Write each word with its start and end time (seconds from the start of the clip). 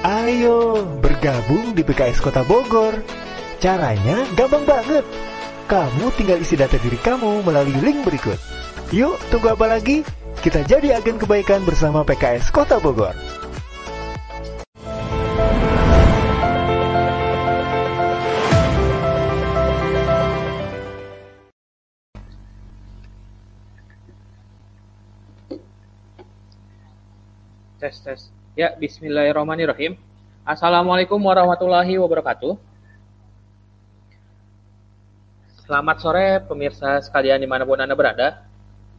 Ayo 0.00 0.80
bergabung 1.04 1.76
di 1.76 1.84
PKS 1.84 2.24
Kota 2.24 2.40
Bogor. 2.40 3.04
Caranya 3.60 4.24
gampang 4.32 4.64
banget. 4.64 5.04
Kamu 5.68 6.08
tinggal 6.16 6.40
isi 6.40 6.56
data 6.56 6.80
diri 6.80 6.96
kamu 6.96 7.44
melalui 7.44 7.76
link 7.84 8.00
berikut. 8.08 8.40
Yuk, 8.96 9.20
tunggu 9.28 9.52
apa 9.52 9.76
lagi? 9.76 10.00
Kita 10.40 10.64
jadi 10.64 10.96
agen 10.96 11.20
kebaikan 11.20 11.68
bersama 11.68 12.00
PKS 12.00 12.48
Kota 12.48 12.80
Bogor. 12.80 13.12
Tes 27.76 28.00
tes. 28.00 28.39
Ya, 28.58 28.74
bismillahirrahmanirrahim. 28.74 29.94
Assalamualaikum 30.42 31.22
warahmatullahi 31.22 31.94
wabarakatuh. 32.02 32.58
Selamat 35.62 35.96
sore 36.02 36.42
pemirsa 36.50 36.98
sekalian 36.98 37.38
di 37.38 37.46
mana 37.46 37.62
pun 37.62 37.78
Anda 37.78 37.94
berada. 37.94 38.42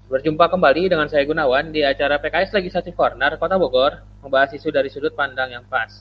Berjumpa 0.08 0.48
kembali 0.48 0.88
dengan 0.88 1.12
saya 1.12 1.28
Gunawan 1.28 1.68
di 1.68 1.84
acara 1.84 2.16
PKS 2.24 2.56
Legislative 2.56 2.96
Corner 2.96 3.36
Kota 3.36 3.60
Bogor, 3.60 4.00
membahas 4.24 4.56
isu 4.56 4.72
dari 4.72 4.88
sudut 4.88 5.12
pandang 5.20 5.52
yang 5.52 5.68
pas. 5.68 6.00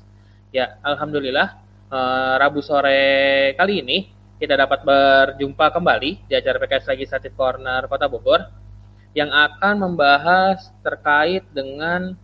Ya, 0.55 0.79
Alhamdulillah, 0.87 1.59
eh, 1.91 2.35
Rabu 2.39 2.63
sore 2.63 3.51
kali 3.59 3.83
ini 3.83 4.15
kita 4.39 4.55
dapat 4.55 4.87
berjumpa 4.87 5.75
kembali 5.75 6.31
di 6.31 6.39
acara 6.39 6.55
PKS 6.63 6.87
Legislative 6.95 7.35
Corner 7.35 7.91
Kota 7.91 8.07
Bogor 8.07 8.47
yang 9.11 9.35
akan 9.35 9.91
membahas 9.91 10.71
terkait 10.87 11.43
dengan 11.51 12.15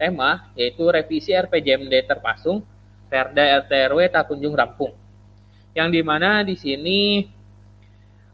tema 0.00 0.48
yaitu 0.56 0.88
revisi 0.88 1.36
RPJMD 1.36 2.08
terpasung 2.08 2.64
Perda 3.12 3.60
RTRW 3.60 4.08
Takunjung 4.08 4.56
Rampung. 4.56 4.96
Yang 5.76 5.88
di 5.92 6.00
mana 6.00 6.40
di 6.40 6.56
sini 6.56 7.28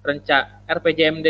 renca 0.06 0.62
RPJMD 0.70 1.28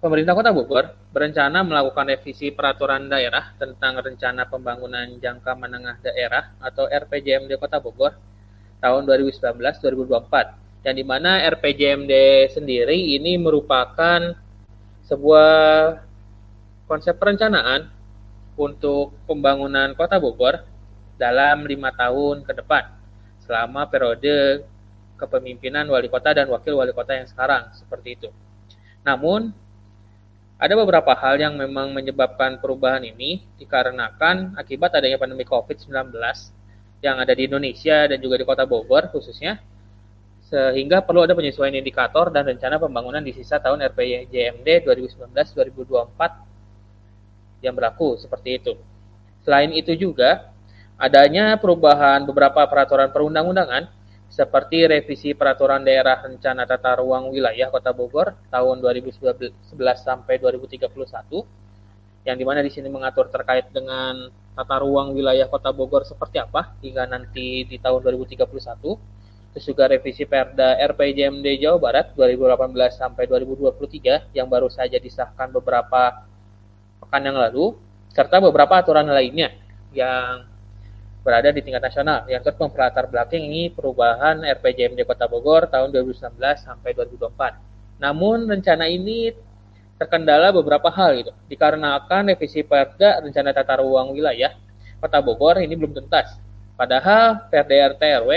pemerintah 0.00 0.32
Kota 0.32 0.50
Bogor 0.56 0.84
berencana 1.12 1.60
melakukan 1.60 2.08
revisi 2.08 2.48
peraturan 2.50 3.06
daerah 3.12 3.52
tentang 3.60 4.00
rencana 4.00 4.48
pembangunan 4.48 5.06
jangka 5.20 5.52
menengah 5.54 6.00
daerah 6.00 6.56
atau 6.58 6.88
RPJMD 6.88 7.60
Kota 7.60 7.78
Bogor 7.84 8.16
tahun 8.80 9.04
2019-2024. 9.04 10.88
Yang 10.88 10.96
di 11.00 11.04
mana 11.04 11.40
RPJMD 11.52 12.12
sendiri 12.52 13.16
ini 13.16 13.38
merupakan 13.38 14.34
sebuah 15.06 16.00
konsep 16.84 17.16
perencanaan 17.16 17.93
untuk 18.54 19.14
pembangunan 19.26 19.92
Kota 19.98 20.18
Bogor 20.22 20.62
dalam 21.18 21.66
lima 21.66 21.94
tahun 21.94 22.42
ke 22.42 22.52
depan 22.62 22.90
selama 23.44 23.86
periode 23.86 24.64
kepemimpinan 25.14 25.86
wali 25.86 26.10
kota 26.10 26.34
dan 26.34 26.50
wakil 26.50 26.80
wali 26.80 26.90
kota 26.90 27.14
yang 27.14 27.28
sekarang 27.30 27.70
seperti 27.76 28.18
itu. 28.18 28.28
Namun 29.06 29.54
ada 30.58 30.74
beberapa 30.74 31.12
hal 31.14 31.38
yang 31.38 31.54
memang 31.54 31.92
menyebabkan 31.92 32.58
perubahan 32.58 33.04
ini 33.04 33.42
dikarenakan 33.60 34.56
akibat 34.58 34.96
adanya 34.96 35.20
pandemi 35.20 35.44
COVID-19 35.44 36.14
yang 37.04 37.20
ada 37.20 37.36
di 37.36 37.44
Indonesia 37.44 38.08
dan 38.08 38.16
juga 38.16 38.40
di 38.40 38.46
Kota 38.48 38.64
Bogor 38.64 39.12
khususnya 39.12 39.60
sehingga 40.48 41.02
perlu 41.02 41.24
ada 41.26 41.34
penyesuaian 41.36 41.74
indikator 41.74 42.30
dan 42.30 42.48
rencana 42.48 42.78
pembangunan 42.80 43.20
di 43.20 43.34
sisa 43.34 43.60
tahun 43.60 43.82
RPJMD 43.92 44.88
2019-2024 44.88 46.53
yang 47.64 47.72
berlaku 47.72 48.20
seperti 48.20 48.60
itu. 48.60 48.72
Selain 49.40 49.72
itu 49.72 49.96
juga 49.96 50.52
adanya 51.00 51.56
perubahan 51.56 52.22
beberapa 52.28 52.64
peraturan 52.68 53.10
perundang-undangan 53.10 53.88
seperti 54.34 54.90
revisi 54.90 55.30
peraturan 55.30 55.86
daerah 55.86 56.18
rencana 56.26 56.66
tata 56.66 56.98
ruang 56.98 57.30
wilayah 57.30 57.70
Kota 57.70 57.94
Bogor 57.94 58.34
tahun 58.50 58.82
2011 58.82 59.54
sampai 60.02 60.42
2031 60.42 60.90
yang 62.24 62.36
di 62.40 62.44
mana 62.44 62.64
di 62.64 62.72
sini 62.72 62.90
mengatur 62.90 63.28
terkait 63.30 63.70
dengan 63.70 64.26
tata 64.58 64.82
ruang 64.82 65.14
wilayah 65.14 65.46
Kota 65.46 65.70
Bogor 65.70 66.02
seperti 66.02 66.42
apa 66.42 66.74
hingga 66.82 67.06
nanti 67.06 67.62
di 67.62 67.76
tahun 67.78 68.02
2031 68.02 68.42
terus 69.54 69.64
juga 69.70 69.86
revisi 69.86 70.26
Perda 70.26 70.82
RPJMD 70.82 71.46
Jawa 71.62 71.78
Barat 71.78 72.10
2018 72.18 72.74
sampai 72.90 73.30
2023 73.30 74.34
yang 74.34 74.50
baru 74.50 74.66
saja 74.66 74.98
disahkan 74.98 75.54
beberapa 75.54 76.26
pekan 77.02 77.22
yang 77.24 77.38
lalu, 77.38 77.74
serta 78.14 78.38
beberapa 78.38 78.78
aturan 78.78 79.10
lainnya 79.10 79.50
yang 79.90 80.46
berada 81.24 81.48
di 81.48 81.64
tingkat 81.64 81.80
nasional 81.80 82.28
yang 82.28 82.44
turut 82.44 82.60
mempelatar 82.60 83.08
belakangi 83.08 83.72
perubahan 83.72 84.44
RPJMD 84.44 85.08
Kota 85.08 85.24
Bogor 85.24 85.66
tahun 85.72 85.88
2019 85.88 86.36
sampai 86.60 86.92
2024. 86.92 87.98
Namun 87.98 88.44
rencana 88.44 88.84
ini 88.84 89.32
terkendala 89.96 90.52
beberapa 90.52 90.92
hal 90.92 91.24
gitu, 91.24 91.32
dikarenakan 91.48 92.34
revisi 92.34 92.60
Perda 92.60 93.24
Rencana 93.24 93.56
Tata 93.56 93.80
Ruang 93.80 94.12
Wilayah 94.12 94.52
Kota 95.00 95.24
Bogor 95.24 95.64
ini 95.64 95.72
belum 95.72 95.96
tuntas. 95.96 96.36
Padahal 96.76 97.48
Perda 97.48 97.96
RT 97.96 98.02
RW 98.20 98.30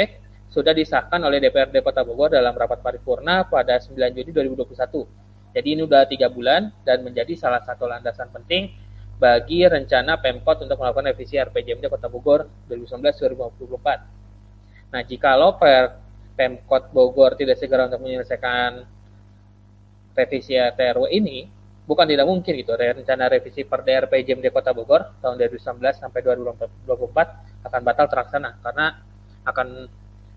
sudah 0.48 0.72
disahkan 0.72 1.20
oleh 1.20 1.44
DPRD 1.44 1.84
Kota 1.84 2.08
Bogor 2.08 2.32
dalam 2.32 2.56
rapat 2.56 2.80
paripurna 2.80 3.44
pada 3.44 3.84
9 3.84 4.00
Juni 4.16 4.32
2021 4.32 5.27
jadi 5.58 5.74
ini 5.74 5.90
udah 5.90 6.06
tiga 6.06 6.30
bulan 6.30 6.70
dan 6.86 7.02
menjadi 7.02 7.34
salah 7.34 7.66
satu 7.66 7.90
landasan 7.90 8.30
penting 8.30 8.78
bagi 9.18 9.66
rencana 9.66 10.22
Pemkot 10.22 10.62
untuk 10.62 10.78
melakukan 10.78 11.10
revisi 11.10 11.42
RPJMD 11.42 11.90
Kota 11.90 12.06
Bogor 12.06 12.46
2019-2024. 12.70 14.94
Nah, 14.94 15.02
jikalau 15.02 15.58
Pemkot 16.38 16.94
Bogor 16.94 17.34
tidak 17.34 17.58
segera 17.58 17.90
untuk 17.90 18.06
menyelesaikan 18.06 18.86
revisi 20.14 20.54
RTRW 20.54 21.10
ini, 21.18 21.50
bukan 21.90 22.06
tidak 22.06 22.30
mungkin 22.30 22.54
gitu, 22.54 22.78
rencana 22.78 23.26
revisi 23.26 23.66
Perda 23.66 24.06
RPJMD 24.06 24.54
Kota 24.54 24.78
Bogor 24.78 25.18
tahun 25.26 25.42
2019 25.42 25.82
sampai 25.98 26.22
2024 26.22 27.66
akan 27.66 27.82
batal 27.82 28.06
terlaksana 28.06 28.62
karena 28.62 29.02
akan 29.42 29.90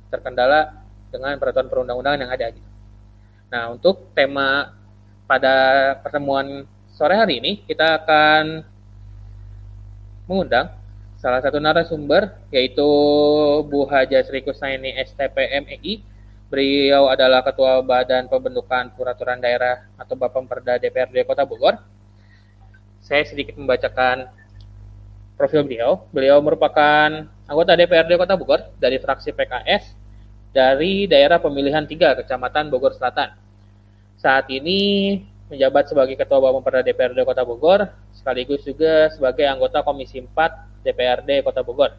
terkendala 0.09 0.81
dengan 1.13 1.37
peraturan 1.37 1.69
perundang-undangan 1.69 2.25
yang 2.25 2.33
ada 2.33 2.49
gitu. 2.49 2.71
Nah, 3.53 3.77
untuk 3.77 4.17
tema 4.17 4.80
pada 5.31 5.55
pertemuan 6.03 6.67
sore 6.91 7.15
hari 7.15 7.39
ini 7.39 7.63
kita 7.63 8.03
akan 8.03 8.67
mengundang 10.27 10.75
salah 11.23 11.39
satu 11.39 11.63
narasumber 11.63 12.35
yaitu 12.51 12.83
Bu 13.71 13.87
Haja 13.87 14.27
Sri 14.27 14.43
Kusnaini 14.43 14.99
STPMEI. 14.99 16.03
Beliau 16.51 17.07
adalah 17.07 17.47
Ketua 17.47 17.79
Badan 17.79 18.27
Pembentukan 18.27 18.91
Peraturan 18.99 19.39
Daerah 19.39 19.87
atau 19.95 20.19
Bapemperda 20.19 20.83
DPRD 20.83 21.23
Kota 21.23 21.47
Bogor. 21.47 21.79
Saya 22.99 23.23
sedikit 23.23 23.55
membacakan 23.55 24.27
profil 25.39 25.63
beliau. 25.63 26.11
Beliau 26.11 26.43
merupakan 26.43 27.07
anggota 27.47 27.79
DPRD 27.79 28.19
Kota 28.19 28.35
Bogor 28.35 28.67
dari 28.83 28.99
fraksi 28.99 29.31
PKS 29.31 29.95
dari 30.51 31.07
daerah 31.07 31.39
pemilihan 31.39 31.87
3 31.87 32.19
Kecamatan 32.19 32.67
Bogor 32.67 32.99
Selatan 32.99 33.50
saat 34.21 34.53
ini 34.53 35.17
menjabat 35.49 35.89
sebagai 35.89 36.15
Ketua 36.15 36.39
Bapemperda 36.39 36.85
DPRD 36.85 37.25
Kota 37.25 37.43
Bogor, 37.43 37.89
sekaligus 38.13 38.63
juga 38.63 39.09
sebagai 39.11 39.49
anggota 39.49 39.81
Komisi 39.81 40.21
4 40.21 40.85
DPRD 40.85 41.41
Kota 41.41 41.65
Bogor. 41.65 41.97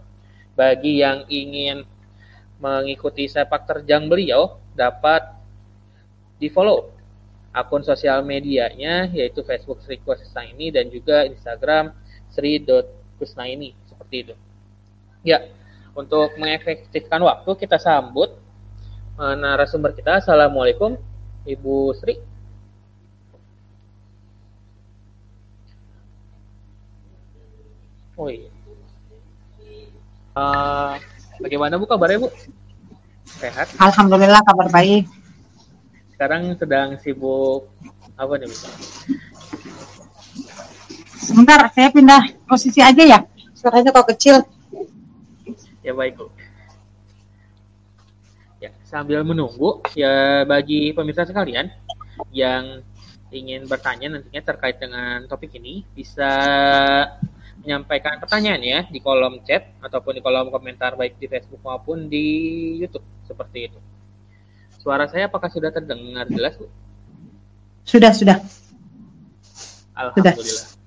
Bagi 0.54 1.02
yang 1.02 1.26
ingin 1.28 1.82
mengikuti 2.62 3.26
sepak 3.26 3.66
terjang 3.66 4.06
beliau, 4.06 4.62
dapat 4.78 5.34
di-follow 6.38 6.94
akun 7.52 7.82
sosial 7.82 8.22
medianya, 8.22 9.10
yaitu 9.12 9.42
Facebook 9.42 9.82
Sri 9.82 9.98
Kusnaini 10.00 10.70
dan 10.70 10.88
juga 10.94 11.26
Instagram 11.26 11.92
Sri.kusnaini, 12.32 13.76
seperti 13.90 14.16
itu. 14.30 14.36
Ya, 15.26 15.44
untuk 15.98 16.38
mengefektifkan 16.38 17.20
waktu, 17.20 17.50
kita 17.60 17.82
sambut 17.82 18.32
eh, 19.20 19.36
narasumber 19.36 19.92
kita. 19.92 20.24
Assalamualaikum 20.24 21.11
Ibu 21.46 21.98
Sri. 21.98 22.16
Oh 28.14 28.30
iya. 28.30 28.50
Uh, 30.38 30.94
bagaimana 31.42 31.82
Bu 31.82 31.90
kabarnya 31.90 32.22
Bu? 32.22 32.30
Sehat? 33.26 33.74
Alhamdulillah 33.82 34.46
kabar 34.46 34.70
baik. 34.70 35.10
Sekarang 36.14 36.54
sedang 36.54 37.02
sibuk 37.02 37.66
apa 38.14 38.34
nih 38.38 38.46
Bu? 38.46 38.58
Sebentar, 41.18 41.66
saya 41.74 41.90
pindah 41.90 42.22
posisi 42.46 42.78
aja 42.86 43.02
ya. 43.02 43.20
Suaranya 43.58 43.90
kok 43.90 44.14
kecil. 44.14 44.46
Ya 45.82 45.98
baik 45.98 46.22
Bu 46.22 46.41
sambil 48.86 49.26
menunggu 49.26 49.82
ya 49.98 50.46
bagi 50.46 50.94
pemirsa 50.94 51.26
sekalian 51.26 51.74
yang 52.30 52.86
ingin 53.34 53.66
bertanya 53.66 54.20
nantinya 54.20 54.44
terkait 54.44 54.78
dengan 54.78 55.26
topik 55.26 55.56
ini 55.58 55.88
bisa 55.96 56.30
menyampaikan 57.64 58.18
pertanyaan 58.18 58.62
ya 58.62 58.80
di 58.90 59.00
kolom 59.00 59.42
chat 59.46 59.72
ataupun 59.82 60.18
di 60.18 60.22
kolom 60.22 60.54
komentar 60.54 60.94
baik 60.98 61.18
di 61.18 61.26
Facebook 61.26 61.62
maupun 61.64 62.10
di 62.10 62.26
YouTube 62.82 63.06
seperti 63.26 63.72
itu. 63.72 63.80
Suara 64.82 65.06
saya 65.06 65.30
apakah 65.30 65.48
sudah 65.54 65.70
terdengar 65.70 66.26
jelas, 66.26 66.58
Bu? 66.58 66.66
Sudah, 67.86 68.12
sudah. 68.18 68.42
Alhamdulillah. 69.94 70.42
Sudah. 70.42 70.81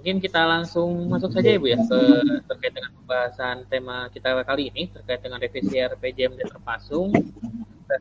Mungkin 0.00 0.16
kita 0.16 0.48
langsung 0.48 1.12
masuk 1.12 1.28
saja 1.28 1.52
Ibu 1.60 1.68
ya 1.68 1.76
ke 1.76 2.00
terkait 2.48 2.72
dengan 2.72 2.88
pembahasan 2.96 3.68
tema 3.68 4.08
kita 4.08 4.32
kali 4.48 4.72
ini 4.72 4.88
terkait 4.88 5.20
dengan 5.20 5.36
revisi 5.36 5.76
RPJMD 5.76 6.40
terpasung, 6.40 7.12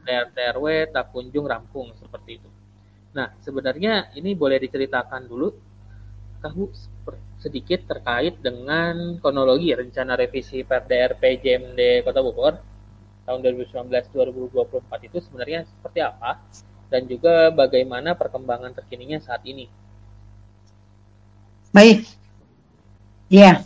RTRW 0.08 0.96
tak 0.96 1.12
kunjung 1.12 1.44
rampung 1.44 1.92
seperti 2.00 2.40
itu. 2.40 2.48
Nah, 3.12 3.36
sebenarnya 3.44 4.16
ini 4.16 4.32
boleh 4.32 4.64
diceritakan 4.64 5.28
dulu 5.28 5.52
kamu 6.40 6.72
sedikit 7.44 7.84
terkait 7.84 8.40
dengan 8.40 9.20
kronologi 9.20 9.76
rencana 9.76 10.16
revisi 10.16 10.64
Perda 10.64 11.20
RPJMD 11.20 12.08
Kota 12.08 12.24
Bogor 12.24 12.64
tahun 13.28 13.44
2019-2024 13.44 14.88
itu 15.04 15.20
sebenarnya 15.20 15.68
seperti 15.68 16.00
apa 16.00 16.40
dan 16.88 17.12
juga 17.12 17.52
bagaimana 17.52 18.16
perkembangan 18.16 18.72
terkininya 18.72 19.20
saat 19.20 19.44
ini. 19.44 19.68
Baik. 21.70 22.02
Ya. 23.30 23.62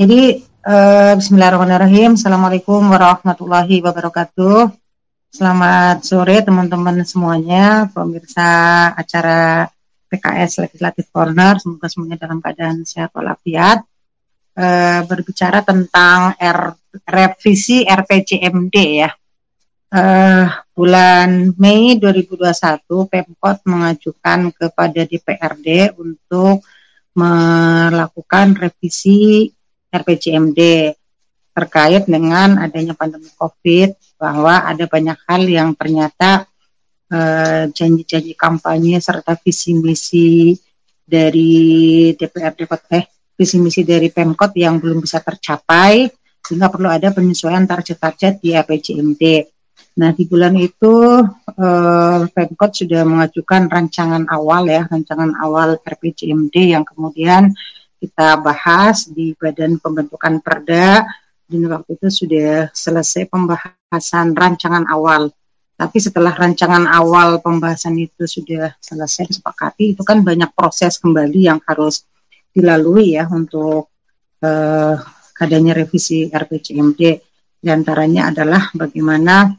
Jadi 0.00 0.40
uh, 0.64 1.12
Bismillahirrahmanirrahim. 1.20 2.16
Assalamualaikum 2.16 2.80
warahmatullahi 2.80 3.84
wabarakatuh. 3.84 4.72
Selamat 5.28 6.00
sore 6.00 6.40
teman-teman 6.40 7.04
semuanya, 7.04 7.92
pemirsa 7.92 8.88
acara 8.96 9.68
PKS 10.08 10.64
Legislative 10.64 11.12
Corner. 11.12 11.60
Semoga 11.60 11.92
semuanya 11.92 12.24
dalam 12.24 12.40
keadaan 12.40 12.88
sehat 12.88 13.12
walafiat. 13.12 13.84
Uh, 14.56 15.04
berbicara 15.04 15.60
tentang 15.60 16.32
R, 16.40 16.72
revisi 17.04 17.84
RPJMD 17.84 18.76
ya. 19.04 19.12
Uh, 19.86 20.50
bulan 20.74 21.54
Mei 21.62 21.94
2021 21.94 23.06
Pemkot 23.06 23.58
mengajukan 23.70 24.50
kepada 24.50 25.00
DPRD 25.06 25.94
untuk 25.94 26.66
melakukan 27.14 28.58
revisi 28.58 29.46
RPJMD 29.88 30.60
terkait 31.56 32.04
dengan 32.04 32.60
adanya 32.60 32.92
pandemi 32.92 33.30
COVID 33.32 34.18
bahwa 34.20 34.66
ada 34.66 34.84
banyak 34.84 35.18
hal 35.24 35.42
yang 35.48 35.72
ternyata 35.72 36.44
uh, 37.08 37.64
janji-janji 37.72 38.36
kampanye 38.36 39.00
serta 39.00 39.38
visi 39.40 39.72
misi 39.72 40.52
dari 41.00 42.10
DPRD 42.12 42.66
eh 42.92 43.04
visi 43.38 43.56
misi 43.62 43.86
dari 43.86 44.10
Pemkot 44.12 44.52
yang 44.58 44.82
belum 44.82 45.00
bisa 45.00 45.22
tercapai 45.22 46.10
sehingga 46.42 46.68
perlu 46.68 46.90
ada 46.90 47.14
penyesuaian 47.14 47.64
target-target 47.64 48.42
di 48.42 48.52
RPJMD. 48.52 49.22
Nah, 49.96 50.12
di 50.12 50.28
bulan 50.28 50.52
itu 50.60 51.24
eh, 51.56 52.20
Pemkot 52.28 52.72
sudah 52.84 53.02
mengajukan 53.08 53.64
rancangan 53.64 54.28
awal 54.28 54.68
ya, 54.68 54.84
rancangan 54.84 55.32
awal 55.40 55.80
RPJMD 55.80 56.76
yang 56.76 56.84
kemudian 56.84 57.48
kita 57.96 58.36
bahas 58.44 59.08
di 59.08 59.32
Badan 59.32 59.80
Pembentukan 59.80 60.44
Perda 60.44 61.00
dan 61.48 61.62
waktu 61.72 61.96
itu 61.96 62.08
sudah 62.12 62.68
selesai 62.76 63.24
pembahasan 63.32 64.36
rancangan 64.36 64.84
awal. 64.92 65.32
Tapi 65.76 65.98
setelah 66.00 66.32
rancangan 66.32 66.88
awal 66.88 67.40
pembahasan 67.40 67.96
itu 67.96 68.28
sudah 68.28 68.76
selesai 68.80 69.32
disepakati, 69.32 69.96
itu 69.96 70.04
kan 70.04 70.20
banyak 70.20 70.52
proses 70.52 71.00
kembali 71.00 71.40
yang 71.40 71.60
harus 71.64 72.04
dilalui 72.52 73.16
ya 73.16 73.24
untuk 73.32 73.88
eh, 74.44 74.96
adanya 75.40 75.72
revisi 75.72 76.28
RPJMD. 76.28 77.00
Di 77.56 77.68
antaranya 77.72 78.28
adalah 78.28 78.68
bagaimana 78.76 79.56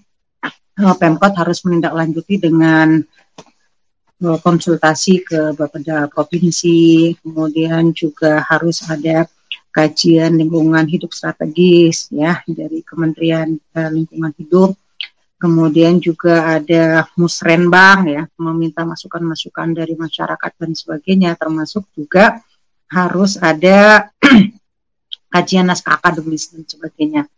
Pemkot 0.78 1.34
harus 1.34 1.66
menindaklanjuti 1.66 2.38
dengan 2.38 3.02
uh, 4.22 4.40
konsultasi 4.42 5.26
ke 5.26 5.58
Bapeda 5.58 6.06
Provinsi, 6.06 7.18
kemudian 7.18 7.90
juga 7.98 8.46
harus 8.46 8.86
ada 8.86 9.26
kajian 9.74 10.38
lingkungan 10.38 10.86
hidup 10.86 11.14
strategis 11.14 12.10
ya 12.14 12.42
dari 12.46 12.86
Kementerian 12.86 13.58
uh, 13.74 13.90
Lingkungan 13.90 14.34
Hidup. 14.38 14.78
Kemudian 15.38 16.02
juga 16.02 16.58
ada 16.58 17.06
musrenbang 17.14 18.10
ya, 18.10 18.24
meminta 18.42 18.82
masukan-masukan 18.82 19.70
dari 19.70 19.94
masyarakat 19.94 20.52
dan 20.58 20.74
sebagainya, 20.74 21.38
termasuk 21.38 21.86
juga 21.94 22.42
harus 22.90 23.38
ada 23.38 24.10
kajian 25.34 25.70
naskah 25.70 26.02
akademis 26.02 26.50
dan 26.50 26.66
sebagainya. 26.66 27.30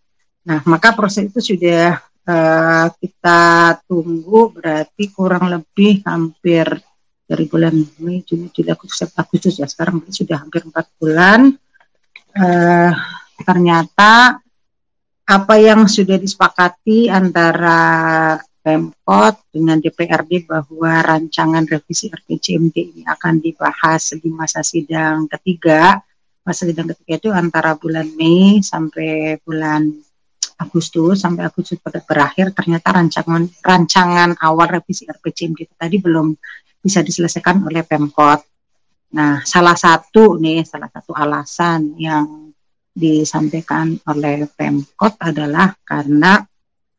Nah, 0.48 0.64
maka 0.64 0.96
proses 0.96 1.28
itu 1.28 1.44
sudah 1.44 2.00
uh, 2.30 2.88
kita 2.94 3.42
tunggu 3.90 4.54
berarti 4.54 5.10
kurang 5.10 5.50
lebih 5.50 6.06
hampir 6.06 6.70
dari 7.30 7.46
bulan 7.46 7.74
Mei, 8.02 8.26
Juni, 8.26 8.50
Juli, 8.50 8.70
Agustus, 8.74 9.14
Agustus 9.14 9.58
ya 9.58 9.70
sekarang 9.70 10.02
sudah 10.10 10.38
hampir 10.42 10.66
empat 10.66 10.86
bulan. 10.98 11.54
Uh, 12.34 12.94
ternyata 13.42 14.38
apa 15.30 15.56
yang 15.62 15.86
sudah 15.86 16.18
disepakati 16.18 17.10
antara 17.10 18.38
Pemkot 18.60 19.40
dengan 19.56 19.80
DPRD 19.80 20.44
bahwa 20.44 21.00
rancangan 21.00 21.64
revisi 21.64 22.12
RPJMD 22.12 22.76
ini 22.76 23.02
akan 23.08 23.40
dibahas 23.40 24.20
di 24.20 24.30
masa 24.30 24.66
sidang 24.66 25.32
ketiga. 25.32 25.96
Masa 26.44 26.68
sidang 26.68 26.92
ketiga 26.92 27.14
itu 27.24 27.30
antara 27.32 27.78
bulan 27.80 28.10
Mei 28.20 28.60
sampai 28.60 29.40
bulan 29.48 29.88
Agustus 30.60 31.24
sampai 31.24 31.48
Agustus 31.48 31.80
pada 31.80 32.04
berakhir 32.04 32.52
ternyata 32.52 32.92
rancangan 32.92 33.48
rancangan 33.64 34.36
awal 34.44 34.68
revisi 34.68 35.08
RPJMD 35.08 35.60
itu 35.64 35.76
tadi 35.80 35.98
belum 35.98 36.36
bisa 36.80 37.00
diselesaikan 37.00 37.64
oleh 37.64 37.84
Pemkot. 37.88 38.44
Nah, 39.16 39.42
salah 39.48 39.74
satu 39.74 40.38
nih 40.38 40.68
salah 40.68 40.92
satu 40.92 41.16
alasan 41.16 41.96
yang 41.96 42.52
disampaikan 42.92 43.96
oleh 44.12 44.46
Pemkot 44.52 45.16
adalah 45.24 45.72
karena 45.88 46.44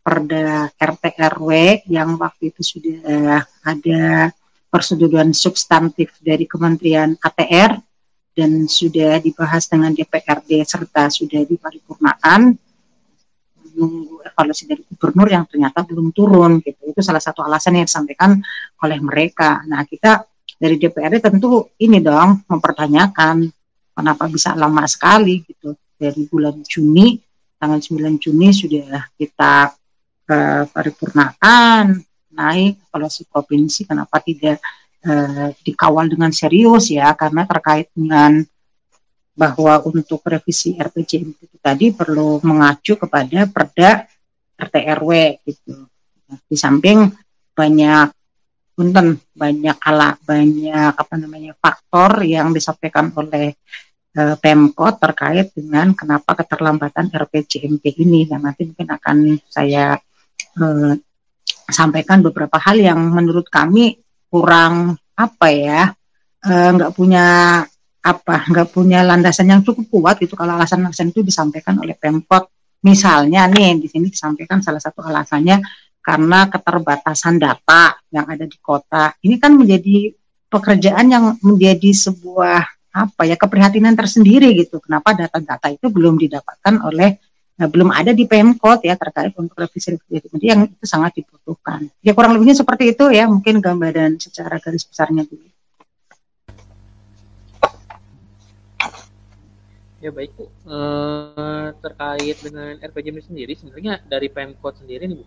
Perda 0.01 0.73
RT 0.73 1.21
RW 1.21 1.51
yang 1.93 2.17
waktu 2.17 2.49
itu 2.49 2.65
sudah 2.65 3.45
ada 3.45 4.33
persetujuan 4.73 5.37
substantif 5.37 6.17
dari 6.25 6.49
Kementerian 6.49 7.21
ATR 7.21 7.77
dan 8.33 8.65
sudah 8.65 9.21
dibahas 9.21 9.69
dengan 9.69 9.93
DPRD 9.93 10.65
serta 10.65 11.13
sudah 11.13 11.45
diparipurnakan 11.45 12.57
menunggu 13.73 14.21
evaluasi 14.27 14.65
dari 14.69 14.83
gubernur 14.87 15.29
yang 15.31 15.45
ternyata 15.47 15.87
belum 15.87 16.11
turun 16.11 16.59
gitu. 16.61 16.91
Itu 16.91 17.01
salah 17.01 17.23
satu 17.23 17.43
alasan 17.47 17.79
yang 17.79 17.87
disampaikan 17.87 18.39
oleh 18.83 18.99
mereka. 18.99 19.63
Nah, 19.67 19.87
kita 19.87 20.25
dari 20.61 20.77
DPRD 20.77 21.25
tentu 21.25 21.73
ini 21.81 22.05
dong 22.05 22.45
mempertanyakan 22.45 23.49
kenapa 23.97 24.25
bisa 24.29 24.53
lama 24.59 24.85
sekali 24.85 25.41
gitu. 25.47 25.73
Dari 26.01 26.25
bulan 26.29 26.65
Juni, 26.65 27.21
tanggal 27.61 27.77
9 27.77 28.17
Juni 28.17 28.49
sudah 28.57 29.13
kita 29.21 29.69
uh, 30.33 30.65
paripurnakan 30.73 32.01
naik 32.33 32.81
evaluasi 32.89 33.29
provinsi 33.29 33.85
kenapa 33.85 34.23
tidak 34.25 34.65
uh, 35.05 35.53
dikawal 35.61 36.09
dengan 36.09 36.33
serius 36.33 36.89
ya 36.89 37.13
karena 37.13 37.45
terkait 37.45 37.93
dengan 37.93 38.41
bahwa 39.41 39.81
untuk 39.89 40.21
revisi 40.29 40.77
RPJMD 40.77 41.39
itu 41.41 41.57
tadi 41.65 41.97
perlu 41.97 42.45
mengacu 42.45 43.01
kepada 43.01 43.49
Perda 43.49 44.05
RT 44.61 44.77
RW 45.01 45.11
gitu. 45.49 45.89
Di 46.45 46.57
samping 46.61 47.09
banyak 47.57 48.13
punten 48.77 49.17
banyak 49.33 49.77
ala 49.81 50.13
banyak 50.21 50.93
apa 50.93 51.15
namanya 51.17 51.57
faktor 51.57 52.21
yang 52.25 52.53
disampaikan 52.53 53.09
oleh 53.17 53.57
e, 54.13 54.23
Pemkot 54.37 55.01
terkait 55.01 55.53
dengan 55.57 55.97
kenapa 55.97 56.37
keterlambatan 56.37 57.09
RPJMD 57.13 57.85
ini 58.01 58.29
dan 58.29 58.45
nanti 58.45 58.69
mungkin 58.69 58.89
akan 58.89 59.17
saya 59.49 59.97
e, 60.57 60.65
sampaikan 61.69 62.21
beberapa 62.21 62.61
hal 62.61 62.81
yang 62.81 63.01
menurut 63.01 63.49
kami 63.49 63.97
kurang 64.29 64.97
apa 65.17 65.49
ya 65.49 65.83
nggak 66.45 66.93
e, 66.93 66.97
punya 66.97 67.27
apa 68.01 68.49
nggak 68.49 68.73
punya 68.73 69.05
landasan 69.05 69.53
yang 69.53 69.61
cukup 69.61 69.85
kuat 69.93 70.17
itu 70.25 70.33
kalau 70.33 70.57
alasan-alasan 70.57 71.13
itu 71.13 71.21
disampaikan 71.21 71.77
oleh 71.81 71.93
Pemkot. 71.93 72.49
Misalnya 72.81 73.45
nih 73.45 73.77
di 73.77 73.89
sini 73.93 74.09
disampaikan 74.09 74.65
salah 74.65 74.81
satu 74.81 75.05
alasannya 75.05 75.61
karena 76.01 76.49
keterbatasan 76.49 77.37
data 77.37 77.93
yang 78.09 78.25
ada 78.25 78.49
di 78.49 78.57
kota. 78.57 79.13
Ini 79.21 79.37
kan 79.37 79.53
menjadi 79.53 80.17
pekerjaan 80.49 81.07
yang 81.13 81.25
menjadi 81.45 81.93
sebuah 81.93 82.65
apa 82.91 83.23
ya 83.29 83.37
keprihatinan 83.37 83.93
tersendiri 83.93 84.57
gitu. 84.57 84.81
Kenapa 84.81 85.13
data-data 85.13 85.69
itu 85.69 85.93
belum 85.93 86.17
didapatkan 86.17 86.81
oleh 86.89 87.21
nah, 87.61 87.69
belum 87.69 87.93
ada 87.93 88.17
di 88.17 88.25
Pemkot 88.25 88.81
ya 88.81 88.97
terkait 88.97 89.37
untuk 89.37 89.61
revisi 89.61 89.93
yang 90.41 90.65
itu 90.65 90.85
sangat 90.89 91.21
dibutuhkan. 91.21 91.85
Ya 92.01 92.17
kurang 92.17 92.33
lebihnya 92.33 92.57
seperti 92.57 92.97
itu 92.97 93.13
ya 93.13 93.29
mungkin 93.29 93.61
gambaran 93.61 94.17
secara 94.17 94.57
garis 94.57 94.89
besarnya 94.89 95.29
dulu 95.29 95.50
Ya 100.01 100.09
baik 100.09 100.33
Bu, 100.33 100.49
eh, 100.49 101.69
terkait 101.85 102.37
dengan 102.41 102.73
RPJMD 102.81 103.21
sendiri 103.21 103.53
sebenarnya 103.53 104.01
dari 104.09 104.33
Pemkot 104.33 104.81
sendiri 104.81 105.05
nih 105.05 105.21
Bu, 105.21 105.27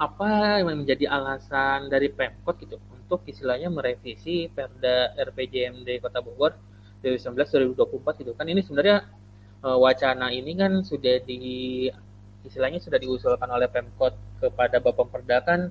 apa 0.00 0.64
yang 0.64 0.72
menjadi 0.72 1.04
alasan 1.12 1.92
dari 1.92 2.08
Pemkot 2.08 2.56
gitu 2.64 2.80
untuk 2.96 3.20
istilahnya 3.28 3.68
merevisi 3.68 4.48
Perda 4.48 5.12
RPJMD 5.20 6.00
Kota 6.00 6.24
Bogor 6.24 6.56
2019-2024 7.04 8.24
gitu 8.24 8.32
kan 8.32 8.48
ini 8.48 8.64
sebenarnya 8.64 9.04
eh, 9.68 9.76
wacana 9.76 10.32
ini 10.32 10.56
kan 10.56 10.80
sudah 10.80 11.20
di 11.20 11.40
istilahnya 12.48 12.80
sudah 12.80 12.96
diusulkan 12.96 13.52
oleh 13.52 13.68
Pemkot 13.68 14.16
kepada 14.40 14.80
Bapak 14.80 15.12
Perda 15.12 15.44
kan 15.44 15.68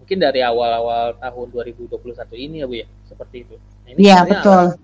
mungkin 0.00 0.16
dari 0.16 0.40
awal-awal 0.40 1.20
tahun 1.20 1.46
2021 1.76 1.92
ini 2.40 2.64
ya 2.64 2.66
Bu 2.66 2.74
ya 2.80 2.88
seperti 3.04 3.44
itu. 3.44 3.56
Nah, 3.60 3.88
ini 3.92 4.00
iya 4.00 4.24
betul. 4.24 4.80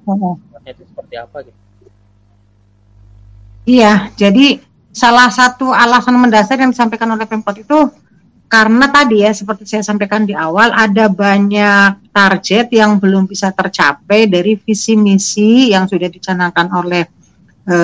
Itu 0.69 0.85
seperti 0.85 1.17
apa 1.17 1.41
gitu? 1.41 1.57
Iya, 3.67 4.15
jadi 4.15 4.63
salah 4.95 5.27
satu 5.27 5.75
alasan 5.75 6.15
mendasar 6.17 6.55
yang 6.55 6.71
disampaikan 6.71 7.11
oleh 7.11 7.27
Pemkot 7.27 7.59
itu 7.59 7.91
karena 8.47 8.87
tadi 8.87 9.27
ya 9.27 9.35
seperti 9.35 9.67
saya 9.67 9.83
sampaikan 9.83 10.23
di 10.23 10.31
awal 10.31 10.71
ada 10.71 11.11
banyak 11.11 12.15
target 12.15 12.71
yang 12.71 13.03
belum 13.03 13.27
bisa 13.27 13.51
tercapai 13.51 14.31
dari 14.31 14.55
visi 14.55 14.95
misi 14.95 15.75
yang 15.75 15.91
sudah 15.91 16.07
dicanangkan 16.07 16.71
oleh 16.71 17.05
e, 17.67 17.77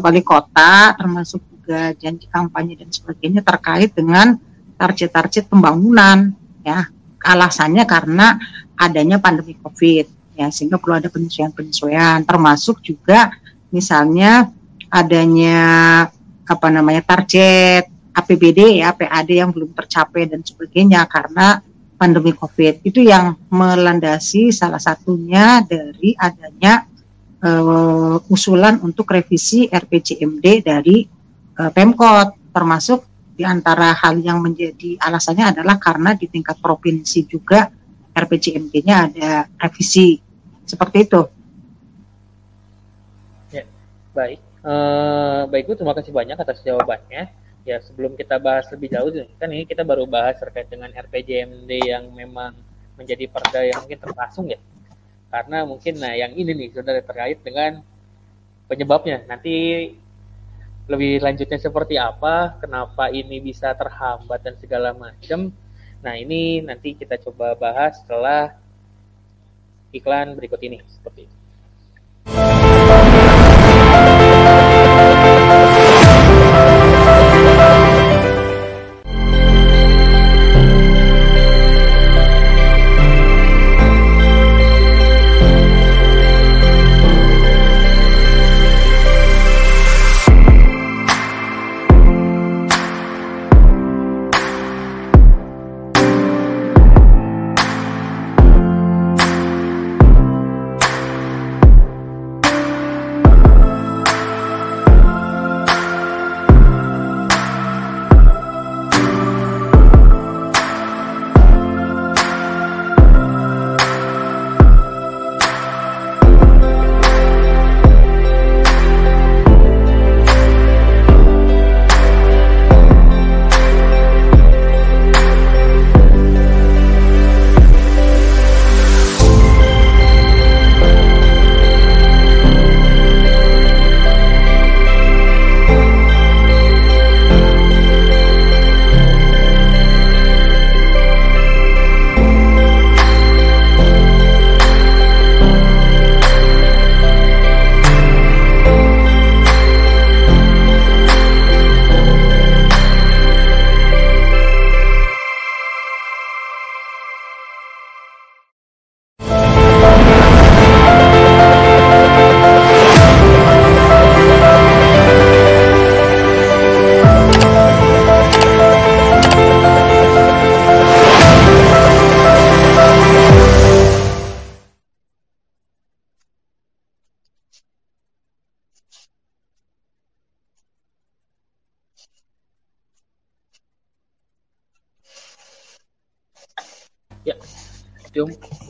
wali 0.00 0.24
kota 0.24 0.96
termasuk 0.96 1.44
juga 1.52 1.92
janji 2.00 2.24
kampanye 2.32 2.80
dan 2.80 2.88
sebagainya 2.88 3.44
terkait 3.44 3.92
dengan 3.92 4.40
target-target 4.80 5.52
pembangunan 5.52 6.32
ya. 6.64 6.88
Alasannya 7.20 7.84
karena 7.84 8.40
adanya 8.78 9.20
pandemi 9.20 9.52
covid 9.60 10.08
ya 10.32 10.48
sehingga 10.48 10.80
perlu 10.80 10.96
ada 10.96 11.12
penyesuaian-penyesuaian 11.12 12.24
termasuk 12.24 12.80
juga 12.80 13.36
misalnya 13.68 14.48
adanya 14.90 15.58
apa 16.46 16.68
namanya 16.70 17.02
target 17.02 17.90
APBD 18.16 18.80
ya 18.80 18.96
PAD 18.96 19.28
yang 19.34 19.50
belum 19.52 19.76
tercapai 19.76 20.24
dan 20.30 20.40
sebagainya 20.40 21.04
karena 21.04 21.60
pandemi 21.96 22.32
Covid 22.32 22.84
itu 22.84 23.04
yang 23.04 23.36
melandasi 23.52 24.52
salah 24.52 24.80
satunya 24.80 25.64
dari 25.64 26.12
adanya 26.16 26.86
uh, 27.44 28.16
usulan 28.32 28.80
untuk 28.80 29.08
revisi 29.12 29.68
RPJMD 29.68 30.46
dari 30.64 31.04
uh, 31.60 31.70
Pemkot 31.72 32.52
termasuk 32.52 33.04
di 33.36 33.44
antara 33.44 33.92
hal 33.92 34.16
yang 34.24 34.40
menjadi 34.40 34.96
alasannya 34.96 35.52
adalah 35.52 35.76
karena 35.76 36.16
di 36.16 36.24
tingkat 36.24 36.56
provinsi 36.56 37.28
juga 37.28 37.68
RPJMD-nya 38.16 38.96
ada 39.12 39.44
revisi 39.60 40.16
seperti 40.64 40.98
itu. 41.04 41.20
Ya, 43.52 43.68
baik. 44.16 44.45
Uh, 44.66 45.46
baik 45.46 45.70
Bu, 45.70 45.78
terima 45.78 45.94
kasih 45.94 46.10
banyak 46.10 46.34
atas 46.34 46.58
jawabannya. 46.66 47.30
Ya, 47.62 47.78
sebelum 47.78 48.18
kita 48.18 48.42
bahas 48.42 48.66
lebih 48.74 48.90
jauh, 48.90 49.14
kan 49.38 49.50
ini 49.50 49.62
kita 49.62 49.86
baru 49.86 50.10
bahas 50.10 50.42
terkait 50.42 50.66
dengan 50.66 50.90
RPJMD 50.90 51.70
yang 51.86 52.10
memang 52.10 52.50
menjadi 52.98 53.30
perda 53.30 53.62
yang 53.62 53.78
mungkin 53.86 53.98
terpasung 54.02 54.50
ya. 54.50 54.58
Karena 55.30 55.62
mungkin, 55.62 56.02
nah 56.02 56.18
yang 56.18 56.34
ini 56.34 56.50
nih 56.50 56.68
sudah 56.74 56.98
terkait 56.98 57.38
dengan 57.46 57.78
penyebabnya. 58.66 59.22
Nanti 59.30 59.54
lebih 60.90 61.22
lanjutnya 61.22 61.58
seperti 61.62 61.94
apa, 61.98 62.58
kenapa 62.58 63.10
ini 63.10 63.38
bisa 63.38 63.70
terhambat 63.74 64.42
dan 64.42 64.54
segala 64.58 64.90
macam. 64.94 65.54
Nah 66.02 66.14
ini 66.18 66.62
nanti 66.62 66.94
kita 66.94 67.18
coba 67.22 67.54
bahas 67.54 68.02
setelah 68.02 68.54
iklan 69.94 70.34
berikut 70.34 70.58
ini 70.62 70.82
seperti 70.90 71.30
itu. 71.30 71.45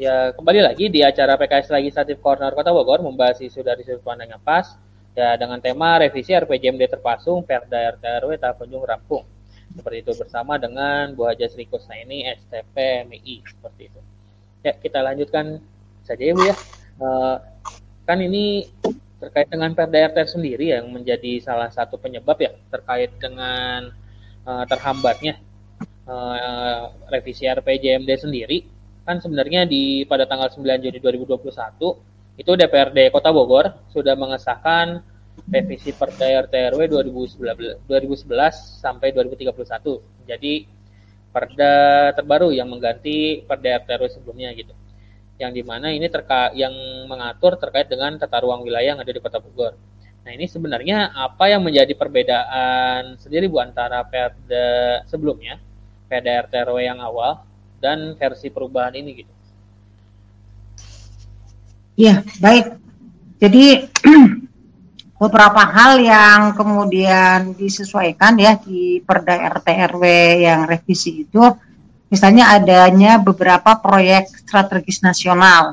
Ya, 0.03 0.35
kembali 0.35 0.59
lagi 0.59 0.91
di 0.91 1.07
acara 1.07 1.39
PKS 1.39 1.71
Legislatif 1.71 2.19
Corner 2.19 2.51
Kota 2.51 2.75
Bogor 2.75 2.99
membahas 2.99 3.39
isu 3.39 3.63
dari 3.63 3.87
sudut 3.87 4.03
pandang 4.03 4.35
yang 4.35 4.43
pas 4.43 4.75
ya 5.15 5.39
dengan 5.39 5.63
tema 5.63 6.03
revisi 6.03 6.35
RPJMD 6.35 6.99
terpasung 6.99 7.47
Perda 7.47 7.95
RT 7.95 8.27
RW 8.27 8.43
tahap 8.43 8.59
kunjung 8.59 8.83
rampung. 8.83 9.23
Seperti 9.71 10.03
itu 10.03 10.19
bersama 10.19 10.59
dengan 10.59 11.15
Bu 11.15 11.31
Haja 11.31 11.47
Sri 11.47 11.63
Kusnaini 11.71 12.27
STP 12.27 13.07
MI 13.07 13.47
seperti 13.47 13.87
itu. 13.87 14.01
Ya, 14.67 14.75
kita 14.75 14.99
lanjutkan 15.07 15.63
saja 16.03 16.27
ya 16.27 16.35
Bu 16.35 16.43
ya. 16.43 16.57
Uh, 16.99 17.39
kan 18.03 18.19
ini 18.19 18.67
terkait 19.23 19.47
dengan 19.47 19.71
Perda 19.79 20.11
RT 20.11 20.27
sendiri 20.27 20.75
yang 20.75 20.91
menjadi 20.91 21.39
salah 21.39 21.71
satu 21.71 22.03
penyebab 22.03 22.43
ya 22.43 22.51
terkait 22.75 23.15
dengan 23.23 23.95
uh, 24.43 24.67
terhambatnya 24.67 25.39
uh, 26.11 26.91
revisi 27.15 27.47
RPJMD 27.47 28.11
sendiri 28.19 28.75
kan 29.07 29.23
sebenarnya 29.23 29.71
di 29.71 30.03
pada 30.03 30.27
tanggal 30.27 30.51
9 30.51 30.83
Juni 30.83 30.99
2021 30.99 32.43
itu 32.43 32.51
DPRD 32.53 33.15
Kota 33.15 33.31
Bogor 33.31 33.71
sudah 33.95 34.19
mengesahkan 34.19 35.01
revisi 35.47 35.95
Perda 35.95 36.45
RT 36.45 36.75
RW 36.75 36.81
2011, 36.91 37.87
2011 37.87 38.83
sampai 38.83 39.15
2031. 39.15 40.27
Jadi 40.27 40.67
perda 41.31 41.75
terbaru 42.17 42.51
yang 42.51 42.67
mengganti 42.67 43.47
Perda 43.47 43.79
RT 43.81 43.89
RW 43.95 44.09
sebelumnya 44.11 44.51
gitu. 44.53 44.75
Yang 45.39 45.53
di 45.61 45.63
mana 45.63 45.93
ini 45.93 46.09
terka 46.11 46.51
yang 46.57 46.73
mengatur 47.07 47.61
terkait 47.61 47.87
dengan 47.87 48.17
tata 48.17 48.43
ruang 48.43 48.65
wilayah 48.67 48.97
yang 48.97 49.01
ada 49.01 49.13
di 49.13 49.21
Kota 49.23 49.39
Bogor. 49.39 49.79
Nah 50.27 50.35
ini 50.35 50.51
sebenarnya 50.51 51.15
apa 51.15 51.47
yang 51.47 51.63
menjadi 51.63 51.95
perbedaan 51.95 53.15
sendiri 53.23 53.47
bu 53.47 53.63
antara 53.63 54.03
Perda 54.03 55.07
sebelumnya, 55.07 55.63
Perda 56.11 56.49
RT 56.49 56.53
RW 56.67 56.79
yang 56.83 56.99
awal 56.99 57.47
dan 57.81 58.17
versi 58.17 58.49
perubahan 58.49 58.95
ini 58.97 59.11
gitu. 59.23 59.33
Ya, 61.97 62.21
baik. 62.41 62.77
Jadi 63.41 63.89
beberapa 65.21 65.65
hal 65.65 65.97
yang 66.01 66.41
kemudian 66.53 67.57
disesuaikan 67.57 68.37
ya 68.37 68.61
di 68.61 69.01
Perda 69.01 69.49
RT 69.49 69.69
RW 69.97 70.05
yang 70.45 70.69
revisi 70.69 71.25
itu 71.25 71.41
misalnya 72.13 72.53
adanya 72.53 73.17
beberapa 73.17 73.81
proyek 73.81 74.29
strategis 74.45 75.01
nasional 75.01 75.73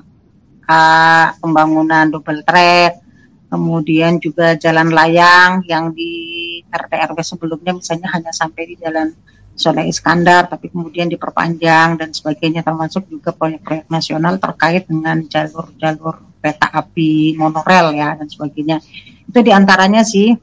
uh, 0.63 1.27
pembangunan 1.43 2.07
double 2.07 2.39
track 2.47 3.03
kemudian 3.51 4.17
juga 4.17 4.55
jalan 4.55 4.95
layang 4.95 5.59
yang 5.67 5.91
di 5.91 6.63
RT 6.71 6.91
RW 7.11 7.19
sebelumnya 7.21 7.75
misalnya 7.75 8.15
hanya 8.15 8.31
sampai 8.31 8.63
di 8.63 8.75
jalan 8.79 9.11
Soleh 9.53 9.85
Iskandar 9.85 10.49
tapi 10.49 10.73
kemudian 10.73 11.05
diperpanjang 11.05 12.01
dan 12.01 12.09
sebagainya 12.09 12.65
termasuk 12.65 13.05
juga 13.05 13.29
proyek-proyek 13.37 13.85
nasional 13.85 14.41
terkait 14.41 14.89
dengan 14.89 15.21
jalur-jalur 15.29 16.41
kereta 16.41 16.67
api 16.73 17.37
monorail 17.37 17.93
ya 17.93 18.17
dan 18.17 18.27
sebagainya 18.27 18.81
itu 19.29 19.39
di 19.39 19.51
antaranya 19.53 20.01
sih 20.01 20.33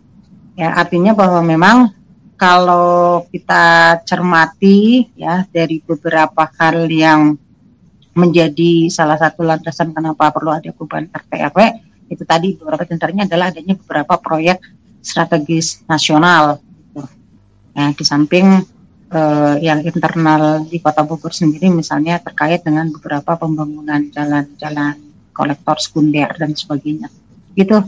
ya 0.54 0.78
artinya 0.78 1.12
bahwa 1.12 1.42
memang 1.42 1.90
kalau 2.40 3.28
kita 3.28 4.00
cermati 4.08 5.10
ya 5.12 5.44
dari 5.52 5.82
beberapa 5.84 6.48
hal 6.56 6.88
yang 6.88 7.36
menjadi 8.16 8.88
salah 8.88 9.20
satu 9.20 9.44
landasan 9.44 9.92
kenapa 9.92 10.32
perlu 10.32 10.54
ada 10.54 10.72
perubahan 10.72 11.10
RT 11.12 11.32
RW 11.52 11.58
itu 12.10 12.22
tadi 12.26 12.58
beberapa 12.58 12.82
di 12.82 12.92
antaranya 12.96 13.24
adalah 13.28 13.54
adanya 13.54 13.74
beberapa 13.78 14.18
proyek 14.18 14.58
strategis 14.98 15.84
nasional 15.86 16.58
gitu. 16.64 17.02
ya, 17.76 17.92
di 17.94 18.04
samping 18.04 18.46
eh, 19.10 19.54
yang 19.60 19.80
internal 19.82 20.64
di 20.66 20.78
Kota 20.78 21.02
Bogor 21.02 21.34
sendiri 21.34 21.68
misalnya 21.70 22.22
terkait 22.22 22.62
dengan 22.62 22.88
beberapa 22.90 23.36
pembangunan 23.36 24.06
jalan-jalan 24.10 24.96
kolektor 25.34 25.76
sekunder 25.78 26.30
dan 26.38 26.54
sebagainya 26.54 27.10
gitu 27.54 27.82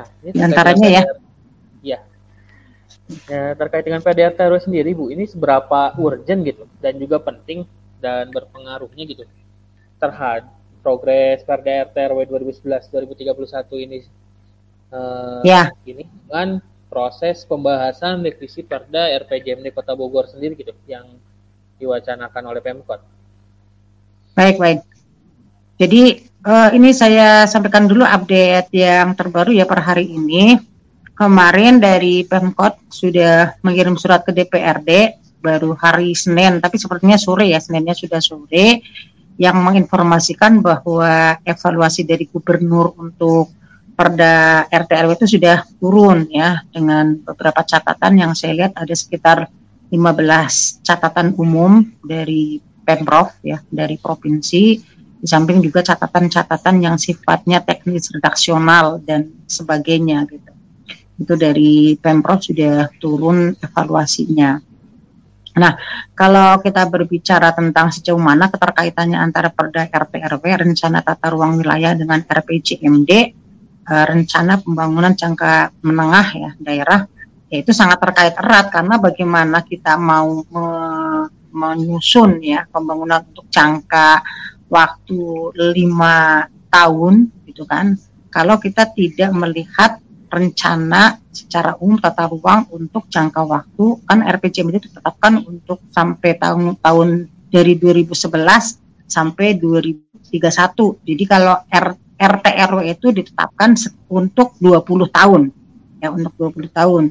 Nah, 0.00 0.06
ini 0.24 0.32
Di 0.32 0.40
antaranya 0.40 0.88
ya. 0.88 1.02
Ya. 1.82 1.98
ya. 3.26 3.52
terkait 3.58 3.84
dengan 3.84 4.00
PDR 4.00 4.32
teror 4.32 4.60
sendiri, 4.62 4.94
Bu, 4.94 5.10
ini 5.12 5.26
seberapa 5.26 5.92
urgent 5.98 6.40
gitu 6.46 6.64
dan 6.80 6.96
juga 6.96 7.18
penting 7.20 7.66
dan 8.00 8.32
berpengaruhnya 8.32 9.04
gitu 9.04 9.24
terhadap 10.00 10.48
progres 10.80 11.44
PDR 11.44 11.92
TRW 11.92 12.24
2011-2031 12.64 13.84
ini 13.84 13.98
uh, 14.96 15.44
ya. 15.44 15.68
ini 15.84 16.08
dengan 16.08 16.56
proses 16.90 17.46
pembahasan 17.46 18.20
revisi 18.26 18.66
Perda 18.66 19.14
RPJMD 19.22 19.70
Kota 19.70 19.94
Bogor 19.94 20.26
sendiri 20.26 20.58
gitu 20.58 20.74
yang 20.90 21.06
diwacanakan 21.78 22.44
oleh 22.50 22.60
Pemkot. 22.60 23.00
Baik, 24.34 24.58
baik. 24.58 24.80
Jadi 25.80 26.28
uh, 26.44 26.68
ini 26.76 26.92
saya 26.92 27.48
sampaikan 27.48 27.88
dulu 27.88 28.04
update 28.04 28.68
yang 28.74 29.14
terbaru 29.16 29.54
ya 29.54 29.64
per 29.64 29.80
hari 29.80 30.10
ini. 30.10 30.58
Kemarin 31.16 31.80
dari 31.80 32.26
Pemkot 32.26 32.90
sudah 32.90 33.56
mengirim 33.64 33.94
surat 33.96 34.24
ke 34.26 34.32
DPRD 34.32 35.20
baru 35.40 35.72
hari 35.76 36.12
Senin, 36.12 36.60
tapi 36.60 36.76
sepertinya 36.76 37.16
sore 37.16 37.48
ya, 37.48 37.60
Seninnya 37.60 37.96
sudah 37.96 38.20
sore, 38.20 38.80
yang 39.40 39.56
menginformasikan 39.60 40.60
bahwa 40.60 41.40
evaluasi 41.44 42.04
dari 42.04 42.28
gubernur 42.28 42.92
untuk 42.96 43.52
Perda 44.00 44.64
RT 44.72 44.90
RW 44.96 45.12
itu 45.12 45.36
sudah 45.36 45.60
turun 45.76 46.24
ya 46.32 46.64
dengan 46.72 47.20
beberapa 47.20 47.60
catatan 47.60 48.16
yang 48.16 48.32
saya 48.32 48.56
lihat 48.56 48.72
ada 48.72 48.96
sekitar 48.96 49.44
15 49.92 50.80
catatan 50.80 51.36
umum 51.36 51.84
dari 52.00 52.64
Pemprov 52.80 53.36
ya 53.44 53.60
dari 53.68 54.00
provinsi 54.00 54.62
di 55.20 55.26
samping 55.28 55.60
juga 55.60 55.84
catatan-catatan 55.84 56.80
yang 56.80 56.96
sifatnya 56.96 57.60
teknis 57.60 58.08
redaksional 58.08 59.04
dan 59.04 59.28
sebagainya 59.44 60.24
gitu. 60.32 60.52
Itu 61.20 61.36
dari 61.36 61.92
Pemprov 62.00 62.40
sudah 62.40 62.88
turun 62.96 63.52
evaluasinya. 63.60 64.56
Nah, 65.60 65.76
kalau 66.16 66.56
kita 66.64 66.88
berbicara 66.88 67.52
tentang 67.52 67.92
sejauh 67.92 68.16
mana 68.16 68.48
keterkaitannya 68.48 69.20
antara 69.20 69.52
Perda 69.52 69.92
RT 69.92 70.24
RW, 70.24 70.44
rencana 70.64 71.04
tata 71.04 71.28
ruang 71.28 71.60
wilayah 71.60 71.92
dengan 71.92 72.24
RPJMD, 72.24 73.39
eh, 73.86 74.04
rencana 74.08 74.60
pembangunan 74.60 75.12
jangka 75.16 75.80
menengah 75.84 76.26
ya 76.36 76.50
daerah, 76.60 77.00
ya 77.48 77.56
itu 77.62 77.72
sangat 77.72 77.98
terkait 78.02 78.34
erat 78.36 78.68
karena 78.68 79.00
bagaimana 79.00 79.64
kita 79.64 79.96
mau 79.96 80.44
me 80.48 80.66
menyusun 81.50 82.38
ya 82.46 82.62
pembangunan 82.70 83.26
untuk 83.26 83.50
jangka 83.50 84.22
waktu 84.70 85.20
lima 85.74 86.46
tahun 86.70 87.26
gitu 87.50 87.66
kan. 87.66 87.98
Kalau 88.30 88.62
kita 88.62 88.86
tidak 88.94 89.34
melihat 89.34 89.98
rencana 90.30 91.18
secara 91.34 91.74
umum 91.82 91.98
tata 91.98 92.30
ruang 92.30 92.70
untuk 92.70 93.10
jangka 93.10 93.42
waktu 93.42 93.98
kan 94.06 94.22
RPJM 94.22 94.70
itu 94.70 94.86
ditetapkan 94.86 95.42
untuk 95.42 95.82
sampai 95.90 96.38
tahun 96.38 96.78
tahun 96.78 97.26
dari 97.50 97.74
2011 97.74 98.30
sampai 99.10 99.58
2031 99.58 100.30
jadi 101.02 101.24
kalau 101.26 101.58
R, 101.66 101.86
RT 102.20 102.46
RW 102.68 102.78
itu 102.92 103.06
ditetapkan 103.16 103.72
untuk 104.12 104.52
20 104.60 105.08
tahun 105.08 105.48
ya 106.04 106.12
untuk 106.12 106.36
20 106.36 106.68
tahun 106.68 107.04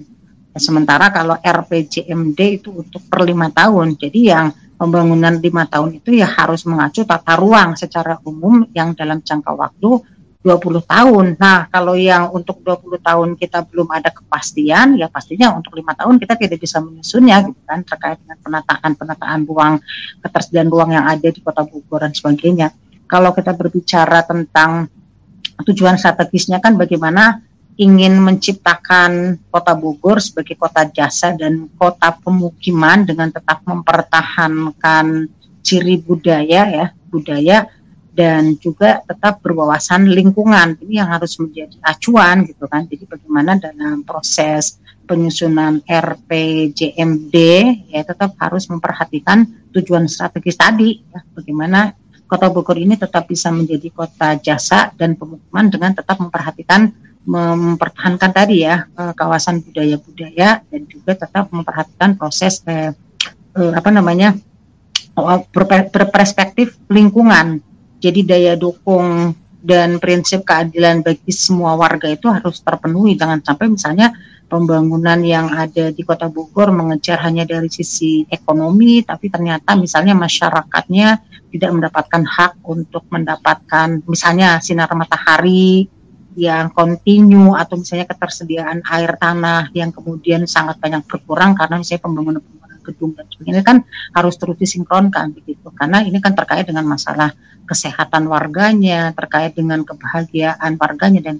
sementara 0.53 1.09
kalau 1.09 1.33
RPJMD 1.41 2.39
itu 2.61 2.69
untuk 2.69 3.01
per 3.09 3.25
lima 3.25 3.49
tahun 3.49 3.97
jadi 3.97 4.19
yang 4.21 4.45
pembangunan 4.77 5.41
lima 5.41 5.65
tahun 5.65 5.97
itu 5.97 6.13
ya 6.13 6.29
harus 6.29 6.63
mengacu 6.69 7.03
tata 7.03 7.33
ruang 7.35 7.73
secara 7.73 8.21
umum 8.21 8.69
yang 8.71 8.93
dalam 8.93 9.19
jangka 9.19 9.51
waktu 9.51 9.99
20 10.39 10.79
tahun. 10.87 11.25
Nah, 11.35 11.67
kalau 11.67 11.99
yang 11.99 12.31
untuk 12.31 12.63
20 12.63 12.95
tahun 13.03 13.29
kita 13.35 13.67
belum 13.67 13.91
ada 13.91 14.07
kepastian, 14.07 14.95
ya 14.95 15.11
pastinya 15.11 15.51
untuk 15.51 15.75
lima 15.75 15.91
tahun 15.91 16.15
kita 16.15 16.39
tidak 16.39 16.63
bisa 16.63 16.79
menyusunnya 16.79 17.51
gitu 17.51 17.59
kan 17.67 17.83
terkait 17.83 18.23
dengan 18.23 18.39
penataan 18.39 18.91
penataan 18.95 19.39
ruang, 19.43 19.73
ketersediaan 20.23 20.71
ruang 20.71 20.95
yang 20.95 21.11
ada 21.11 21.27
di 21.27 21.43
Kota 21.43 21.67
Bogor 21.67 22.07
dan 22.07 22.15
sebagainya. 22.15 22.71
Kalau 23.03 23.35
kita 23.35 23.51
berbicara 23.51 24.23
tentang 24.23 24.87
tujuan 25.67 25.99
strategisnya 25.99 26.63
kan 26.63 26.79
bagaimana 26.79 27.43
ingin 27.79 28.19
menciptakan 28.19 29.39
kota 29.47 29.71
Bogor 29.75 30.19
sebagai 30.19 30.59
kota 30.59 30.83
jasa 30.91 31.31
dan 31.31 31.71
kota 31.79 32.11
pemukiman 32.19 33.07
dengan 33.07 33.31
tetap 33.31 33.63
mempertahankan 33.63 35.31
ciri 35.63 35.99
budaya 36.03 36.61
ya 36.67 36.85
budaya 37.07 37.71
dan 38.19 38.59
juga 38.59 38.99
tetap 39.07 39.39
berwawasan 39.39 40.11
lingkungan. 40.11 40.75
Ini 40.83 41.07
yang 41.07 41.09
harus 41.15 41.39
menjadi 41.39 41.79
acuan 41.87 42.43
gitu 42.43 42.67
kan. 42.67 42.83
Jadi 42.83 43.07
bagaimana 43.07 43.55
dalam 43.55 44.03
proses 44.03 44.75
penyusunan 45.07 45.79
RPJMD 45.87 47.35
ya 47.95 48.03
tetap 48.03 48.35
harus 48.43 48.67
memperhatikan 48.67 49.47
tujuan 49.71 50.11
strategis 50.11 50.59
tadi 50.59 50.99
ya. 50.99 51.23
Bagaimana 51.31 51.95
kota 52.29 52.47
Bogor 52.53 52.77
ini 52.77 52.93
tetap 52.93 53.25
bisa 53.25 53.49
menjadi 53.49 53.89
kota 53.89 54.37
jasa 54.37 54.93
dan 54.93 55.17
pemukiman 55.17 55.65
dengan 55.73 55.97
tetap 55.97 56.21
memperhatikan 56.21 56.93
mempertahankan 57.25 58.31
tadi 58.31 58.63
ya 58.63 58.85
eh, 58.85 59.13
kawasan 59.17 59.65
budaya-budaya 59.65 60.61
dan 60.61 60.81
juga 60.85 61.17
tetap 61.17 61.49
memperhatikan 61.49 62.15
proses 62.15 62.61
eh, 62.69 62.93
eh, 63.57 63.73
apa 63.73 63.89
namanya 63.89 64.37
oh, 65.17 65.41
berperspektif 65.89 66.77
lingkungan. 66.87 67.65
Jadi 67.99 68.23
daya 68.23 68.53
dukung 68.55 69.35
dan 69.59 69.99
prinsip 69.99 70.47
keadilan 70.47 71.03
bagi 71.03 71.35
semua 71.35 71.75
warga 71.75 72.07
itu 72.07 72.31
harus 72.31 72.63
terpenuhi 72.63 73.19
jangan 73.19 73.43
sampai 73.43 73.67
misalnya 73.67 74.15
pembangunan 74.49 75.21
yang 75.21 75.53
ada 75.53 75.93
di 75.93 76.01
Kota 76.01 76.25
Bogor 76.27 76.73
mengejar 76.73 77.21
hanya 77.21 77.45
dari 77.45 77.69
sisi 77.69 78.25
ekonomi 78.25 79.05
tapi 79.05 79.29
ternyata 79.29 79.77
misalnya 79.77 80.17
masyarakatnya 80.17 81.07
tidak 81.53 81.71
mendapatkan 81.71 82.23
hak 82.25 82.53
untuk 82.65 83.05
mendapatkan 83.13 84.01
misalnya 84.09 84.57
sinar 84.57 84.89
matahari 84.97 85.85
yang 86.37 86.71
kontinu 86.71 87.53
atau 87.53 87.77
misalnya 87.77 88.07
ketersediaan 88.09 88.85
air 88.85 89.17
tanah 89.17 89.69
yang 89.75 89.91
kemudian 89.91 90.45
sangat 90.45 90.77
banyak 90.79 91.03
berkurang 91.05 91.57
karena 91.57 91.81
misalnya 91.81 92.01
pembangunan 92.05 92.41
pembangunan 92.41 92.79
gedung 92.85 93.11
dan 93.17 93.27
sebagainya. 93.27 93.63
Kan 93.65 93.77
harus 94.15 94.39
terus 94.39 94.55
disinkronkan 94.55 95.35
begitu 95.35 95.67
karena 95.75 95.99
ini 95.99 96.23
kan 96.23 96.33
terkait 96.37 96.63
dengan 96.63 96.87
masalah 96.87 97.35
kesehatan 97.67 98.25
warganya 98.25 99.13
terkait 99.13 99.53
dengan 99.53 99.85
kebahagiaan 99.85 100.79
warganya 100.79 101.21
dan 101.21 101.37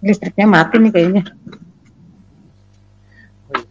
listriknya 0.00 0.46
mati 0.48 0.76
nih 0.80 0.92
kayaknya 0.92 1.22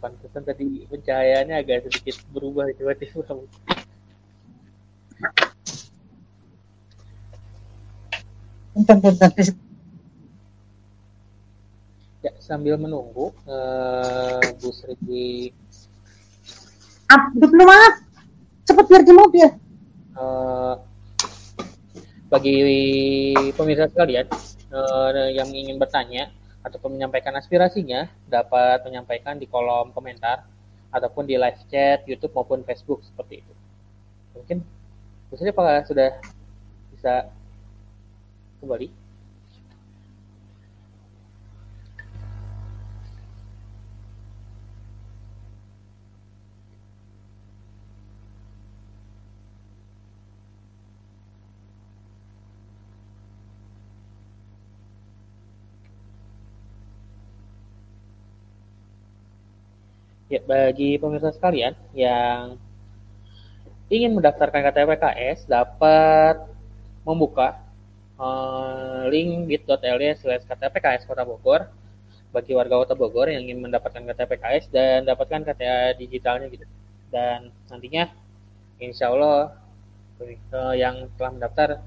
pantesan 0.00 0.42
tadi 0.44 0.88
pencahayaannya 0.88 1.56
agak 1.60 1.88
sedikit 1.88 2.16
berubah 2.32 2.70
tiba-tiba 2.72 3.16
ya 12.20 12.32
sambil 12.40 12.80
menunggu 12.80 13.32
uh, 13.44 14.40
Bu 14.60 14.72
Sri 14.72 15.52
Up, 17.10 17.22
belum 17.34 17.66
maaf. 17.66 18.06
Cepet 18.62 18.86
biar 18.86 19.02
di 19.02 19.10
mobil. 19.10 19.48
Eh, 20.14 20.74
bagi 22.30 22.56
pemirsa 23.58 23.90
sekalian 23.90 24.30
eh, 24.70 25.30
yang 25.34 25.50
ingin 25.50 25.76
bertanya 25.76 26.30
ataupun 26.60 26.94
menyampaikan 26.94 27.32
aspirasinya 27.36 28.06
dapat 28.28 28.84
menyampaikan 28.84 29.40
di 29.40 29.48
kolom 29.48 29.90
komentar 29.96 30.44
ataupun 30.92 31.24
di 31.24 31.38
live 31.38 31.60
chat 31.70 32.04
YouTube 32.04 32.34
maupun 32.36 32.60
Facebook 32.66 33.00
seperti 33.06 33.40
itu. 33.40 33.52
Mungkin 34.36 34.58
maksudnya 35.30 35.52
apakah 35.54 35.82
sudah 35.86 36.10
bisa 36.92 37.14
kembali? 38.60 38.99
Ya, 60.30 60.38
bagi 60.46 60.94
pemirsa 60.94 61.34
sekalian 61.34 61.74
yang 61.90 62.54
ingin 63.90 64.14
mendaftarkan 64.14 64.62
KTP 64.62 64.86
PKS 64.94 65.50
dapat 65.50 66.38
membuka 67.02 67.58
eh, 68.14 69.10
link 69.10 69.50
bit.ly 69.50 70.14
slash 70.14 70.46
KTP 70.46 70.70
PKS 70.70 71.02
Kota 71.10 71.26
Bogor 71.26 71.66
bagi 72.30 72.54
warga 72.54 72.78
Kota 72.78 72.94
Bogor 72.94 73.26
yang 73.26 73.42
ingin 73.42 73.58
mendapatkan 73.58 74.06
KTP 74.06 74.38
PKS 74.38 74.64
dan 74.70 75.02
dapatkan 75.02 75.42
KTA 75.50 75.98
digitalnya 75.98 76.46
gitu. 76.46 76.66
Dan 77.10 77.50
nantinya 77.66 78.06
insya 78.78 79.10
Allah 79.10 79.58
yang 80.78 81.10
telah 81.18 81.34
mendaftar 81.34 81.82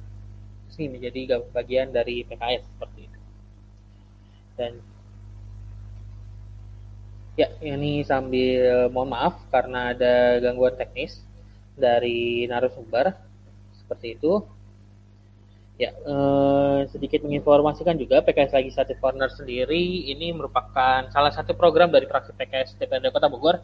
resmi 0.68 0.92
menjadi 0.92 1.40
bagian 1.56 1.96
dari 1.96 2.28
PKS 2.28 2.64
seperti 2.76 3.08
itu. 3.08 3.20
Dan 4.60 4.84
Ya, 7.34 7.50
ini 7.66 8.06
sambil 8.06 8.94
mohon 8.94 9.10
maaf 9.10 9.42
karena 9.50 9.90
ada 9.90 10.38
gangguan 10.38 10.78
teknis 10.78 11.18
dari 11.74 12.46
narasumber 12.46 13.10
seperti 13.82 14.18
itu. 14.22 14.46
Ya, 15.82 15.90
eh, 15.90 16.80
sedikit 16.94 17.26
menginformasikan 17.26 17.98
juga 17.98 18.22
PKS 18.22 18.54
Legislative 18.54 19.02
Corner 19.02 19.26
sendiri 19.34 20.06
ini 20.14 20.30
merupakan 20.30 21.10
salah 21.10 21.34
satu 21.34 21.58
program 21.58 21.90
dari 21.90 22.06
fraksi 22.06 22.30
PKS 22.38 22.78
DPRD 22.78 23.10
Kota 23.10 23.26
Bogor 23.26 23.58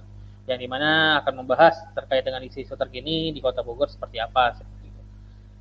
yang 0.50 0.58
di 0.58 0.66
mana 0.66 1.22
akan 1.22 1.46
membahas 1.46 1.78
terkait 1.94 2.26
dengan 2.26 2.42
isu-isu 2.42 2.74
terkini 2.74 3.30
di 3.30 3.38
Kota 3.38 3.62
Bogor 3.62 3.86
seperti 3.94 4.18
apa. 4.18 4.58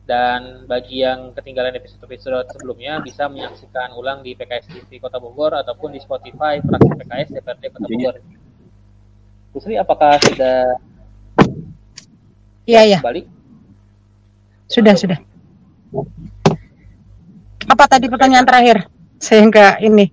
Dan 0.09 0.65
bagi 0.65 1.05
yang 1.05 1.37
ketinggalan 1.37 1.77
episode-episode 1.77 2.49
sebelumnya 2.57 2.97
bisa 3.05 3.29
menyaksikan 3.29 3.93
ulang 3.93 4.25
di 4.25 4.33
PKS 4.33 4.73
TV 4.73 4.97
Kota 5.05 5.21
Bogor 5.21 5.53
ataupun 5.53 5.93
di 5.93 6.01
Spotify 6.01 6.65
fraksi 6.65 6.97
PKS 6.97 7.29
DPRD 7.37 7.65
Kota 7.77 7.87
Bogor. 7.93 8.17
Pusri, 9.53 9.77
apakah 9.77 10.17
sudah 10.25 10.81
Iya, 12.65 12.89
iya. 12.89 12.99
kembali? 13.05 13.29
Sudah, 14.69 14.97
sudah. 14.97 15.21
Apa 17.69 17.85
tadi 17.85 18.09
pertanyaan 18.09 18.49
terakhir? 18.49 18.89
Saya 19.21 19.45
enggak 19.45 19.77
ini. 19.85 20.09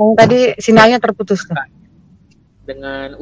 Yang 0.00 0.12
tadi 0.16 0.38
sinyalnya 0.60 0.96
terputus 0.96 1.44
tuh. 1.44 1.56
Dengan 2.64 3.12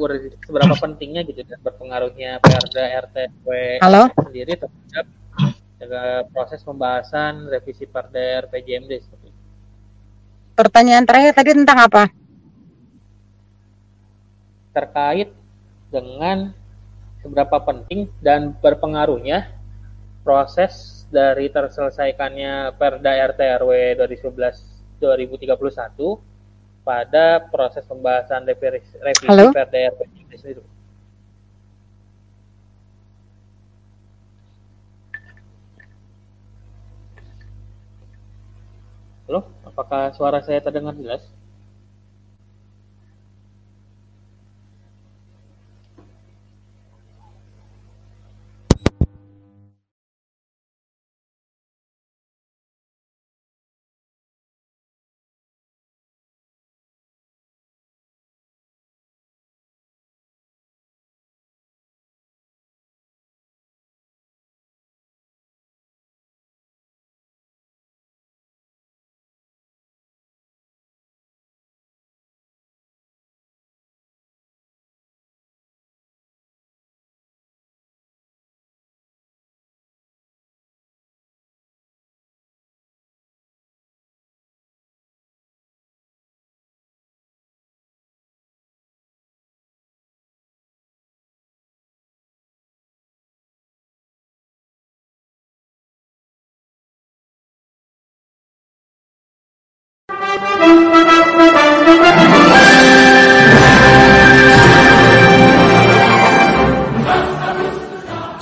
seberapa 0.47 0.75
pentingnya 0.79 1.27
gitu 1.27 1.43
dan 1.43 1.59
berpengaruhnya 1.59 2.39
Perda 2.39 2.83
RT 3.03 3.15
Halo? 3.83 4.11
sendiri 4.15 4.59
terhadap 4.59 5.05
proses 6.31 6.61
pembahasan 6.65 7.49
revisi 7.49 7.85
Perda 7.85 8.45
RPJMD 8.45 8.91
seperti 9.01 9.27
itu. 9.29 9.41
Pertanyaan 10.55 11.03
terakhir 11.03 11.31
tadi 11.35 11.51
tentang 11.53 11.79
apa? 11.85 12.03
terkait 14.75 15.31
dengan 15.87 16.51
seberapa 17.23 17.63
penting 17.63 18.11
dan 18.19 18.51
berpengaruhnya 18.59 19.47
proses 20.27 21.07
dari 21.07 21.47
terselesaikannya 21.47 22.75
Perda 22.75 23.31
RT 23.31 23.39
RW 23.63 23.71
2011 24.03 24.99
2031 24.99 25.55
pada 26.83 27.39
proses 27.47 27.87
pembahasan 27.87 28.43
revisi 28.43 28.99
Halo? 29.31 29.55
Perda 29.55 29.79
RW 29.95 30.01
itu. 30.43 30.63
Halo, 39.25 39.41
apakah 39.65 40.13
suara 40.13 40.37
saya 40.45 40.61
terdengar 40.61 40.93
jelas? 40.93 41.25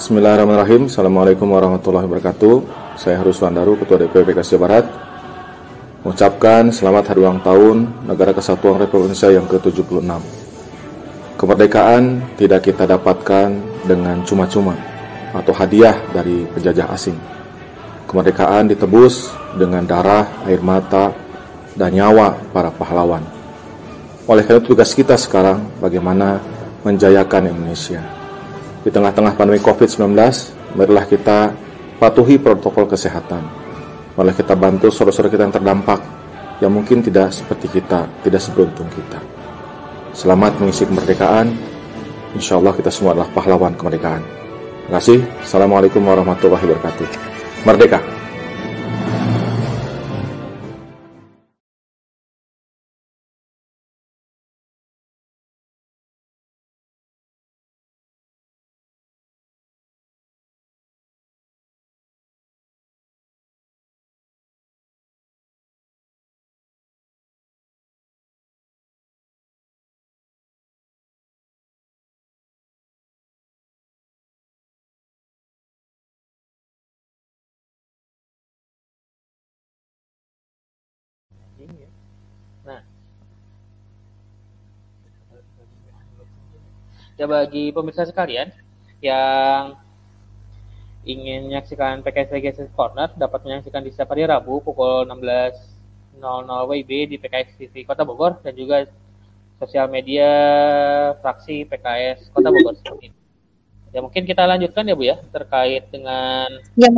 Bismillahirrahmanirrahim. 0.03 0.91
Assalamualaikum 0.91 1.47
warahmatullahi 1.47 2.03
wabarakatuh. 2.03 2.55
Saya 2.99 3.23
Harus 3.23 3.39
Wandaru, 3.39 3.79
Ketua 3.79 4.03
DPP 4.03 4.35
PKS 4.35 4.51
Jawa 4.51 4.61
Barat. 4.67 4.85
Mengucapkan 6.03 6.75
selamat 6.75 7.15
hari 7.15 7.23
ulang 7.23 7.39
tahun 7.39 7.87
Negara 8.03 8.35
Kesatuan 8.35 8.83
Republik 8.83 9.15
Indonesia 9.15 9.31
yang 9.31 9.47
ke-76. 9.47 10.03
Kemerdekaan 11.39 12.19
tidak 12.35 12.67
kita 12.67 12.83
dapatkan 12.83 13.55
dengan 13.87 14.19
cuma-cuma 14.27 14.75
atau 15.31 15.55
hadiah 15.55 15.95
dari 16.11 16.51
penjajah 16.51 16.91
asing. 16.91 17.15
Kemerdekaan 18.03 18.75
ditebus 18.75 19.31
dengan 19.55 19.87
darah, 19.87 20.27
air 20.43 20.59
mata, 20.59 21.15
dan 21.79 21.95
nyawa 21.95 22.35
para 22.51 22.75
pahlawan. 22.75 23.23
Oleh 24.27 24.43
karena 24.43 24.59
itu 24.59 24.75
tugas 24.75 24.91
kita 24.91 25.15
sekarang 25.15 25.63
bagaimana 25.79 26.43
menjayakan 26.83 27.55
Indonesia. 27.55 28.22
Di 28.83 28.91
tengah-tengah 28.91 29.39
pandemi 29.39 29.63
COVID-19, 29.63 30.11
marilah 30.75 31.07
kita 31.07 31.55
patuhi 32.03 32.35
protokol 32.35 32.83
kesehatan. 32.91 33.39
Marilah 34.19 34.35
kita 34.35 34.53
bantu 34.59 34.91
saudara-saudara 34.91 35.31
kita 35.31 35.43
yang 35.47 35.55
terdampak, 35.55 35.99
yang 36.59 36.71
mungkin 36.75 36.99
tidak 36.99 37.31
seperti 37.31 37.79
kita, 37.79 38.05
tidak 38.27 38.43
seberuntung 38.43 38.91
kita. 38.91 39.23
Selamat 40.11 40.59
mengisi 40.59 40.83
kemerdekaan. 40.83 41.55
Insya 42.35 42.59
Allah 42.59 42.75
kita 42.75 42.91
semua 42.91 43.15
adalah 43.15 43.31
pahlawan 43.31 43.73
kemerdekaan. 43.73 44.21
Terima 44.85 44.99
kasih. 44.99 45.19
Assalamualaikum 45.41 46.03
warahmatullahi 46.03 46.63
wabarakatuh. 46.67 47.07
Merdeka! 47.63 48.22
Ya 87.13 87.29
bagi 87.29 87.69
pemirsa 87.69 88.09
sekalian 88.09 88.49
yang 88.97 89.77
ingin 91.05 91.51
menyaksikan 91.51 92.01
PKS 92.01 92.33
Legacy 92.33 92.63
Corner 92.73 93.11
dapat 93.13 93.43
menyaksikan 93.45 93.85
di 93.85 93.93
setiap 93.93 94.15
hari 94.15 94.25
Rabu 94.25 94.63
pukul 94.63 95.05
16.00 95.05 96.17
WIB 96.47 96.91
di 97.13 97.15
PKS 97.21 97.59
TV 97.59 97.83
Kota 97.85 98.07
Bogor 98.07 98.39
dan 98.41 98.55
juga 98.57 98.87
sosial 99.61 99.91
media 99.93 100.29
fraksi 101.21 101.69
PKS 101.69 102.33
Kota 102.33 102.49
Bogor. 102.49 102.73
Ya 103.93 104.01
mungkin 104.01 104.25
kita 104.25 104.49
lanjutkan 104.49 104.89
ya 104.89 104.95
Bu 104.97 105.05
ya 105.05 105.21
terkait 105.29 105.85
dengan 105.93 106.49
ya, 106.73 106.89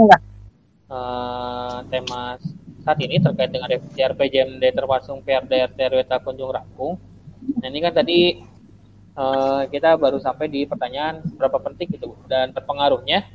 uh, 0.88 1.84
tema 1.92 2.40
saat 2.88 3.04
ini 3.04 3.20
terkait 3.20 3.52
dengan 3.52 3.68
revisi 3.68 4.00
RPJMD 4.00 4.64
terpasung 4.64 5.20
PRD 5.20 5.76
RT 5.76 5.80
RW 5.92 6.00
Kunjung 6.24 6.56
Rakung. 6.56 6.96
Nah 7.60 7.68
ini 7.68 7.84
kan 7.84 8.00
tadi 8.00 8.40
uh, 9.16 9.64
kita 9.72 9.96
baru 9.96 10.20
sampai 10.20 10.52
di 10.52 10.68
pertanyaan 10.68 11.24
berapa 11.36 11.58
penting 11.60 11.96
itu 11.96 12.14
dan 12.28 12.52
berpengaruhnya 12.52 13.26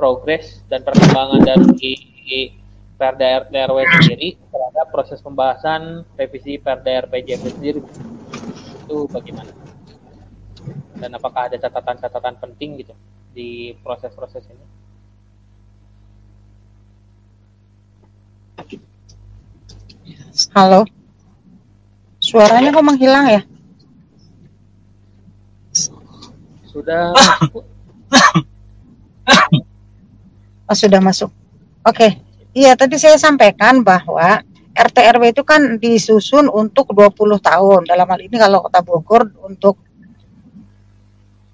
progres 0.00 0.64
dan 0.72 0.80
perkembangan 0.80 1.44
dari 1.44 2.56
Perda 3.00 3.48
RT 3.48 3.52
RW 3.56 3.78
sendiri 3.96 4.36
terhadap 4.36 4.86
proses 4.92 5.24
pembahasan 5.24 6.04
revisi 6.20 6.60
Perda 6.60 7.08
RPJMD 7.08 7.48
sendiri 7.56 7.80
itu 7.80 8.96
bagaimana? 9.08 9.48
Dan 11.00 11.16
apakah 11.16 11.48
ada 11.48 11.56
catatan-catatan 11.56 12.36
penting 12.36 12.84
gitu 12.84 12.92
di 13.32 13.72
proses-proses 13.80 14.44
ini? 14.52 14.66
Halo. 20.52 20.84
Suaranya 22.20 22.68
kok 22.68 22.84
menghilang 22.84 23.26
ya? 23.32 23.40
Sudah 26.80 27.12
Oh, 30.70 30.76
sudah 30.78 31.02
masuk. 31.02 31.34
Oke. 31.82 31.98
Okay. 31.98 32.10
Iya, 32.50 32.74
tadi 32.78 32.98
saya 32.98 33.14
sampaikan 33.14 33.82
bahwa 33.82 34.42
RT 34.74 34.96
RW 35.18 35.34
itu 35.34 35.42
kan 35.46 35.78
disusun 35.78 36.46
untuk 36.46 36.94
20 36.94 37.38
tahun. 37.42 37.86
Dalam 37.86 38.06
hal 38.06 38.20
ini 38.22 38.34
kalau 38.38 38.62
Kota 38.66 38.82
Bogor 38.82 39.34
untuk 39.42 39.82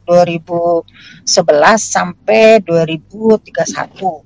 2011 0.05 1.27
sampai 1.81 2.61
2031. 2.61 4.25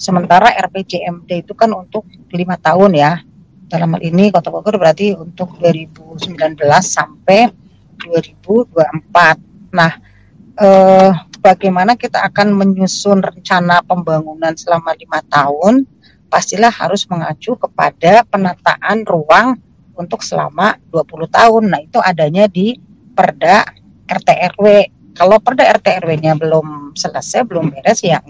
Sementara 0.00 0.50
RPJMD 0.56 1.44
itu 1.44 1.52
kan 1.52 1.74
untuk 1.74 2.06
lima 2.32 2.54
tahun 2.56 2.94
ya. 2.96 3.20
Dalam 3.70 3.94
hal 3.98 4.02
ini 4.02 4.30
Kota 4.34 4.50
Bogor 4.50 4.78
berarti 4.78 5.14
untuk 5.14 5.58
2019 5.58 6.26
sampai 6.82 7.50
2024. 8.02 9.74
Nah, 9.74 10.09
eh, 10.60 11.10
bagaimana 11.40 11.96
kita 11.96 12.20
akan 12.28 12.52
menyusun 12.52 13.24
rencana 13.24 13.80
pembangunan 13.82 14.52
selama 14.54 14.92
lima 14.94 15.24
tahun, 15.26 15.88
pastilah 16.28 16.70
harus 16.70 17.08
mengacu 17.08 17.56
kepada 17.56 18.22
penataan 18.28 19.02
ruang 19.08 19.58
untuk 19.96 20.22
selama 20.22 20.78
20 20.92 21.28
tahun. 21.28 21.62
Nah, 21.68 21.80
itu 21.82 21.98
adanya 22.00 22.46
di 22.46 22.78
Perda 23.16 23.66
RT 24.06 24.28
RW. 24.56 24.64
Kalau 25.16 25.36
Perda 25.42 25.68
RT 25.76 26.06
RW-nya 26.06 26.38
belum 26.38 26.96
selesai, 26.96 27.44
belum 27.44 27.74
beres 27.74 28.00
ya 28.00 28.22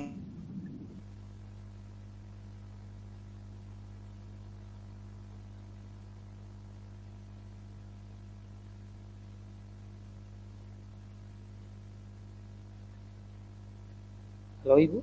Ibu? 14.78 14.98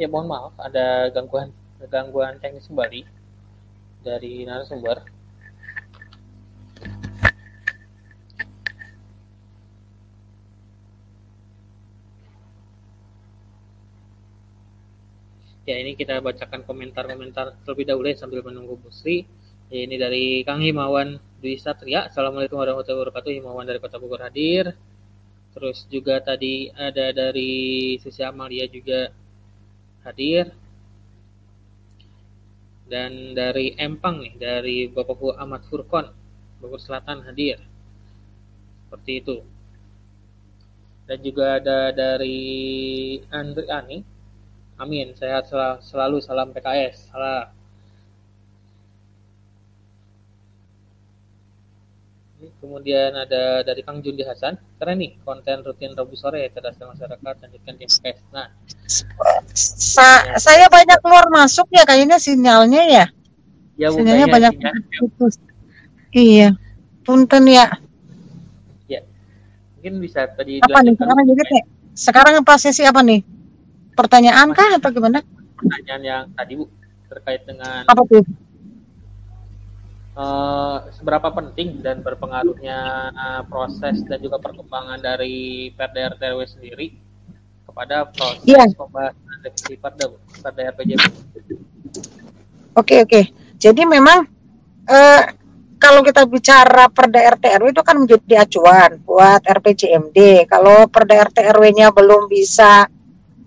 Ya 0.00 0.08
mohon 0.08 0.28
maaf 0.32 0.54
ada 0.66 1.12
gangguan 1.14 1.48
gangguan 1.92 2.34
teknis 2.40 2.64
kembali 2.70 3.00
dari 4.06 4.44
narasumber. 4.48 5.19
Ya 15.70 15.78
ini 15.78 15.94
kita 15.94 16.18
bacakan 16.18 16.66
komentar-komentar 16.66 17.62
terlebih 17.62 17.86
dahulu 17.86 18.10
ya 18.10 18.18
sambil 18.18 18.42
menunggu 18.42 18.74
Bu 18.74 18.90
Sri. 18.90 19.22
Ya, 19.70 19.86
ini 19.86 20.02
dari 20.02 20.42
Kang 20.42 20.58
Himawan 20.58 21.22
Dwi 21.38 21.62
Satria. 21.62 22.10
Assalamualaikum 22.10 22.58
warahmatullahi 22.58 23.06
wabarakatuh. 23.06 23.30
Himawan 23.38 23.70
dari 23.70 23.78
Kota 23.78 24.02
Bogor 24.02 24.18
hadir. 24.18 24.74
Terus 25.54 25.86
juga 25.86 26.18
tadi 26.18 26.74
ada 26.74 27.14
dari 27.14 27.94
Susi 28.02 28.18
Amalia 28.26 28.66
juga 28.66 29.14
hadir. 30.02 30.50
Dan 32.90 33.38
dari 33.38 33.70
Empang 33.78 34.26
nih, 34.26 34.34
dari 34.42 34.90
Bapak 34.90 35.38
Ahmad 35.38 35.62
Furkon, 35.70 36.10
Bogor 36.58 36.82
Selatan 36.82 37.22
hadir. 37.30 37.62
Seperti 38.90 39.22
itu. 39.22 39.38
Dan 41.06 41.22
juga 41.22 41.62
ada 41.62 41.94
dari 41.94 42.42
Andri 43.30 43.70
Ani, 43.70 44.09
Amin. 44.80 45.12
Sehat 45.12 45.44
sel 45.44 45.60
selalu. 45.84 46.24
Salam 46.24 46.56
PKS. 46.56 47.12
Salam. 47.12 47.52
Kemudian 52.40 53.12
ada 53.12 53.60
dari 53.60 53.84
Kang 53.84 54.00
Jundi 54.00 54.24
Hasan. 54.24 54.56
Keren 54.80 54.96
nih 54.96 55.20
konten 55.20 55.60
rutin 55.60 55.92
Rabu 55.92 56.16
sore 56.16 56.40
ya 56.40 56.48
cerdas 56.48 56.80
masyarakat 56.80 57.34
lanjutkan 57.44 57.74
di 57.76 57.84
PKS. 57.84 58.18
Nah, 58.32 58.48
Sa 59.52 60.24
ya. 60.24 60.40
saya 60.40 60.66
banyak 60.72 60.96
keluar 61.04 61.28
masuk 61.28 61.68
ya 61.68 61.84
kayaknya 61.84 62.16
sinyalnya 62.16 62.82
ya. 62.88 63.04
Ya, 63.76 63.92
sinyalnya 63.92 64.32
banyak 64.32 64.56
putus. 64.96 65.36
Iya. 66.16 66.56
Punten 67.04 67.44
ya. 67.44 67.68
Ya. 68.88 69.04
Mungkin 69.76 70.00
bisa 70.00 70.24
tadi 70.32 70.64
apa 70.64 70.80
nih 70.80 70.96
sekarang 70.96 71.16
jadi 71.28 71.44
sekarang 71.92 72.34
apa 72.40 72.54
sesi 72.56 72.88
apa 72.88 73.04
nih? 73.04 73.20
Pertanyaan 74.00 74.48
kah 74.56 74.80
atau 74.80 74.88
gimana? 74.88 75.20
Pertanyaan 75.60 76.02
yang 76.02 76.24
tadi 76.32 76.52
Bu 76.56 76.64
terkait 77.12 77.44
dengan 77.44 77.84
apa 77.84 78.02
tuh? 78.08 78.24
Uh, 80.10 80.90
seberapa 80.96 81.30
penting 81.32 81.80
dan 81.80 82.02
berpengaruhnya 82.02 82.78
uh, 83.14 83.42
proses 83.46 84.02
dan 84.04 84.18
juga 84.20 84.42
perkembangan 84.42 85.00
dari 85.00 85.70
Perda 85.72 86.16
RTW 86.16 86.38
sendiri 86.44 86.92
kepada 87.64 88.10
proses 88.10 88.44
yeah. 88.44 88.66
pembahasan 88.74 89.38
revisi 89.44 89.74
Perda 89.78 90.10
Perda 90.42 90.62
RPJM. 90.74 90.98
Oke 91.00 91.14
okay, 92.74 92.98
oke. 93.04 93.10
Okay. 93.10 93.24
Jadi 93.60 93.82
memang 93.84 94.24
uh, 94.88 95.22
kalau 95.80 96.04
kita 96.04 96.28
bicara 96.28 96.92
Perda 96.92 97.40
RT 97.40 97.44
RW 97.56 97.72
itu 97.72 97.82
kan 97.82 97.96
menjadi 97.96 98.44
acuan 98.44 99.00
buat 99.00 99.40
RPJMD. 99.40 100.44
Kalau 100.44 100.84
Perda 100.92 101.24
RT 101.24 101.40
RW-nya 101.56 101.88
belum 101.96 102.28
bisa 102.28 102.84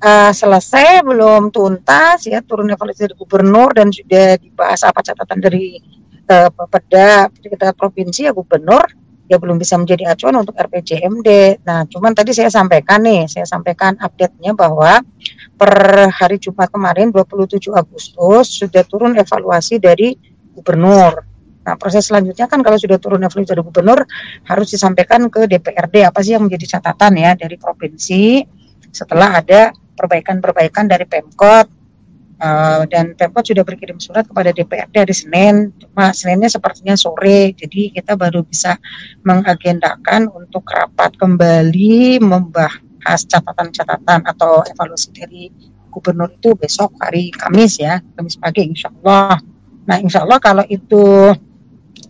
uh, 0.04 0.32
selesai 0.36 1.02
belum 1.02 1.50
tuntas 1.50 2.28
ya 2.28 2.44
turun 2.44 2.68
evaluasi 2.68 3.08
dari 3.08 3.16
gubernur 3.16 3.72
dan 3.72 3.90
sudah 3.90 4.36
dibahas 4.36 4.84
apa 4.84 5.00
catatan 5.00 5.40
dari 5.40 5.80
uh, 6.28 6.52
Bapeda 6.52 7.32
kita 7.32 7.72
provinsi 7.72 8.28
ya 8.28 8.36
gubernur 8.36 8.84
ya 9.32 9.40
belum 9.40 9.56
bisa 9.56 9.80
menjadi 9.80 10.14
acuan 10.14 10.36
untuk 10.36 10.54
RPJMD. 10.60 11.64
Nah, 11.64 11.88
cuman 11.88 12.12
tadi 12.12 12.36
saya 12.36 12.52
sampaikan 12.52 13.02
nih, 13.02 13.26
saya 13.32 13.48
sampaikan 13.48 13.96
update-nya 13.96 14.52
bahwa 14.52 15.00
per 15.56 15.74
hari 16.12 16.38
Jumat 16.44 16.68
kemarin 16.68 17.10
27 17.10 17.72
Agustus 17.72 18.62
sudah 18.62 18.84
turun 18.84 19.16
evaluasi 19.16 19.80
dari 19.80 20.14
gubernur. 20.54 21.24
Nah, 21.64 21.80
proses 21.80 22.12
selanjutnya 22.12 22.52
kan 22.52 22.60
kalau 22.60 22.76
sudah 22.76 23.00
turun 23.00 23.24
evaluasi 23.24 23.48
dari 23.48 23.64
gubernur 23.64 24.04
harus 24.44 24.68
disampaikan 24.68 25.32
ke 25.32 25.48
DPRD 25.48 26.04
apa 26.04 26.20
sih 26.20 26.36
yang 26.36 26.44
menjadi 26.44 26.78
catatan 26.78 27.16
ya 27.16 27.32
dari 27.40 27.56
provinsi 27.56 28.44
setelah 28.92 29.40
ada 29.40 29.72
perbaikan-perbaikan 29.98 30.90
dari 30.90 31.06
Pemkot. 31.08 31.68
Uh, 32.44 32.84
dan 32.92 33.16
Pemkot 33.16 33.48
sudah 33.48 33.64
berkirim 33.64 34.02
surat 34.04 34.28
kepada 34.28 34.52
DPRD 34.52 34.96
hari 35.00 35.16
Senin, 35.16 35.72
cuma 35.80 36.12
Seninnya 36.12 36.52
sepertinya 36.52 36.98
sore, 37.00 37.56
jadi 37.56 37.94
kita 37.96 38.20
baru 38.20 38.44
bisa 38.44 38.76
mengagendakan 39.24 40.28
untuk 40.28 40.68
rapat 40.68 41.16
kembali 41.16 42.20
membahas 42.20 43.24
catatan-catatan 43.24 44.28
atau 44.28 44.60
evaluasi 44.68 45.16
dari 45.16 45.48
gubernur 45.88 46.34
itu 46.36 46.52
besok 46.58 46.98
hari 47.00 47.32
Kamis 47.32 47.80
ya, 47.80 48.02
Kamis 48.18 48.36
pagi 48.36 48.66
insya 48.66 48.92
Allah. 48.92 49.40
Nah, 49.88 49.98
insya 50.02 50.26
Allah 50.26 50.42
kalau 50.42 50.66
itu 50.68 51.32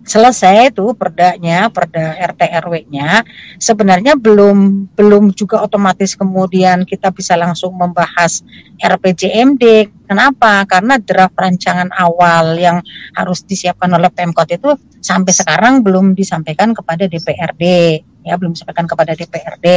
selesai 0.03 0.75
tuh 0.75 0.91
perdanya, 0.93 1.71
perda 1.71 2.15
RT 2.19 2.41
RW-nya, 2.67 3.23
sebenarnya 3.55 4.19
belum 4.19 4.91
belum 4.93 5.31
juga 5.31 5.63
otomatis 5.63 6.13
kemudian 6.19 6.83
kita 6.83 7.09
bisa 7.15 7.39
langsung 7.39 7.73
membahas 7.73 8.43
RPJMD. 8.77 9.89
Kenapa? 10.03 10.67
Karena 10.67 10.99
draft 10.99 11.39
rancangan 11.39 11.89
awal 11.95 12.59
yang 12.59 12.83
harus 13.15 13.47
disiapkan 13.47 13.89
oleh 13.95 14.11
Pemkot 14.11 14.51
itu 14.51 14.75
sampai 14.99 15.31
sekarang 15.31 15.81
belum 15.81 16.13
disampaikan 16.13 16.75
kepada 16.75 17.07
DPRD, 17.07 17.63
ya 18.27 18.35
belum 18.35 18.53
disampaikan 18.53 18.85
kepada 18.85 19.15
DPRD. 19.15 19.67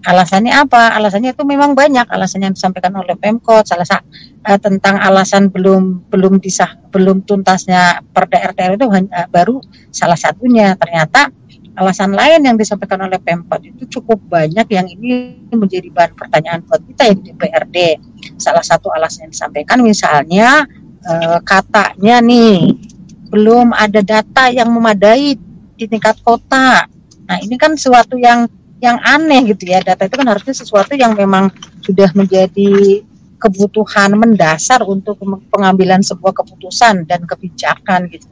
Alasannya 0.00 0.56
apa? 0.56 0.96
Alasannya 0.96 1.36
itu 1.36 1.44
memang 1.44 1.76
banyak 1.76 2.08
alasannya 2.08 2.52
yang 2.52 2.56
disampaikan 2.56 2.96
oleh 2.96 3.12
Pemkot. 3.20 3.68
Salah 3.68 3.84
satu 3.84 4.08
uh, 4.48 4.56
tentang 4.56 4.96
alasan 4.96 5.52
belum 5.52 6.08
belum 6.08 6.40
disah 6.40 6.72
belum 6.88 7.28
tuntasnya 7.28 8.00
Perda 8.08 8.48
RT 8.52 8.80
itu 8.80 8.88
hanya 8.88 9.12
uh, 9.12 9.28
baru 9.28 9.60
salah 9.92 10.16
satunya. 10.16 10.72
Ternyata 10.80 11.28
alasan 11.76 12.16
lain 12.16 12.40
yang 12.48 12.56
disampaikan 12.56 13.04
oleh 13.04 13.20
Pemkot 13.20 13.60
itu 13.60 14.00
cukup 14.00 14.24
banyak 14.24 14.64
yang 14.72 14.88
ini 14.88 15.36
menjadi 15.52 15.92
bahan 15.92 16.16
pertanyaan 16.16 16.64
buat 16.64 16.80
kita 16.80 17.02
yang 17.04 17.18
di 17.20 17.36
DPRD. 17.36 17.76
Salah 18.40 18.64
satu 18.64 18.88
alasan 18.88 19.28
yang 19.28 19.32
disampaikan 19.36 19.84
misalnya 19.84 20.64
uh, 21.04 21.38
katanya 21.44 22.24
nih 22.24 22.72
belum 23.30 23.76
ada 23.76 24.00
data 24.00 24.48
yang 24.48 24.72
memadai 24.72 25.36
di 25.76 25.84
tingkat 25.84 26.18
kota. 26.24 26.88
Nah, 27.30 27.38
ini 27.38 27.54
kan 27.54 27.78
sesuatu 27.78 28.18
yang 28.18 28.50
yang 28.80 28.96
aneh 29.04 29.52
gitu 29.52 29.68
ya 29.68 29.84
data 29.84 30.08
itu 30.08 30.16
kan 30.16 30.28
harusnya 30.32 30.56
sesuatu 30.56 30.96
yang 30.96 31.12
memang 31.12 31.52
sudah 31.84 32.08
menjadi 32.16 33.04
kebutuhan 33.40 34.16
mendasar 34.16 34.84
untuk 34.84 35.20
pengambilan 35.48 36.04
sebuah 36.04 36.32
keputusan 36.44 37.08
dan 37.08 37.24
kebijakan 37.24 38.08
gitu. 38.12 38.28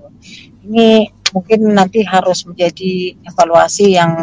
Ini 0.68 1.08
mungkin 1.32 1.72
nanti 1.72 2.04
harus 2.04 2.44
menjadi 2.48 3.16
evaluasi 3.24 3.96
yang 3.96 4.20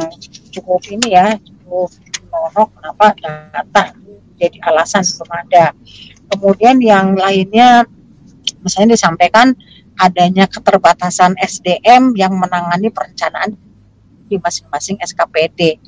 cukup 0.53 0.81
ini 0.89 1.13
ya 1.13 1.37
cukup 1.41 1.89
menolak 2.29 2.69
kenapa 2.73 3.05
data 3.17 3.83
jadi 4.37 4.57
alasan 4.65 5.01
belum 5.01 5.31
ada. 5.31 5.65
Kemudian 6.33 6.77
yang 6.81 7.17
lainnya 7.17 7.85
misalnya 8.61 8.97
disampaikan 8.97 9.53
adanya 9.95 10.45
keterbatasan 10.49 11.37
SDM 11.39 12.13
yang 12.17 12.35
menangani 12.35 12.91
perencanaan 12.91 13.55
di 14.25 14.35
masing-masing 14.41 14.99
SKPD 14.99 15.79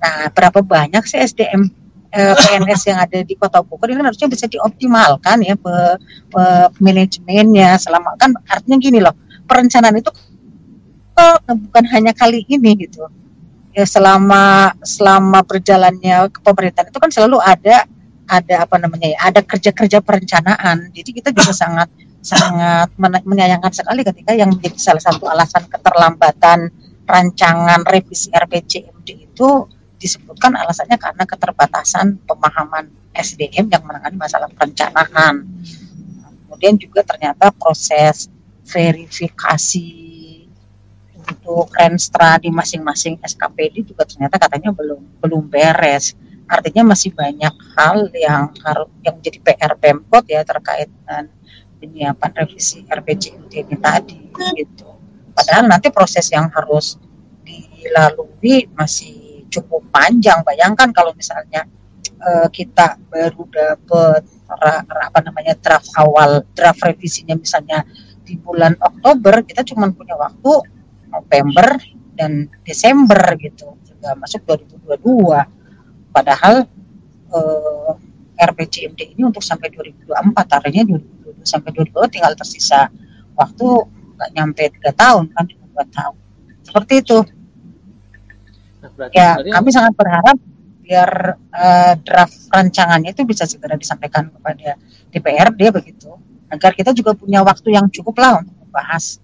Nah, 0.00 0.32
berapa 0.32 0.64
banyak 0.64 1.04
sih 1.04 1.20
SDM 1.20 1.68
eh, 2.10 2.34
PNS 2.34 2.80
yang 2.90 2.98
ada 3.04 3.18
di 3.22 3.34
Kota 3.36 3.60
Bogor 3.62 3.92
ini 3.92 4.02
harusnya 4.02 4.26
bisa 4.26 4.48
dioptimalkan 4.50 5.44
ya 5.44 5.54
pe, 5.54 5.74
pe, 6.32 6.42
manajemennya. 6.80 7.76
Selama 7.76 8.16
kan 8.16 8.34
artinya 8.48 8.76
gini 8.80 8.98
loh 8.98 9.14
perencanaan 9.44 9.98
itu 9.98 10.10
kok 11.14 11.38
bukan 11.46 11.84
hanya 11.92 12.12
kali 12.16 12.42
ini 12.48 12.86
gitu. 12.86 13.06
Ya 13.70 13.86
selama 13.86 14.74
selama 14.82 15.46
berjalannya 15.46 16.32
pemerintahan 16.42 16.90
itu 16.90 16.98
kan 16.98 17.10
selalu 17.12 17.38
ada 17.38 17.86
ada 18.30 18.54
apa 18.62 18.78
namanya 18.78 19.10
ya 19.14 19.18
ada 19.30 19.40
kerja-kerja 19.44 20.02
perencanaan. 20.02 20.90
Jadi 20.90 21.10
kita 21.22 21.30
juga 21.30 21.54
sangat 21.54 21.90
sangat 22.20 22.92
menyayangkan 23.00 23.72
sekali 23.72 24.04
ketika 24.04 24.36
yang 24.36 24.52
menjadi 24.52 24.76
salah 24.76 25.02
satu 25.02 25.24
alasan 25.24 25.64
keterlambatan 25.66 26.68
rancangan 27.08 27.82
revisi 27.88 28.30
RPJMD 28.30 29.08
itu 29.08 29.48
disebutkan 30.00 30.56
alasannya 30.56 30.96
karena 30.96 31.28
keterbatasan 31.28 32.24
pemahaman 32.24 32.88
SDM 33.12 33.68
yang 33.68 33.84
menangani 33.84 34.16
masalah 34.16 34.48
perencanaan. 34.48 35.44
Kemudian 36.48 36.80
juga 36.80 37.04
ternyata 37.04 37.52
proses 37.52 38.32
verifikasi 38.64 40.10
untuk 41.20 41.68
renstra 41.76 42.40
di 42.40 42.48
masing-masing 42.48 43.20
SKPD 43.20 43.92
juga 43.92 44.08
ternyata 44.08 44.40
katanya 44.40 44.72
belum 44.72 45.20
belum 45.20 45.42
beres. 45.46 46.16
Artinya 46.50 46.96
masih 46.96 47.14
banyak 47.14 47.54
hal 47.78 48.10
yang 48.10 48.50
harus 48.66 48.90
yang 49.06 49.14
menjadi 49.20 49.38
PR 49.38 49.72
Pemkot 49.78 50.26
ya 50.26 50.42
terkait 50.42 50.90
dengan 50.90 51.30
penyiapan 51.78 52.30
revisi 52.42 52.82
RPJMD 52.88 53.52
ini 53.54 53.76
tadi 53.78 54.18
gitu. 54.58 54.90
Padahal 55.30 55.70
nanti 55.70 55.88
proses 55.94 56.26
yang 56.34 56.50
harus 56.50 56.98
dilalui 57.46 58.66
masih 58.74 59.19
cukup 59.50 59.82
panjang. 59.90 60.40
Bayangkan 60.46 60.94
kalau 60.94 61.12
misalnya 61.12 61.66
uh, 62.22 62.48
kita 62.48 62.96
baru 63.10 63.42
dapat 63.50 64.22
apa 64.50 65.18
namanya 65.22 65.54
draft 65.62 65.94
awal 65.94 66.42
draft 66.58 66.82
revisinya 66.82 67.38
misalnya 67.38 67.86
di 68.26 68.34
bulan 68.34 68.74
Oktober 68.82 69.46
kita 69.46 69.62
cuma 69.62 69.86
punya 69.94 70.18
waktu 70.18 70.66
November 71.06 71.78
dan 72.18 72.50
Desember 72.66 73.18
gitu 73.38 73.78
juga 73.86 74.18
masuk 74.18 74.42
2022 74.82 76.10
padahal 76.10 76.66
eh, 77.30 77.92
RPJMD 78.42 79.14
ini 79.14 79.22
untuk 79.22 79.42
sampai 79.42 79.70
2024 79.70 80.34
artinya 80.34 80.82
2022 80.98 81.46
sampai 81.46 81.70
2022 81.78 82.10
tinggal 82.10 82.34
tersisa 82.34 82.90
waktu 83.38 83.66
nggak 84.18 84.30
nyampe 84.34 84.62
tiga 84.76 84.92
tahun 84.92 85.30
kan 85.32 85.44
dua 85.48 85.84
tahun. 85.88 86.16
Seperti 86.60 86.94
itu 87.00 87.18
Berarti 89.00 89.16
ya, 89.16 89.40
kami 89.40 89.72
sangat 89.72 89.96
berharap 89.96 90.36
biar 90.84 91.40
uh, 91.54 91.94
draft 92.04 92.36
rancangannya 92.52 93.16
itu 93.16 93.24
bisa 93.24 93.48
segera 93.48 93.80
disampaikan 93.80 94.28
kepada 94.28 94.76
DPRD 95.08 95.60
begitu, 95.72 96.12
agar 96.52 96.76
kita 96.76 96.92
juga 96.92 97.16
punya 97.16 97.40
waktu 97.40 97.72
yang 97.72 97.88
cukup 97.88 98.20
lah 98.20 98.44
untuk 98.44 98.52
membahas. 98.68 99.16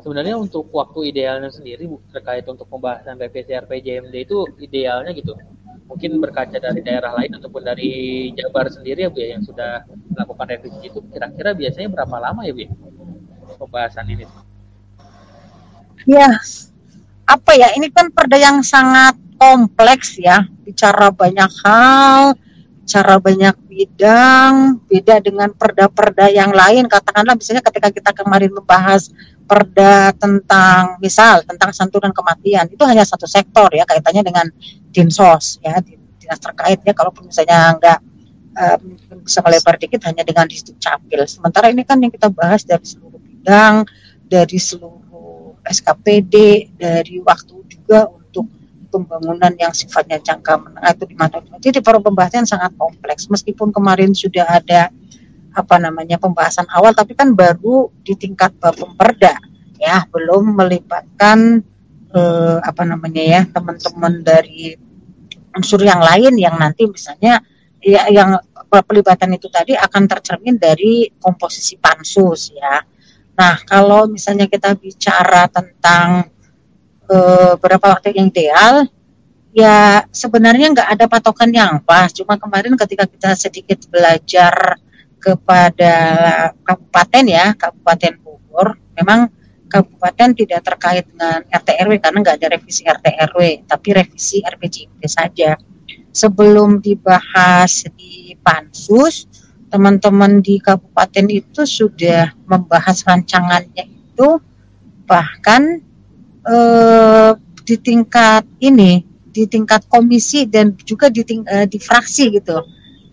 Sebenarnya 0.00 0.40
untuk 0.40 0.72
waktu 0.72 1.12
idealnya 1.12 1.52
sendiri 1.52 1.84
terkait 2.12 2.48
untuk 2.48 2.64
pembahasan 2.68 3.20
revisi 3.20 3.52
RPJMD 3.52 4.14
itu 4.16 4.48
idealnya 4.60 5.12
gitu. 5.12 5.36
Mungkin 5.84 6.16
berkaca 6.16 6.56
dari 6.56 6.80
daerah 6.80 7.12
lain 7.12 7.36
ataupun 7.36 7.60
dari 7.60 8.32
Jabar 8.32 8.72
sendiri 8.72 9.04
ya 9.04 9.12
Bu 9.12 9.20
ya 9.20 9.36
yang 9.36 9.44
sudah 9.44 9.84
melakukan 10.12 10.46
revisi 10.48 10.80
itu 10.88 11.00
kira-kira 11.12 11.52
biasanya 11.52 11.88
berapa 11.92 12.16
lama 12.20 12.40
ya 12.48 12.52
Bu 12.56 12.60
ya, 12.64 12.70
pembahasan 13.60 14.08
ini? 14.08 14.24
Ya, 16.04 16.36
apa 17.24 17.52
ya 17.56 17.72
ini 17.76 17.88
kan 17.88 18.12
perda 18.12 18.36
yang 18.36 18.60
sangat 18.60 19.16
kompleks 19.40 20.16
ya. 20.20 20.44
Bicara 20.64 21.12
banyak 21.12 21.50
hal 21.64 22.36
bicara 22.84 23.16
banyak 23.16 23.56
bidang 23.64 24.76
beda 24.84 25.16
dengan 25.24 25.48
perda-perda 25.56 26.28
yang 26.28 26.52
lain. 26.52 26.84
Katakanlah 26.84 27.32
misalnya 27.32 27.64
ketika 27.64 27.88
kita 27.88 28.10
kemarin 28.12 28.52
membahas 28.52 29.08
perda 29.48 30.12
tentang 30.12 31.00
misal 31.00 31.40
tentang 31.48 31.72
santunan 31.72 32.12
kematian 32.12 32.64
itu 32.68 32.80
hanya 32.84 33.04
satu 33.04 33.28
sektor 33.28 33.68
ya 33.76 33.84
kaitannya 33.84 34.24
dengan 34.24 34.48
dinsos 34.92 35.60
ya 35.64 35.80
dinas 35.80 36.40
terkait 36.40 36.84
ya. 36.84 36.92
Kalau 36.92 37.08
misalnya 37.24 37.72
enggak 37.72 37.98
um, 38.52 38.80
bisa 39.24 39.40
melebar 39.40 39.80
dikit 39.80 40.04
hanya 40.04 40.20
dengan 40.20 40.44
di 40.44 40.60
capil. 40.76 41.24
Sementara 41.24 41.72
ini 41.72 41.88
kan 41.88 41.96
yang 42.04 42.12
kita 42.12 42.28
bahas 42.28 42.68
dari 42.68 42.84
seluruh 42.84 43.16
bidang 43.16 43.88
dari 44.28 44.58
seluruh 44.60 45.03
SKPD 45.64 46.34
dari 46.76 47.18
waktu 47.24 47.56
juga 47.68 48.08
untuk 48.12 48.46
pembangunan 48.92 49.50
yang 49.58 49.74
sifatnya 49.74 50.22
jangka 50.22 50.60
menengah 50.60 50.92
itu 50.94 51.04
di 51.10 51.16
mana 51.18 51.42
jadi 51.58 51.82
para 51.82 51.98
pembahasan 51.98 52.46
sangat 52.46 52.70
kompleks. 52.78 53.26
Meskipun 53.26 53.74
kemarin 53.74 54.14
sudah 54.14 54.46
ada 54.46 54.92
apa 55.54 55.76
namanya 55.78 56.18
pembahasan 56.18 56.66
awal 56.70 56.94
tapi 56.94 57.14
kan 57.14 57.34
baru 57.34 57.90
di 58.06 58.14
tingkat 58.14 58.54
pemperda 58.60 59.34
ya. 59.82 60.06
Belum 60.12 60.54
melibatkan 60.54 61.64
eh, 62.14 62.58
apa 62.62 62.82
namanya 62.86 63.22
ya 63.22 63.40
teman-teman 63.50 64.22
dari 64.22 64.78
unsur 65.54 65.82
yang 65.82 66.02
lain 66.02 66.34
yang 66.38 66.54
nanti 66.58 66.86
misalnya 66.86 67.42
ya 67.78 68.10
yang 68.10 68.38
pelibatan 68.68 69.38
itu 69.38 69.46
tadi 69.46 69.78
akan 69.78 70.10
tercermin 70.10 70.58
dari 70.58 71.06
komposisi 71.22 71.78
pansus 71.78 72.50
ya 72.54 72.82
Nah, 73.34 73.58
kalau 73.66 74.06
misalnya 74.06 74.46
kita 74.46 74.78
bicara 74.78 75.50
tentang 75.50 76.30
uh, 77.10 77.52
berapa 77.58 77.98
waktu 77.98 78.14
yang 78.14 78.30
ideal, 78.30 78.86
ya 79.50 80.06
sebenarnya 80.10 80.70
nggak 80.70 80.88
ada 80.98 81.06
patokan 81.10 81.50
yang 81.50 81.82
pas. 81.82 82.14
Cuma 82.14 82.38
kemarin 82.38 82.78
ketika 82.78 83.10
kita 83.10 83.34
sedikit 83.34 83.90
belajar 83.90 84.78
kepada 85.18 85.96
kabupaten 86.62 87.24
ya, 87.24 87.46
Kabupaten 87.56 88.12
Bogor, 88.20 88.76
memang 88.92 89.32
kabupaten 89.66 90.30
tidak 90.36 90.60
terkait 90.62 91.04
dengan 91.08 91.42
RT 91.48 91.68
RW 91.82 91.92
karena 91.98 92.18
nggak 92.22 92.36
ada 92.38 92.48
revisi 92.54 92.82
RT 92.86 93.06
RW, 93.34 93.40
tapi 93.66 93.88
revisi 93.96 94.38
RPJMD 94.44 95.02
saja. 95.10 95.58
Sebelum 96.14 96.78
dibahas 96.78 97.90
di 97.98 98.38
pansus, 98.38 99.26
teman-teman 99.74 100.38
di 100.38 100.62
kabupaten 100.62 101.26
itu 101.34 101.66
sudah 101.66 102.30
membahas 102.46 103.02
rancangannya 103.02 103.90
itu 103.90 104.38
bahkan 105.02 105.82
eh, 106.46 107.32
di 107.66 107.74
tingkat 107.82 108.46
ini 108.62 109.02
di 109.34 109.50
tingkat 109.50 109.90
komisi 109.90 110.46
dan 110.46 110.78
juga 110.86 111.10
di 111.10 111.26
ting, 111.26 111.42
eh, 111.50 111.66
di 111.66 111.82
fraksi 111.82 112.38
gitu. 112.38 112.62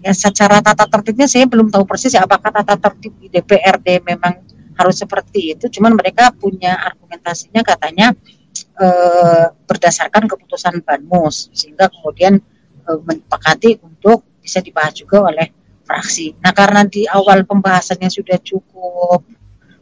Ya 0.05 0.13
secara 0.13 0.61
tata 0.61 0.85
tertibnya 0.85 1.25
saya 1.25 1.49
belum 1.49 1.73
tahu 1.73 1.81
persis 1.89 2.13
ya 2.13 2.29
apakah 2.29 2.53
tata 2.53 2.77
tertib 2.77 3.17
di 3.17 3.25
DPRD 3.33 4.05
memang 4.05 4.37
harus 4.77 5.01
seperti 5.01 5.57
itu. 5.57 5.65
Cuman 5.65 5.97
mereka 5.97 6.29
punya 6.29 6.77
argumentasinya 6.77 7.65
katanya 7.65 8.13
eh, 8.77 9.45
berdasarkan 9.65 10.29
keputusan 10.29 10.85
Banmus 10.85 11.49
sehingga 11.57 11.89
kemudian 11.89 12.37
eh, 12.85 13.77
untuk 13.81 14.21
bisa 14.41 14.61
dibahas 14.61 14.93
juga 14.93 15.25
oleh 15.25 15.60
fraksi. 15.91 16.39
Nah 16.39 16.55
karena 16.55 16.87
di 16.87 17.03
awal 17.03 17.43
pembahasannya 17.43 18.07
sudah 18.07 18.39
cukup 18.39 19.27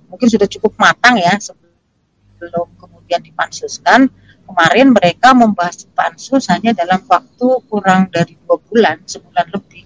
mungkin 0.09 0.25
sudah 0.25 0.49
cukup 0.49 0.73
matang 0.81 1.21
ya 1.21 1.37
sebelum 1.37 2.65
kemudian 2.81 3.21
dipansuskan 3.21 4.09
kemarin 4.49 4.89
mereka 4.89 5.37
membahas 5.37 5.85
pansus 5.93 6.49
hanya 6.49 6.73
dalam 6.73 7.05
waktu 7.05 7.47
kurang 7.69 8.09
dari 8.09 8.33
dua 8.41 8.57
bulan 8.57 8.97
sebulan 9.05 9.53
lebih 9.53 9.85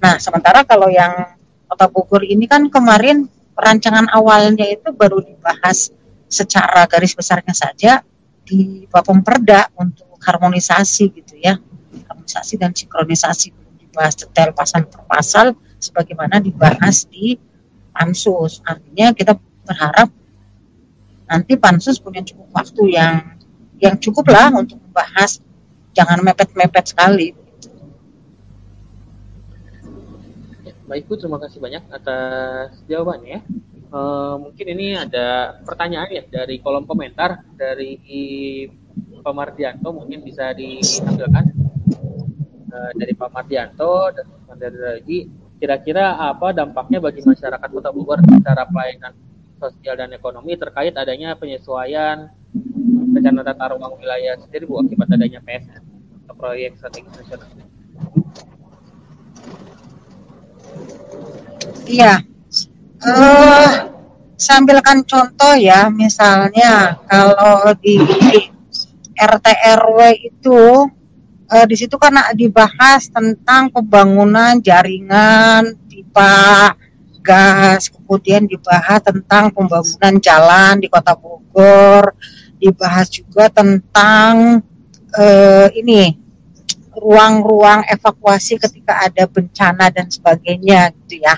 Nah, 0.00 0.16
sementara 0.16 0.64
kalau 0.64 0.88
yang 0.88 1.36
Kota 1.68 1.86
Bogor 1.86 2.24
ini 2.24 2.48
kan 2.48 2.66
kemarin 2.72 3.28
perancangan 3.52 4.08
awalnya 4.10 4.64
itu 4.64 4.90
baru 4.96 5.20
dibahas 5.20 5.92
secara 6.26 6.88
garis 6.88 7.12
besarnya 7.12 7.52
saja 7.52 8.00
di 8.42 8.88
Bapemperda 8.88 9.68
untuk 9.76 10.16
harmonisasi 10.18 11.04
gitu 11.14 11.36
ya. 11.36 11.60
Harmonisasi 12.08 12.56
dan 12.56 12.72
sinkronisasi 12.72 13.59
dibahas 13.90 14.14
detail 14.14 14.54
pasal 14.54 14.86
per 14.86 15.02
pasal 15.10 15.46
sebagaimana 15.82 16.38
dibahas 16.38 17.10
di 17.10 17.34
pansus. 17.90 18.62
Artinya 18.62 19.10
kita 19.10 19.34
berharap 19.66 20.08
nanti 21.26 21.58
pansus 21.58 21.98
punya 21.98 22.22
cukup 22.22 22.48
waktu 22.54 22.82
yang 22.94 23.34
yang 23.82 23.98
cukup 23.98 24.30
lah 24.30 24.54
untuk 24.54 24.78
membahas 24.78 25.42
jangan 25.94 26.22
mepet-mepet 26.22 26.94
sekali 26.94 27.34
Baik 30.90 31.06
Bu, 31.06 31.14
terima 31.14 31.38
kasih 31.38 31.62
banyak 31.62 31.86
atas 31.86 32.82
jawabannya. 32.90 33.46
Uh, 33.94 34.42
mungkin 34.42 34.66
ini 34.74 34.98
ada 34.98 35.54
pertanyaan 35.62 36.10
ya 36.10 36.26
dari 36.26 36.58
kolom 36.58 36.82
komentar 36.82 37.46
dari 37.54 37.94
Pak 39.22 39.30
Mardianto 39.30 39.94
mungkin 39.94 40.26
bisa 40.26 40.50
ditampilkan 40.50 41.69
uh, 42.70 42.90
dari 42.94 43.12
Pak 43.12 43.30
Mardianto 43.34 44.14
dan 44.14 44.72
lagi 44.78 45.28
kira-kira 45.60 46.16
apa 46.16 46.56
dampaknya 46.56 46.98
bagi 47.04 47.20
masyarakat 47.20 47.68
Kota 47.68 47.92
Bogor 47.92 48.18
secara 48.24 48.64
pelayanan 48.64 49.12
sosial 49.60 49.94
dan 50.00 50.10
ekonomi 50.16 50.56
terkait 50.56 50.96
adanya 50.96 51.36
penyesuaian 51.36 52.32
rencana 53.12 53.44
tata 53.44 53.76
ruang 53.76 54.00
wilayah 54.00 54.40
sendiri 54.40 54.64
Bu 54.64 54.80
akibat 54.80 55.12
adanya 55.12 55.44
PSN 55.44 55.82
atau 56.24 56.34
proyek 56.38 56.80
strategis 56.80 57.12
nasional. 57.12 57.48
Iya. 61.90 62.22
Uh, 63.00 63.68
sambilkan 64.40 65.04
contoh 65.04 65.54
ya, 65.58 65.92
misalnya 65.92 66.96
kalau 67.04 67.74
di 67.80 68.00
RT 69.20 69.46
RW 69.76 69.98
itu 70.24 70.60
uh, 71.50 71.66
di 71.66 71.76
situ 71.76 71.98
kan 71.98 72.14
dibahas 72.32 73.10
tentang 73.10 73.68
pembangunan 73.74 74.56
jaringan 74.62 75.74
pipa 75.90 76.72
gas, 77.20 77.92
kemudian 77.92 78.48
dibahas 78.48 79.04
tentang 79.04 79.52
pembangunan 79.52 80.16
jalan 80.22 80.80
di 80.80 80.88
Kota 80.88 81.12
Bogor, 81.12 82.16
dibahas 82.56 83.12
juga 83.12 83.52
tentang 83.52 84.64
uh, 85.14 85.68
ini 85.76 86.16
ruang-ruang 86.96 87.86
evakuasi 87.86 88.58
ketika 88.58 89.06
ada 89.06 89.24
bencana 89.28 89.88
dan 89.92 90.10
sebagainya 90.10 90.90
gitu 91.04 91.22
ya. 91.22 91.36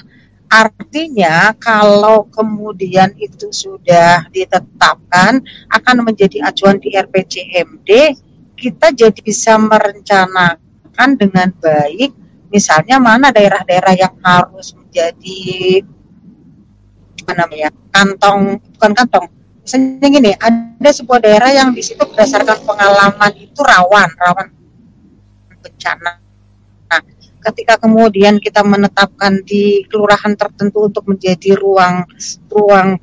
Artinya 0.53 1.57
kalau 1.57 2.29
kemudian 2.29 3.17
itu 3.17 3.49
sudah 3.49 4.29
ditetapkan 4.29 5.41
akan 5.73 5.97
menjadi 6.05 6.45
acuan 6.45 6.77
di 6.77 6.93
RPJMD, 6.93 7.89
kita 8.63 8.95
jadi 8.95 9.19
bisa 9.19 9.59
merencanakan 9.59 11.09
dengan 11.19 11.51
baik 11.59 12.15
misalnya 12.55 13.03
mana 13.03 13.35
daerah-daerah 13.35 13.95
yang 13.99 14.15
harus 14.23 14.79
menjadi 14.79 15.83
apa 17.27 17.33
namanya 17.35 17.69
kantong 17.91 18.63
bukan 18.79 18.93
kantong 18.95 19.27
misalnya 19.67 20.07
gini 20.07 20.31
ada 20.39 20.91
sebuah 20.95 21.19
daerah 21.19 21.51
yang 21.51 21.75
di 21.75 21.83
situ 21.83 22.03
berdasarkan 22.07 22.63
pengalaman 22.63 23.33
itu 23.35 23.59
rawan 23.63 24.11
rawan 24.15 24.63
bencana. 25.63 26.19
Nah, 26.91 27.01
ketika 27.43 27.78
kemudian 27.82 28.38
kita 28.38 28.62
menetapkan 28.62 29.43
di 29.43 29.82
kelurahan 29.90 30.38
tertentu 30.38 30.86
untuk 30.86 31.05
menjadi 31.11 31.59
ruang 31.59 32.07
ruang 32.49 33.03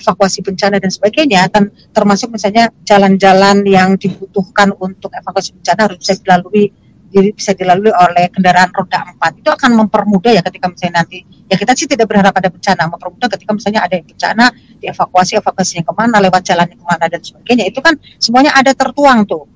evakuasi 0.00 0.40
bencana 0.40 0.80
dan 0.80 0.88
sebagainya, 0.88 1.46
kan 1.52 1.68
termasuk 1.92 2.32
misalnya 2.32 2.72
jalan-jalan 2.82 3.62
yang 3.68 4.00
dibutuhkan 4.00 4.72
untuk 4.80 5.12
evakuasi 5.12 5.54
bencana 5.60 5.80
harus 5.92 5.98
bisa 6.00 6.16
dilalui 6.18 6.66
jadi 7.08 7.32
bisa 7.32 7.56
dilalui 7.56 7.88
oleh 7.88 8.28
kendaraan 8.28 8.68
roda 8.68 9.00
empat 9.00 9.40
itu 9.40 9.48
akan 9.48 9.80
mempermudah 9.80 10.28
ya 10.28 10.44
ketika 10.44 10.68
misalnya 10.68 11.00
nanti 11.00 11.24
ya 11.48 11.56
kita 11.56 11.72
sih 11.72 11.88
tidak 11.88 12.04
berharap 12.04 12.36
ada 12.36 12.52
bencana 12.52 12.84
mempermudah 12.84 13.32
ketika 13.32 13.56
misalnya 13.56 13.80
ada 13.80 13.96
bencana 13.96 14.52
dievakuasi 14.76 15.40
evakuasinya 15.40 15.88
ke 15.88 15.92
mana 15.96 16.20
lewat 16.20 16.44
jalannya 16.44 16.76
ke 16.76 16.84
mana 16.84 17.08
dan 17.08 17.24
sebagainya 17.24 17.64
itu 17.64 17.80
kan 17.80 17.96
semuanya 18.20 18.52
ada 18.52 18.76
tertuang 18.76 19.24
tuh 19.24 19.48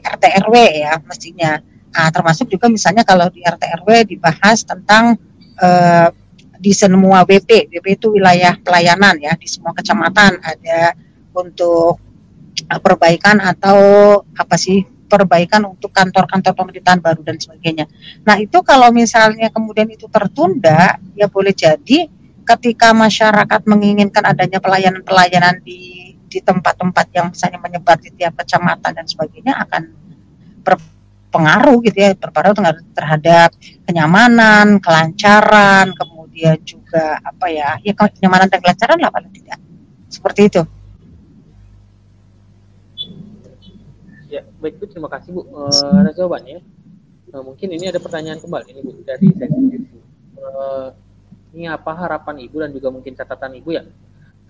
RT 0.00 0.24
RW 0.46 0.54
ya 0.82 0.92
mestinya. 1.06 1.52
Nah, 1.90 2.08
termasuk 2.14 2.46
juga 2.46 2.70
misalnya 2.70 3.02
kalau 3.02 3.26
di 3.30 3.42
RT 3.42 3.62
RW 3.82 3.88
dibahas 4.06 4.62
tentang 4.62 5.18
uh, 5.58 6.08
di 6.60 6.72
semua 6.76 7.24
WP, 7.24 7.72
WP 7.72 7.86
itu 7.96 8.12
wilayah 8.12 8.54
pelayanan 8.60 9.16
ya 9.16 9.32
di 9.34 9.48
semua 9.48 9.72
kecamatan 9.72 10.38
ada 10.38 10.94
untuk 11.34 11.98
uh, 12.68 12.80
perbaikan 12.80 13.42
atau 13.42 13.78
apa 14.36 14.54
sih 14.54 14.84
perbaikan 15.10 15.66
untuk 15.66 15.90
kantor-kantor 15.90 16.54
pemerintahan 16.54 17.02
baru 17.02 17.26
dan 17.26 17.42
sebagainya. 17.42 17.90
Nah 18.22 18.38
itu 18.38 18.62
kalau 18.62 18.94
misalnya 18.94 19.50
kemudian 19.50 19.90
itu 19.90 20.06
tertunda, 20.06 21.02
ya 21.18 21.26
boleh 21.26 21.50
jadi 21.50 22.06
ketika 22.46 22.94
masyarakat 22.94 23.66
menginginkan 23.66 24.22
adanya 24.22 24.62
pelayanan-pelayanan 24.62 25.58
di 25.66 26.14
di 26.30 26.38
tempat-tempat 26.38 27.10
yang 27.10 27.34
misalnya 27.34 27.58
menyebar 27.58 27.98
di 27.98 28.14
tiap 28.14 28.38
kecamatan 28.38 28.94
dan 28.94 29.02
sebagainya 29.02 29.58
akan 29.66 29.82
berpengaruh 31.30 31.78
gitu 31.86 31.94
ya 31.94 32.10
berpengaruh 32.18 32.58
terhadap 32.90 33.54
kenyamanan, 33.86 34.82
kelancaran, 34.82 35.94
kemudian 35.94 36.58
juga 36.66 37.22
apa 37.22 37.46
ya 37.46 37.78
ya 37.86 37.94
kenyamanan 37.94 38.50
dan 38.50 38.58
kelancaran 38.58 38.98
lah 38.98 39.14
paling 39.14 39.30
tidak 39.38 39.62
seperti 40.10 40.50
itu. 40.50 40.62
Ya 44.26 44.42
baik 44.58 44.82
bu 44.82 44.90
terima 44.90 45.06
kasih 45.06 45.30
bu 45.38 45.46
uh, 45.54 46.02
atas 46.02 46.18
jawabannya. 46.18 46.66
Nah, 47.30 47.46
mungkin 47.46 47.70
ini 47.70 47.94
ada 47.94 48.02
pertanyaan 48.02 48.42
kembali 48.42 48.66
ini 48.74 48.80
bu 48.82 48.90
dari 49.06 49.30
saya. 49.38 49.54
Uh, 50.34 50.90
ini 51.54 51.70
apa 51.70 51.94
harapan 51.94 52.42
ibu 52.42 52.58
dan 52.58 52.74
juga 52.74 52.90
mungkin 52.90 53.14
catatan 53.14 53.54
ibu 53.54 53.70
ya 53.70 53.86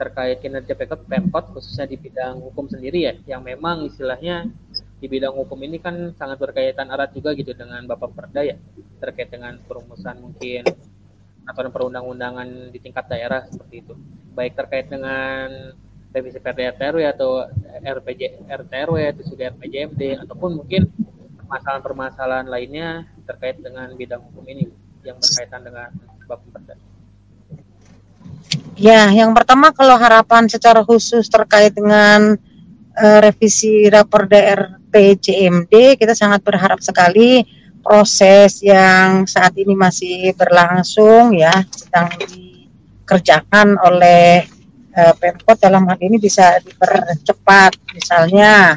terkait 0.00 0.40
kinerja 0.40 0.72
Pemkot 0.80 1.52
khususnya 1.52 1.84
di 1.84 2.00
bidang 2.00 2.40
hukum 2.40 2.72
sendiri 2.72 3.04
ya 3.04 3.12
yang 3.36 3.44
memang 3.44 3.84
istilahnya 3.84 4.48
di 5.00 5.06
bidang 5.08 5.32
hukum 5.32 5.56
ini 5.64 5.80
kan 5.80 6.12
sangat 6.12 6.36
berkaitan 6.36 6.92
erat 6.92 7.16
juga 7.16 7.32
gitu 7.32 7.56
dengan 7.56 7.80
Bapak 7.88 8.12
Perda 8.12 8.44
ya 8.44 8.56
terkait 9.00 9.32
dengan 9.32 9.56
perumusan 9.64 10.20
mungkin 10.20 10.68
aturan 11.48 11.72
perundang-undangan 11.72 12.68
di 12.68 12.78
tingkat 12.78 13.08
daerah 13.08 13.48
seperti 13.48 13.80
itu 13.80 13.96
baik 14.36 14.54
terkait 14.54 14.92
dengan 14.92 15.72
revisi 16.12 16.38
Perda 16.38 16.76
RTRW 16.76 17.00
atau 17.08 17.48
RPJ 17.80 18.44
RTRW 18.44 18.96
itu 19.16 19.22
juga 19.32 19.56
RPJMD 19.56 20.02
ataupun 20.28 20.60
mungkin 20.60 20.84
permasalahan-permasalahan 21.40 22.46
lainnya 22.46 23.08
terkait 23.24 23.58
dengan 23.58 23.88
bidang 23.96 24.20
hukum 24.20 24.44
ini 24.46 24.68
yang 25.02 25.16
berkaitan 25.16 25.64
dengan 25.64 25.88
Bapak 26.28 26.46
Perda. 26.52 26.74
Ya, 28.80 29.12
yang 29.12 29.36
pertama 29.36 29.74
kalau 29.74 29.98
harapan 30.00 30.48
secara 30.48 30.80
khusus 30.86 31.28
terkait 31.28 31.76
dengan 31.76 32.38
uh, 32.96 33.18
revisi 33.20 33.86
rapor 33.90 34.24
DRPJMD, 34.90 35.94
kita 36.02 36.18
sangat 36.18 36.42
berharap 36.42 36.82
sekali 36.82 37.46
proses 37.80 38.58
yang 38.60 39.24
saat 39.24 39.54
ini 39.54 39.78
masih 39.78 40.34
berlangsung 40.34 41.32
ya, 41.38 41.62
sedang 41.70 42.10
dikerjakan 42.18 43.78
oleh 43.86 44.44
uh, 44.98 45.14
Pemkot 45.14 45.62
dalam 45.62 45.86
hal 45.86 45.98
ini 46.02 46.18
bisa 46.18 46.58
dipercepat. 46.60 47.78
Misalnya 47.94 48.74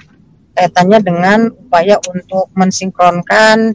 kaitannya 0.53 0.99
dengan 1.01 1.39
upaya 1.49 1.97
untuk 2.05 2.53
mensinkronkan 2.53 3.73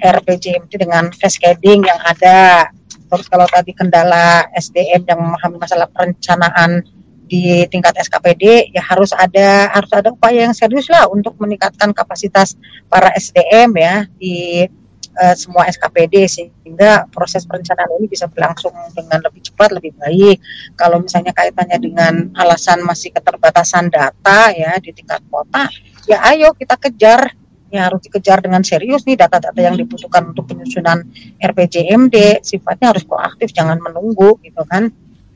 RPJMD 0.00 0.72
dengan 0.78 1.10
cascading 1.10 1.84
yang 1.84 2.00
ada 2.06 2.70
Terus 3.10 3.26
kalau 3.26 3.42
tadi 3.50 3.74
kendala 3.74 4.46
SDM 4.54 5.02
yang 5.02 5.18
memahami 5.18 5.58
masalah 5.58 5.90
perencanaan 5.90 6.86
di 7.30 7.62
tingkat 7.70 7.94
SKPD 7.94 8.74
ya 8.74 8.82
harus 8.82 9.14
ada 9.14 9.70
harus 9.70 9.94
ada 9.94 10.10
upaya 10.10 10.50
yang 10.50 10.56
serius 10.56 10.90
lah 10.90 11.06
untuk 11.06 11.38
meningkatkan 11.38 11.94
kapasitas 11.94 12.58
para 12.90 13.14
SDM 13.14 13.70
ya 13.78 14.02
di 14.18 14.66
uh, 15.14 15.34
semua 15.38 15.70
SKPD 15.70 16.26
sehingga 16.26 17.06
proses 17.06 17.46
perencanaan 17.46 18.02
ini 18.02 18.10
bisa 18.10 18.26
berlangsung 18.26 18.74
dengan 18.98 19.22
lebih 19.22 19.46
cepat 19.46 19.70
lebih 19.70 19.94
baik. 19.94 20.42
Kalau 20.74 20.98
misalnya 20.98 21.30
kaitannya 21.30 21.78
dengan 21.78 22.14
alasan 22.34 22.82
masih 22.82 23.14
keterbatasan 23.14 23.94
data 23.94 24.50
ya 24.50 24.74
di 24.82 24.90
tingkat 24.90 25.22
kota, 25.30 25.70
ya 26.10 26.18
ayo 26.34 26.50
kita 26.58 26.74
kejar. 26.74 27.38
Ya 27.70 27.86
harus 27.86 28.02
dikejar 28.02 28.42
dengan 28.42 28.66
serius 28.66 29.06
nih 29.06 29.14
data-data 29.14 29.54
yang 29.62 29.78
dibutuhkan 29.78 30.34
untuk 30.34 30.42
penyusunan 30.50 31.06
RPJMD 31.38 32.42
sifatnya 32.42 32.90
harus 32.90 33.06
proaktif 33.06 33.54
jangan 33.54 33.78
menunggu 33.78 34.42
gitu 34.42 34.66
kan 34.66 34.90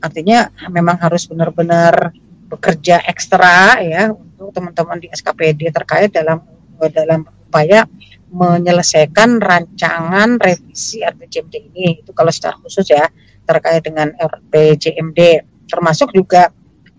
artinya 0.05 0.53
memang 0.69 1.01
harus 1.01 1.25
benar-benar 1.25 2.13
bekerja 2.45 3.01
ekstra 3.09 3.81
ya 3.81 4.13
untuk 4.13 4.53
teman-teman 4.53 5.01
di 5.01 5.07
SKPD 5.09 5.73
terkait 5.73 6.13
dalam 6.13 6.45
dalam 6.93 7.25
upaya 7.25 7.89
menyelesaikan 8.29 9.39
rancangan 9.39 10.37
revisi 10.37 11.01
RPJMD 11.01 11.55
ini 11.71 12.03
itu 12.03 12.11
kalau 12.11 12.29
secara 12.29 12.59
khusus 12.61 12.85
ya 12.91 13.07
terkait 13.47 13.81
dengan 13.81 14.11
RPJMD 14.13 15.19
termasuk 15.65 16.13
juga 16.13 16.51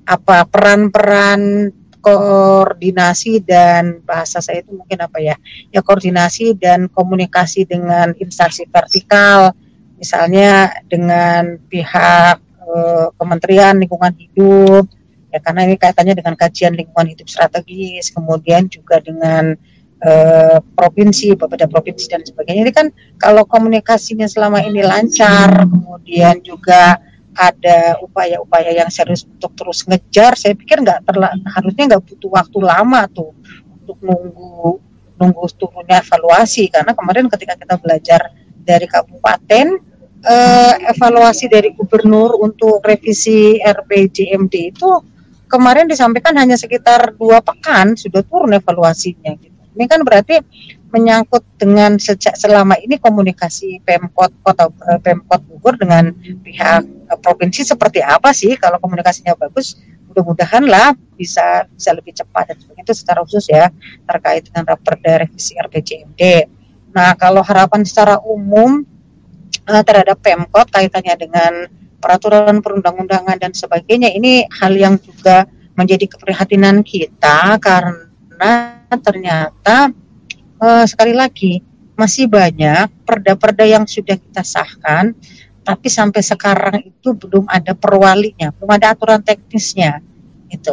apa 0.07 0.47
peran-peran 0.47 1.71
koordinasi 1.99 3.43
dan 3.43 3.99
bahasa 4.07 4.39
saya 4.39 4.63
itu 4.63 4.79
mungkin 4.79 5.03
apa 5.03 5.19
ya? 5.19 5.35
Ya 5.75 5.83
koordinasi 5.83 6.55
dan 6.55 6.87
komunikasi 6.87 7.67
dengan 7.67 8.15
instansi 8.15 8.71
vertikal 8.71 9.51
misalnya 9.99 10.71
dengan 10.87 11.59
pihak 11.67 12.46
eh, 12.67 13.07
Kementerian 13.15 13.79
Lingkungan 13.79 14.13
Hidup. 14.19 14.85
Ya 15.31 15.39
karena 15.43 15.69
ini 15.69 15.77
kaitannya 15.77 16.15
dengan 16.17 16.33
kajian 16.39 16.73
lingkungan 16.73 17.13
hidup 17.13 17.29
strategis 17.29 18.09
kemudian 18.09 18.73
juga 18.73 19.03
dengan 19.05 19.53
eh, 20.01 20.59
provinsi 20.75 21.37
beberapa 21.37 21.69
provinsi 21.69 22.07
dan 22.09 22.23
sebagainya. 22.25 22.63
Ini 22.67 22.73
kan 22.73 22.87
kalau 23.21 23.45
komunikasinya 23.45 24.25
selama 24.31 24.65
ini 24.65 24.81
lancar 24.81 25.67
kemudian 25.69 26.41
juga 26.41 26.97
ada 27.37 28.01
upaya-upaya 28.01 28.73
yang 28.73 28.89
serius 28.89 29.29
untuk 29.29 29.53
terus 29.53 29.85
ngejar, 29.85 30.33
saya 30.41 30.57
pikir 30.57 30.81
nggak 30.81 31.05
harusnya 31.53 31.85
nggak 31.95 32.03
butuh 32.09 32.33
waktu 32.33 32.59
lama 32.65 33.05
tuh 33.13 33.37
untuk 33.85 34.01
nunggu 34.01 34.81
nunggu 35.21 35.45
turunnya 35.57 36.01
evaluasi. 36.01 36.73
Karena 36.73 36.97
kemarin 36.97 37.29
ketika 37.29 37.55
kita 37.61 37.77
belajar 37.77 38.33
dari 38.65 38.89
kabupaten 38.89 39.67
eh, 40.27 40.75
evaluasi 40.91 41.47
dari 41.47 41.71
gubernur 41.73 42.43
untuk 42.43 42.83
revisi 42.83 43.63
RPJMD 43.63 44.55
itu 44.75 44.91
kemarin 45.47 45.87
disampaikan 45.87 46.35
hanya 46.37 46.59
sekitar 46.59 47.15
dua 47.15 47.39
pekan 47.39 47.95
sudah 47.95 48.27
turun 48.27 48.59
evaluasinya 48.59 49.33
gitu. 49.39 49.55
Ini 49.77 49.85
kan 49.87 50.01
berarti 50.03 50.41
menyangkut 50.91 51.45
dengan 51.61 52.01
sejak 52.01 52.39
selama 52.39 52.79
ini 52.81 52.97
komunikasi 52.97 53.85
Pemkot 53.85 54.33
Kota 54.43 54.73
eh, 54.91 55.01
Pemkot 55.03 55.43
Bogor 55.47 55.79
dengan 55.79 56.11
pihak 56.17 56.83
eh, 56.83 57.19
provinsi 57.21 57.63
seperti 57.63 58.03
apa 58.03 58.33
sih 58.33 58.57
kalau 58.57 58.81
komunikasinya 58.81 59.37
bagus 59.37 59.79
mudah-mudahan 60.09 60.65
lah 60.65 60.97
bisa 61.19 61.69
bisa 61.69 61.93
lebih 61.93 62.17
cepat 62.17 62.49
dan 62.49 62.57
sebagainya 62.57 62.85
itu 62.89 62.95
secara 62.97 63.21
khusus 63.21 63.53
ya 63.53 63.69
terkait 64.09 64.49
dengan 64.49 64.65
raperda 64.73 65.29
revisi 65.29 65.53
RPJMD. 65.61 66.23
Nah 66.97 67.13
kalau 67.21 67.45
harapan 67.45 67.85
secara 67.85 68.17
umum 68.25 68.96
uh, 69.67 69.83
terhadap 69.83 70.19
Pemkot 70.23 70.71
kaitannya 70.71 71.15
dengan 71.19 71.53
peraturan 71.99 72.63
perundang-undangan 72.63 73.37
dan 73.37 73.53
sebagainya 73.53 74.15
ini 74.15 74.47
hal 74.63 74.73
yang 74.75 74.95
juga 75.01 75.49
menjadi 75.77 76.09
keprihatinan 76.09 76.81
kita 76.87 77.59
karena 77.61 78.81
ternyata 79.03 79.91
uh, 80.63 80.85
sekali 80.89 81.13
lagi 81.13 81.61
masih 81.97 82.29
banyak 82.29 82.93
perda-perda 83.09 83.65
yang 83.65 83.85
sudah 83.89 84.17
kita 84.21 84.45
sahkan 84.45 85.17
tapi 85.67 85.91
sampai 85.91 86.23
sekarang 86.23 86.79
itu 86.87 87.11
belum 87.11 87.51
ada 87.51 87.75
perwalinya, 87.75 88.55
belum 88.55 88.71
ada 88.71 88.95
aturan 88.95 89.19
teknisnya 89.19 89.99
itu. 90.47 90.71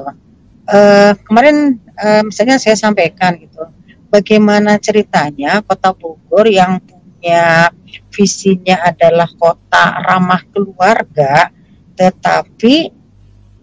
Uh, 0.70 1.18
kemarin 1.26 1.82
uh, 1.98 2.22
misalnya 2.22 2.62
saya 2.62 2.78
sampaikan 2.78 3.34
gitu, 3.42 3.66
bagaimana 4.14 4.78
ceritanya 4.78 5.66
Kota 5.66 5.98
Bogor 5.98 6.46
yang 6.46 6.78
punya 7.24 7.72
visinya 8.12 8.84
adalah 8.84 9.32
kota 9.40 10.04
ramah 10.04 10.44
keluarga, 10.52 11.48
tetapi 11.96 12.92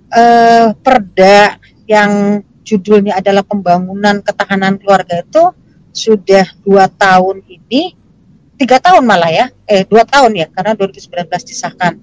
uh, 0.08 0.72
perda 0.80 1.60
yang 1.84 2.40
judulnya 2.64 3.20
adalah 3.20 3.44
pembangunan 3.44 4.24
ketahanan 4.24 4.80
keluarga 4.80 5.20
itu 5.20 5.52
sudah 5.92 6.48
dua 6.64 6.88
tahun 6.88 7.44
ini 7.44 7.92
tiga 8.56 8.80
tahun 8.80 9.04
malah 9.04 9.28
ya 9.28 9.46
eh 9.68 9.84
dua 9.84 10.08
tahun 10.08 10.40
ya 10.40 10.48
karena 10.48 10.72
2019 10.72 11.28
disahkan. 11.44 12.00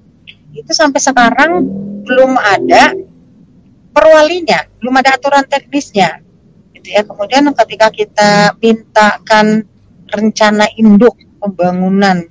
Itu 0.54 0.78
sampai 0.78 1.02
sekarang 1.02 1.66
belum 2.06 2.38
ada 2.38 2.94
perwalinya 3.98 4.62
belum 4.78 4.94
ada 4.94 5.18
aturan 5.18 5.42
teknisnya 5.50 6.22
gitu 6.78 6.94
ya. 6.94 7.02
Kemudian 7.02 7.50
ketika 7.50 7.90
kita 7.90 8.54
mintakan 8.62 9.66
rencana 10.14 10.70
induk 10.78 11.18
pembangunan 11.52 12.28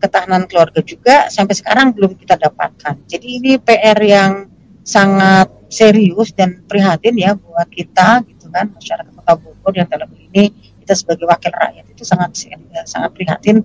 ketahanan 0.00 0.44
keluarga 0.48 0.80
juga 0.84 1.28
sampai 1.32 1.54
sekarang 1.56 1.92
belum 1.92 2.16
kita 2.16 2.36
dapatkan 2.36 3.04
jadi 3.08 3.26
ini 3.26 3.52
PR 3.60 3.98
yang 4.00 4.48
sangat 4.84 5.48
serius 5.72 6.36
dan 6.36 6.60
prihatin 6.68 7.16
ya 7.16 7.32
buat 7.34 7.68
kita 7.72 8.24
gitu 8.28 8.52
kan 8.52 8.68
masyarakat 8.72 9.10
Kota 9.10 9.32
Bogor 9.40 9.72
yang 9.72 9.88
dalam 9.88 10.12
ini 10.12 10.52
kita 10.84 10.92
sebagai 10.92 11.24
wakil 11.24 11.48
rakyat 11.48 11.88
itu 11.88 12.04
sangat 12.04 12.36
sangat 12.84 13.10
prihatin 13.16 13.64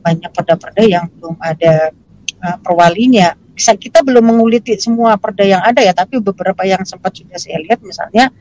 banyak 0.00 0.30
perda-perda 0.32 0.82
yang 0.86 1.04
belum 1.18 1.36
ada 1.38 1.92
uh, 2.40 2.56
perwalinya. 2.64 3.36
Kita 3.60 4.00
belum 4.00 4.24
menguliti 4.24 4.72
semua 4.80 5.20
perda 5.20 5.44
yang 5.44 5.60
ada 5.60 5.84
ya, 5.84 5.92
tapi 5.92 6.16
beberapa 6.16 6.64
yang 6.64 6.80
sempat 6.88 7.12
sudah 7.12 7.36
saya 7.36 7.60
lihat 7.60 7.84
misalnya 7.84 8.32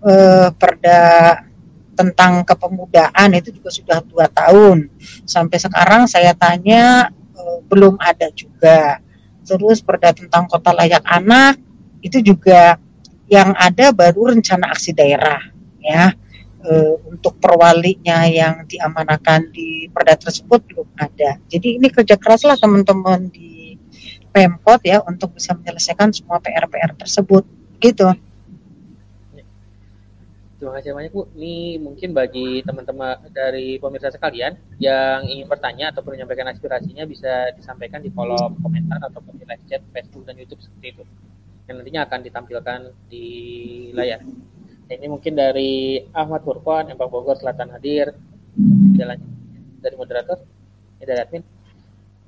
uh, 0.00 0.48
perda 0.56 1.00
tentang 1.92 2.42
kepemudaan 2.42 3.36
itu 3.36 3.52
juga 3.52 3.70
sudah 3.70 3.98
dua 4.04 4.26
tahun. 4.32 4.88
Sampai 5.28 5.60
sekarang 5.60 6.08
saya 6.08 6.32
tanya 6.32 7.12
uh, 7.36 7.58
belum 7.68 8.00
ada 8.00 8.32
juga. 8.32 9.00
Terus 9.42 9.82
perda 9.82 10.14
tentang 10.14 10.46
kota 10.46 10.70
layak 10.70 11.02
anak 11.04 11.58
itu 12.02 12.22
juga 12.22 12.78
yang 13.30 13.54
ada 13.56 13.90
baru 13.94 14.34
rencana 14.34 14.70
aksi 14.74 14.92
daerah 14.92 15.40
ya 15.80 16.12
uh, 16.62 16.94
untuk 17.10 17.38
perwalinya 17.42 18.26
yang 18.28 18.66
diamanakan 18.66 19.50
di 19.50 19.90
perda 19.90 20.14
tersebut 20.16 20.62
belum 20.68 20.88
ada. 20.98 21.38
Jadi 21.50 21.78
ini 21.82 21.88
kerja 21.90 22.14
keraslah 22.16 22.58
teman-teman 22.58 23.28
di 23.30 23.76
Pemkot 24.32 24.80
ya 24.80 25.04
untuk 25.04 25.36
bisa 25.36 25.52
menyelesaikan 25.52 26.08
semua 26.14 26.40
PR-PR 26.40 26.96
tersebut 26.96 27.44
gitu. 27.82 28.08
Terima 30.62 30.78
kasih 30.78 30.94
banyak 30.94 31.10
Bu. 31.10 31.26
Ini 31.34 31.82
mungkin 31.82 32.14
bagi 32.14 32.62
teman-teman 32.62 33.18
dari 33.34 33.82
pemirsa 33.82 34.14
sekalian 34.14 34.54
yang 34.78 35.26
ingin 35.26 35.50
bertanya 35.50 35.90
atau 35.90 36.06
menyampaikan 36.06 36.46
aspirasinya 36.54 37.02
bisa 37.02 37.50
disampaikan 37.58 37.98
di 37.98 38.14
kolom 38.14 38.54
komentar 38.62 39.02
atau 39.02 39.18
di 39.34 39.42
live 39.42 39.66
chat 39.66 39.82
Facebook 39.90 40.22
dan 40.22 40.38
YouTube 40.38 40.62
seperti 40.62 40.94
itu. 40.94 41.02
Yang 41.66 41.74
nantinya 41.82 42.00
akan 42.06 42.20
ditampilkan 42.22 42.80
di 43.10 43.26
layar. 43.90 44.22
Ini 44.86 45.06
mungkin 45.10 45.34
dari 45.34 45.98
Ahmad 46.14 46.46
Furqan, 46.46 46.94
Empang 46.94 47.10
Bogor 47.10 47.34
Selatan 47.42 47.74
hadir. 47.74 48.14
Jalan 48.94 49.18
dari 49.82 49.98
moderator, 49.98 50.46
ini 51.02 51.04
dari 51.10 51.20
admin. 51.26 51.42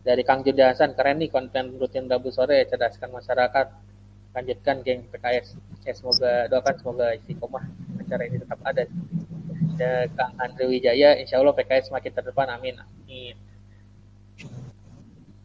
Dari 0.03 0.23
Kang 0.27 0.43
Jeda 0.43 0.75
Hasan, 0.75 0.99
keren 0.99 1.23
nih 1.23 1.31
konten 1.31 1.79
rutin 1.79 2.11
Rabu 2.11 2.35
sore, 2.35 2.67
cerdaskan 2.67 3.15
masyarakat. 3.15 3.67
Lanjutkan 4.35 4.83
geng 4.83 5.07
PKS. 5.07 5.55
Ya, 5.87 5.95
semoga 5.95 6.51
doakan 6.51 6.75
semoga 6.83 7.07
istiqomah 7.15 7.84
acara 8.05 8.23
ini 8.29 8.37
tetap 8.39 8.61
ada. 8.61 8.85
Dan 9.75 10.07
Kang 10.15 10.33
Andre 10.39 10.65
Wijaya, 10.71 11.19
insya 11.19 11.41
Allah 11.41 11.57
PKS 11.57 11.91
semakin 11.91 12.13
terdepan, 12.13 12.53
amin. 12.53 12.77
Amin. 12.79 13.35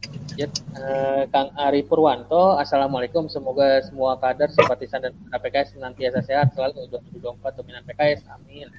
Lanjut, 0.10 0.51
uh, 0.80 1.24
Kang 1.36 1.51
Ari 1.60 1.84
Purwanto, 1.84 2.55
Assalamualaikum. 2.55 3.28
Semoga 3.28 3.84
semua 3.84 4.16
kader, 4.16 4.47
simpatisan 4.55 5.03
dan 5.03 5.14
PKS 5.36 5.76
senantiasa 5.76 6.24
sehat 6.24 6.55
selalu 6.55 6.88
2024 7.20 7.60
dominan 7.60 7.84
PKS. 7.84 8.24
Amin. 8.32 8.72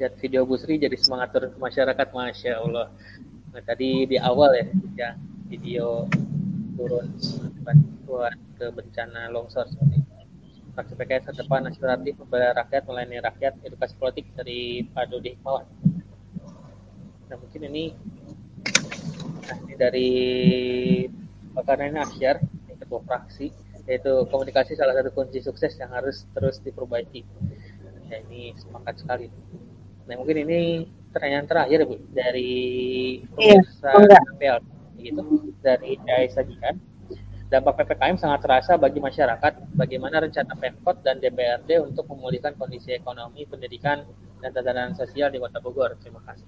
Lihat 0.00 0.16
video 0.18 0.48
Bu 0.48 0.56
Sri 0.56 0.80
jadi 0.80 0.96
semangat 0.96 1.36
turun 1.36 1.52
ke 1.52 1.58
masyarakat, 1.60 2.08
masya 2.10 2.58
Allah. 2.58 2.88
Nah, 3.52 3.62
tadi 3.62 4.08
di 4.08 4.16
awal 4.16 4.50
ya, 4.56 4.66
ya 4.96 5.10
video 5.46 6.08
turun 6.74 7.06
bantuan 8.10 8.34
ke 8.58 8.66
bencana 8.74 9.30
longsor 9.30 9.70
seperti 9.70 10.02
Fraksi 10.74 10.94
PKS 10.98 11.30
ke 11.30 11.32
depan 11.42 11.66
aspiratif 11.66 12.14
membela 12.14 12.54
rakyat, 12.54 12.82
melayani 12.86 13.18
rakyat, 13.18 13.58
edukasi 13.66 13.94
politik 13.98 14.26
dari 14.38 14.86
Pak 14.86 15.10
Dodi 15.10 15.34
Hikmawan. 15.34 15.66
Nah 17.26 17.36
mungkin 17.42 17.62
ini 17.70 17.90
nah 19.50 19.56
ini 19.66 19.74
dari 19.74 20.10
Bakarena 21.50 22.06
Asyar, 22.06 22.38
ketua 22.70 23.02
fraksi, 23.02 23.50
yaitu 23.90 24.30
komunikasi 24.30 24.78
salah 24.78 24.94
satu 24.94 25.10
kunci 25.10 25.42
sukses 25.42 25.74
yang 25.74 25.90
harus 25.90 26.22
terus 26.38 26.62
diperbaiki. 26.62 27.26
Ya 28.06 28.22
ini 28.30 28.54
semangat 28.54 29.02
sekali. 29.02 29.26
Nah 30.06 30.14
mungkin 30.22 30.46
ini 30.46 30.86
pertanyaan 31.10 31.50
terakhir 31.50 31.82
Bu 31.82 31.98
dari 32.14 32.62
Iya, 33.42 33.58
pemirsa 33.58 34.62
gitu 35.02 35.50
dari 35.66 35.98
saya 36.06 36.26
sajikan. 36.30 36.89
Dampak 37.50 37.82
PPKM 37.82 38.14
sangat 38.14 38.46
terasa 38.46 38.78
bagi 38.78 39.02
masyarakat. 39.02 39.74
Bagaimana 39.74 40.22
rencana 40.22 40.54
Pemkot 40.54 41.02
dan 41.02 41.18
DPRD 41.18 41.82
untuk 41.82 42.06
memulihkan 42.06 42.54
kondisi 42.54 42.94
ekonomi, 42.94 43.42
pendidikan, 43.42 44.06
dan 44.38 44.54
tatanan 44.54 44.94
sosial 44.94 45.34
di 45.34 45.42
Kota 45.42 45.58
Bogor? 45.58 45.98
Terima 45.98 46.22
kasih. 46.22 46.46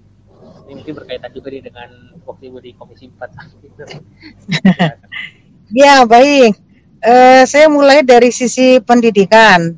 Ini 0.63 0.79
mungkin 0.79 0.95
berkaitan 0.95 1.27
juga 1.35 1.51
dengan 1.51 1.91
waktu 2.23 2.47
Ibu 2.47 2.63
di 2.63 2.71
Komisi 2.79 3.11
4. 3.11 3.19
ya, 5.83 6.07
baik. 6.07 6.55
Uh, 7.03 7.43
saya 7.51 7.67
mulai 7.67 8.07
dari 8.07 8.31
sisi 8.31 8.79
pendidikan. 8.79 9.75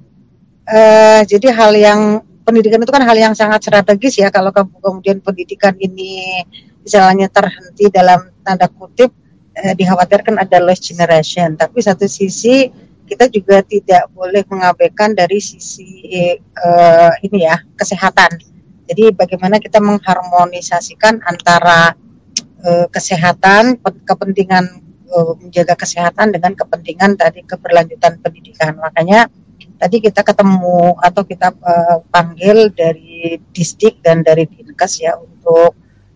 Uh, 0.69 1.25
jadi 1.25 1.49
hal 1.57 1.73
yang 1.73 2.21
pendidikan 2.45 2.85
itu 2.85 2.93
kan 2.93 3.01
hal 3.01 3.17
yang 3.17 3.33
sangat 3.33 3.65
strategis 3.65 4.21
ya 4.21 4.29
kalau 4.29 4.53
kemudian 4.53 5.17
pendidikan 5.25 5.73
ini 5.81 6.45
misalnya 6.85 7.25
terhenti 7.33 7.89
dalam 7.89 8.29
tanda 8.45 8.69
kutip 8.69 9.24
eh, 9.55 9.73
dikhawatirkan 9.75 10.35
ada 10.39 10.59
lost 10.59 10.85
generation. 10.87 11.55
Tapi 11.55 11.79
satu 11.79 12.05
sisi 12.05 12.67
kita 13.05 13.29
juga 13.29 13.61
tidak 13.61 14.09
boleh 14.17 14.41
mengabaikan 14.49 15.13
dari 15.13 15.37
sisi 15.37 16.35
eh, 16.39 17.11
ini 17.23 17.45
ya 17.45 17.57
kesehatan. 17.77 18.41
Jadi 18.85 19.13
bagaimana 19.13 19.57
kita 19.57 19.81
mengharmonisasikan 19.81 21.21
antara 21.25 21.93
eh, 22.65 22.87
kesehatan 22.89 23.81
kepentingan 23.81 24.65
eh, 25.09 25.33
menjaga 25.41 25.73
kesehatan 25.77 26.33
dengan 26.33 26.53
kepentingan 26.53 27.17
tadi 27.17 27.45
keberlanjutan 27.45 28.21
pendidikan. 28.21 28.77
Makanya 28.77 29.29
tadi 29.79 29.99
kita 29.99 30.23
ketemu 30.23 30.95
atau 30.99 31.23
kita 31.27 31.51
uh, 31.51 31.99
panggil 32.11 32.71
dari 32.71 33.39
distrik 33.51 33.99
dan 33.99 34.23
dari 34.23 34.47
dinkes 34.47 35.03
ya 35.03 35.19
untuk 35.19 35.75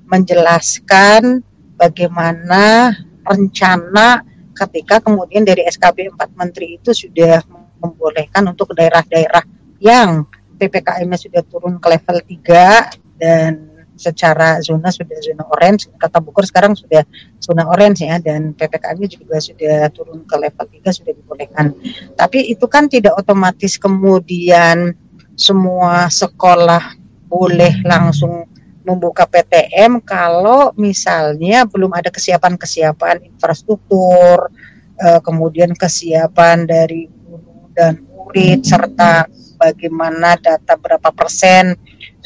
menjelaskan 0.10 1.44
bagaimana 1.76 2.96
rencana 3.30 4.26
ketika 4.58 5.00
kemudian 5.00 5.46
dari 5.46 5.64
SKB 5.70 6.12
4 6.18 6.36
Menteri 6.36 6.82
itu 6.82 6.92
sudah 6.92 7.40
membolehkan 7.80 8.44
untuk 8.50 8.76
daerah-daerah 8.76 9.46
yang 9.80 10.28
PPKM-nya 10.60 11.16
sudah 11.16 11.42
turun 11.48 11.80
ke 11.80 11.88
level 11.88 12.18
3 12.20 13.22
dan 13.22 13.70
secara 14.00 14.64
zona 14.64 14.92
sudah 14.96 15.20
zona 15.20 15.44
orange, 15.52 15.92
kata 16.00 16.24
Bogor 16.24 16.48
sekarang 16.48 16.72
sudah 16.72 17.04
zona 17.44 17.68
orange 17.68 18.08
ya 18.08 18.16
dan 18.20 18.56
PPKM 18.56 19.00
juga 19.12 19.44
sudah 19.44 19.92
turun 19.92 20.24
ke 20.24 20.36
level 20.40 20.66
3 20.72 20.98
sudah 21.04 21.14
dibolehkan. 21.16 21.76
Tapi 22.16 22.48
itu 22.48 22.64
kan 22.72 22.88
tidak 22.88 23.20
otomatis 23.20 23.76
kemudian 23.76 24.96
semua 25.36 26.08
sekolah 26.08 26.96
boleh 27.30 27.86
langsung 27.86 28.49
membuka 28.90 29.30
PTM 29.30 30.02
kalau 30.02 30.74
misalnya 30.74 31.70
belum 31.70 31.94
ada 31.94 32.10
kesiapan-kesiapan 32.10 33.30
infrastruktur, 33.30 34.50
eh, 34.98 35.22
kemudian 35.22 35.78
kesiapan 35.78 36.66
dari 36.66 37.06
guru 37.06 37.70
dan 37.78 38.02
murid 38.10 38.66
serta 38.66 39.30
bagaimana 39.62 40.40
data 40.42 40.74
berapa 40.80 41.14
persen 41.14 41.78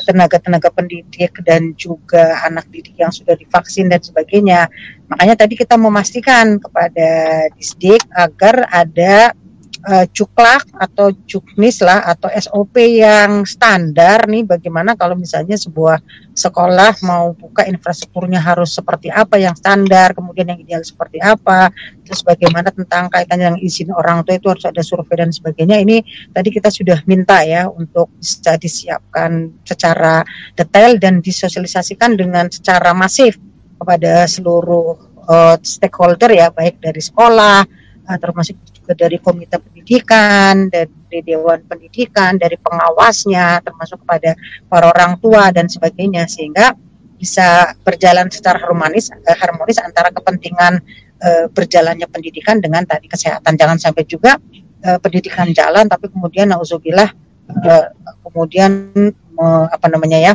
tenaga-tenaga 0.05 0.73
pendidik 0.73 1.37
dan 1.45 1.73
juga 1.77 2.41
anak 2.45 2.65
didik 2.73 2.97
yang 2.97 3.13
sudah 3.13 3.37
divaksin 3.37 3.89
dan 3.89 4.01
sebagainya. 4.01 4.65
Makanya 5.09 5.45
tadi 5.45 5.53
kita 5.53 5.77
memastikan 5.77 6.57
kepada 6.57 7.09
Disdik 7.53 8.01
agar 8.13 8.65
ada 8.73 9.37
uh, 9.83 10.05
cuklak 10.09 10.63
atau 10.75 11.11
cuknis 11.27 11.83
lah 11.83 12.03
atau 12.07 12.31
SOP 12.31 12.79
yang 13.03 13.43
standar 13.43 14.25
nih 14.25 14.47
bagaimana 14.47 14.95
kalau 14.95 15.19
misalnya 15.19 15.59
sebuah 15.59 15.99
sekolah 16.33 17.03
mau 17.05 17.35
buka 17.37 17.67
infrastrukturnya 17.67 18.41
harus 18.41 18.73
seperti 18.73 19.13
apa 19.13 19.37
yang 19.37 19.53
standar 19.53 20.17
kemudian 20.17 20.49
yang 20.49 20.59
ideal 20.59 20.81
seperti 20.81 21.21
apa 21.21 21.69
terus 22.03 22.23
bagaimana 22.25 22.73
tentang 22.73 23.07
kaitan 23.07 23.39
yang 23.39 23.55
izin 23.59 23.93
orang 23.95 24.23
tua 24.27 24.35
itu 24.35 24.47
harus 24.51 24.65
ada 24.67 24.83
survei 24.83 25.15
dan 25.15 25.31
sebagainya. 25.31 25.79
Ini 25.79 25.97
tadi 26.35 26.49
kita 26.51 26.67
sudah 26.67 26.99
minta 27.07 27.41
ya 27.47 27.67
untuk 27.71 28.11
bisa 28.19 28.59
disiapkan 28.59 29.63
secara 29.63 30.21
detail 30.53 30.99
dan 30.99 31.23
disosialisasikan 31.23 32.19
dengan 32.19 32.51
secara 32.51 32.91
masif 32.91 33.39
kepada 33.79 34.27
seluruh 34.27 34.95
uh, 35.27 35.55
stakeholder 35.63 36.31
ya 36.31 36.51
baik 36.51 36.79
dari 36.79 36.99
sekolah 36.99 37.63
uh, 38.07 38.17
termasuk 38.19 38.55
juga 38.83 38.93
dari 38.95 39.17
komite 39.19 39.59
pendidikan, 39.83 40.71
dari 40.71 41.19
dewan 41.27 41.59
pendidikan, 41.67 42.39
dari 42.39 42.55
pengawasnya, 42.55 43.59
termasuk 43.59 43.99
kepada 44.07 44.31
para 44.71 44.87
orang 44.95 45.19
tua 45.19 45.51
dan 45.51 45.67
sebagainya, 45.67 46.23
sehingga 46.23 46.71
bisa 47.19 47.75
berjalan 47.83 48.31
secara 48.31 48.63
harmonis, 48.63 49.11
eh, 49.11 49.35
harmonis 49.35 49.83
antara 49.83 50.07
kepentingan 50.15 50.79
eh, 51.19 51.45
berjalannya 51.51 52.07
pendidikan 52.07 52.63
dengan 52.63 52.87
tadi 52.87 53.11
kesehatan. 53.11 53.59
Jangan 53.59 53.77
sampai 53.77 54.07
juga 54.07 54.39
eh, 54.87 54.97
pendidikan 55.03 55.51
jalan, 55.51 55.91
tapi 55.91 56.07
kemudian 56.07 56.47
nauzubillah 56.55 57.11
eh, 57.51 57.85
kemudian 58.23 58.71
eh, 59.11 59.65
apa 59.67 59.87
namanya 59.91 60.31
ya 60.31 60.33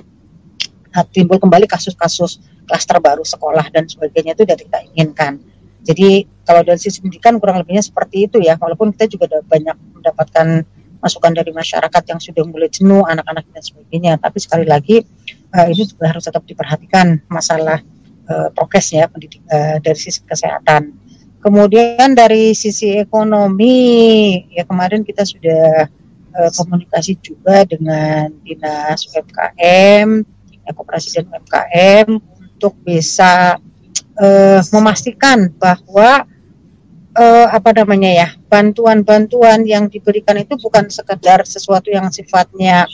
timbul 1.13 1.39
kembali 1.39 1.69
kasus-kasus 1.69 2.43
klaster 2.67 2.99
baru 2.99 3.23
sekolah 3.23 3.71
dan 3.71 3.89
sebagainya 3.89 4.37
itu 4.37 4.45
tidak 4.45 4.61
kita 4.69 4.79
inginkan. 4.93 5.41
Jadi 5.89 6.29
kalau 6.45 6.61
dari 6.61 6.77
sisi 6.77 7.01
pendidikan 7.01 7.41
kurang 7.41 7.65
lebihnya 7.65 7.81
seperti 7.81 8.29
itu 8.29 8.45
ya, 8.45 8.61
walaupun 8.61 8.93
kita 8.93 9.09
juga 9.09 9.41
banyak 9.41 9.77
mendapatkan 9.97 10.69
masukan 11.01 11.33
dari 11.33 11.49
masyarakat 11.55 12.03
yang 12.11 12.21
sudah 12.21 12.45
mulai 12.45 12.69
jenuh 12.69 13.07
anak-anak 13.09 13.49
dan 13.57 13.63
sebagainya. 13.65 14.13
Tapi 14.21 14.37
sekali 14.37 14.67
lagi 14.69 15.01
uh, 15.57 15.67
ini 15.71 15.89
juga 15.89 16.13
harus 16.13 16.29
tetap 16.29 16.45
diperhatikan 16.45 17.25
masalah 17.33 17.81
uh, 18.29 18.53
prokesnya 18.53 19.09
pendidik 19.09 19.41
uh, 19.49 19.81
dari 19.81 19.97
sisi 19.97 20.21
kesehatan. 20.29 20.93
Kemudian 21.39 22.19
dari 22.19 22.53
sisi 22.53 22.99
ekonomi 22.99 23.79
ya 24.53 24.67
kemarin 24.67 25.07
kita 25.07 25.23
sudah 25.23 25.87
uh, 26.35 26.51
komunikasi 26.53 27.17
juga 27.23 27.63
dengan 27.65 28.29
dinas 28.43 29.07
UMKM, 29.09 30.09
ya, 30.67 30.71
koperasi 30.75 31.09
dan 31.15 31.25
UMKM 31.31 32.07
untuk 32.59 32.75
bisa 32.83 33.57
uh, 34.19 34.61
memastikan 34.75 35.49
bahwa 35.57 36.27
uh, 37.15 37.47
apa 37.51 37.71
namanya 37.83 38.11
ya 38.11 38.29
bantuan-bantuan 38.51 39.65
yang 39.65 39.87
diberikan 39.91 40.39
itu 40.39 40.59
bukan 40.59 40.91
sekedar 40.91 41.43
sesuatu 41.47 41.89
yang 41.91 42.11
sifatnya 42.11 42.85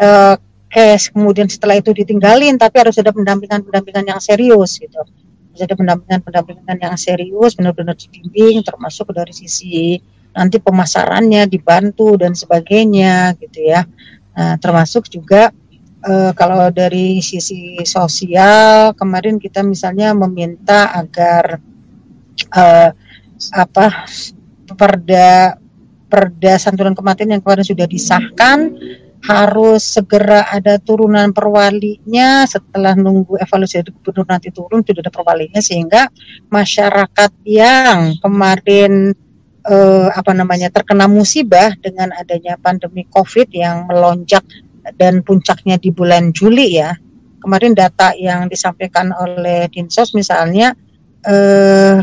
uh, 0.00 0.36
cash 0.68 1.08
kemudian 1.12 1.48
setelah 1.48 1.80
itu 1.80 1.90
ditinggalin 1.96 2.60
tapi 2.60 2.80
harus 2.80 2.96
ada 3.00 3.10
pendampingan-pendampingan 3.12 4.04
yang 4.04 4.20
serius 4.20 4.76
gitu. 4.76 5.00
Harus 5.00 5.60
ada 5.64 5.74
pendampingan-pendampingan 5.74 6.76
yang 6.76 6.96
serius 7.00 7.56
benar-benar 7.56 7.96
dibimbing 7.96 8.60
termasuk 8.60 9.08
dari 9.16 9.32
sisi 9.32 9.96
nanti 10.36 10.60
pemasarannya 10.60 11.48
dibantu 11.48 12.14
dan 12.20 12.36
sebagainya 12.36 13.34
gitu 13.40 13.64
ya. 13.64 13.82
Nah, 14.38 14.54
termasuk 14.60 15.10
juga 15.10 15.50
uh, 16.08 16.32
kalau 16.32 16.72
dari 16.72 17.20
sisi 17.20 17.76
sosial 17.84 18.96
kemarin 18.96 19.36
kita 19.36 19.60
misalnya 19.60 20.16
meminta 20.16 20.88
agar 20.96 21.60
uh, 22.56 22.90
apa 23.54 23.86
perda 24.72 25.60
perda 26.08 26.56
santunan 26.56 26.96
kematian 26.96 27.36
yang 27.36 27.42
kemarin 27.44 27.66
sudah 27.68 27.84
disahkan 27.84 28.72
harus 29.18 29.82
segera 29.82 30.46
ada 30.48 30.78
turunan 30.80 31.34
perwalinya. 31.34 32.46
Setelah 32.48 32.96
nunggu 32.96 33.36
evaluasi 33.36 33.82
dari 33.82 33.92
gubernur 33.92 34.26
nanti 34.26 34.48
turun 34.54 34.80
sudah 34.80 35.02
ada 35.04 35.12
perwalinya 35.12 35.60
sehingga 35.60 36.08
masyarakat 36.48 37.32
yang 37.44 38.16
kemarin 38.22 39.12
eh, 39.68 40.08
apa 40.14 40.32
namanya 40.32 40.72
terkena 40.72 41.10
musibah 41.10 41.74
dengan 41.82 42.14
adanya 42.16 42.56
pandemi 42.56 43.04
covid 43.10 43.50
yang 43.52 43.84
melonjak 43.90 44.46
dan 44.94 45.20
puncaknya 45.26 45.76
di 45.76 45.90
bulan 45.92 46.30
Juli 46.32 46.78
ya. 46.78 46.94
Kemarin 47.38 47.74
data 47.74 48.14
yang 48.18 48.50
disampaikan 48.50 49.14
oleh 49.14 49.70
Dinsos 49.70 50.14
misalnya 50.14 50.74
eh, 51.22 51.98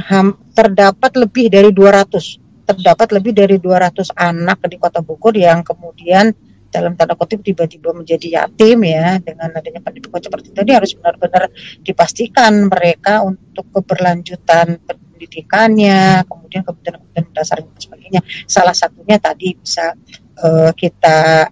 terdapat 0.56 1.12
lebih 1.20 1.52
dari 1.52 1.72
200 1.72 2.46
terdapat 2.66 3.14
lebih 3.14 3.32
dari 3.38 3.62
200 3.62 4.10
anak 4.18 4.66
di 4.66 4.82
Kota 4.82 5.06
Bogor 5.06 5.38
yang 5.38 5.62
kemudian 5.62 6.34
dalam 6.74 6.98
tanda 7.00 7.16
kutip 7.16 7.40
tiba-tiba 7.40 7.96
menjadi 7.96 8.44
yatim 8.44 8.84
ya 8.84 9.22
dengan 9.24 9.54
adanya 9.56 9.80
pandemi 9.80 10.12
seperti 10.12 10.52
tadi 10.52 10.76
harus 10.76 10.92
benar-benar 10.98 11.48
dipastikan 11.86 12.68
mereka 12.68 13.24
untuk 13.24 13.70
keberlanjutan 13.72 14.82
pendidikannya 14.84 16.28
kemudian 16.28 16.68
kebutuhan-kebutuhan 16.68 17.32
dasar 17.32 17.64
dan 17.64 17.80
sebagainya 17.80 18.22
salah 18.44 18.76
satunya 18.76 19.16
tadi 19.22 19.56
bisa 19.56 19.96
uh, 20.44 20.76
kita 20.76 21.48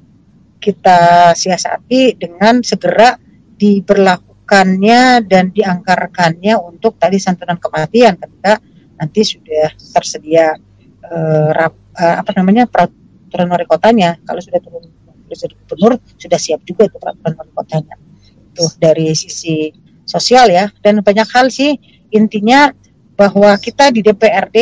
kita 0.64 1.36
siasati 1.36 2.16
dengan 2.16 2.64
segera 2.64 3.20
diberlakukannya 3.59 5.28
dan 5.28 5.51
dianggarkannya 5.51 6.55
untuk 6.55 6.95
tadi 6.95 7.20
santunan 7.20 7.59
kematian 7.59 8.16
ketika 8.16 8.64
nanti 8.95 9.22
sudah 9.28 9.76
tersedia 9.76 10.55
uh, 11.03 11.49
rap, 11.51 11.76
uh, 11.99 12.16
apa 12.24 12.32
namanya 12.39 12.64
peraturan 12.72 13.51
wali 13.51 13.68
kotanya 13.68 14.16
kalau 14.24 14.39
sudah 14.39 14.64
turun 14.64 14.88
Wakil 15.34 15.57
Gubernur 15.66 15.97
sudah 16.16 16.39
siap 16.39 16.61
juga 16.64 16.88
itu 16.88 16.97
peraturan 17.01 17.34
wali 17.36 17.51
kotanya. 17.51 17.95
Tuh 18.53 18.72
dari 18.80 19.11
sisi 19.18 19.74
sosial 20.07 20.47
ya 20.47 20.72
dan 20.80 21.03
banyak 21.03 21.28
hal 21.28 21.51
sih 21.51 21.76
intinya 22.14 22.70
bahwa 23.18 23.51
kita 23.57 23.89
di 23.89 24.05
DPRD 24.05 24.57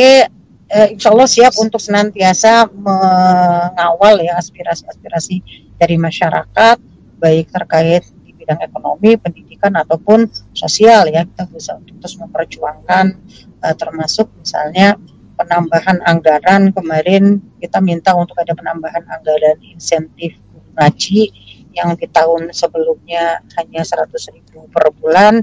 eh, 0.72 0.88
insya 0.96 1.12
Allah 1.12 1.28
siap 1.28 1.52
untuk 1.60 1.78
senantiasa 1.78 2.72
mengawal 2.72 4.24
ya 4.24 4.40
aspirasi-aspirasi 4.40 5.36
dari 5.76 6.00
masyarakat 6.00 6.76
baik 7.20 7.52
terkait 7.52 8.02
di 8.24 8.34
bidang 8.34 8.58
ekonomi, 8.64 9.14
pendidikan 9.20 9.76
ataupun 9.76 10.26
sosial 10.56 11.06
ya. 11.12 11.22
Kita 11.28 11.46
bisa 11.52 11.76
untuk 11.76 12.00
terus 12.00 12.16
memperjuangkan 12.16 13.04
eh, 13.62 13.74
termasuk 13.76 14.32
misalnya 14.40 14.96
penambahan 15.36 16.00
anggaran. 16.08 16.72
Kemarin 16.72 17.38
kita 17.60 17.78
minta 17.84 18.16
untuk 18.16 18.34
ada 18.40 18.56
penambahan 18.56 19.04
anggaran 19.06 19.60
insentif 19.62 20.34
ngaji 20.72 21.28
yang 21.72 21.96
di 21.96 22.08
tahun 22.08 22.52
sebelumnya 22.52 23.40
hanya 23.60 23.80
100 23.80 24.08
ribu 24.32 24.68
per 24.68 24.92
bulan 25.00 25.40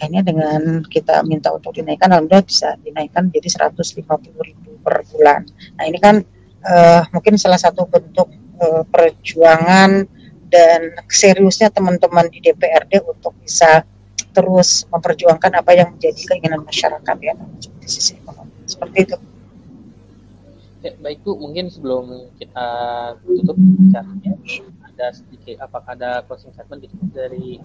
akhirnya 0.00 0.24
dengan 0.24 0.80
kita 0.88 1.20
minta 1.28 1.52
untuk 1.52 1.76
dinaikkan 1.76 2.08
alhamdulillah 2.08 2.48
bisa 2.48 2.72
dinaikkan 2.80 3.28
jadi 3.28 3.68
150 3.68 4.00
ribu 4.48 4.70
per 4.80 5.04
bulan. 5.12 5.44
Nah 5.76 5.84
ini 5.84 6.00
kan 6.00 6.24
uh, 6.64 7.04
mungkin 7.12 7.36
salah 7.36 7.60
satu 7.60 7.84
bentuk 7.84 8.32
uh, 8.64 8.80
perjuangan 8.88 10.08
dan 10.48 10.80
seriusnya 11.04 11.68
teman-teman 11.68 12.32
di 12.32 12.40
DPRD 12.40 13.04
untuk 13.04 13.36
bisa 13.44 13.84
terus 14.32 14.88
memperjuangkan 14.88 15.52
apa 15.60 15.76
yang 15.76 15.92
menjadi 15.92 16.32
keinginan 16.32 16.64
masyarakat 16.64 17.16
ya 17.20 17.36
di 17.36 17.88
sisi 17.88 18.16
ekonomi. 18.16 18.64
Seperti 18.64 18.98
itu. 19.04 19.16
Ya, 20.80 20.96
baik 20.96 21.20
Bu, 21.20 21.36
mungkin 21.36 21.68
sebelum 21.68 22.32
kita 22.40 22.68
tutup 23.20 23.52
bicaranya, 23.52 24.32
ada 24.80 25.12
sedikit, 25.12 25.60
apakah 25.60 25.92
ada 25.92 26.24
closing 26.24 26.56
statement 26.56 26.88
dari 27.12 27.60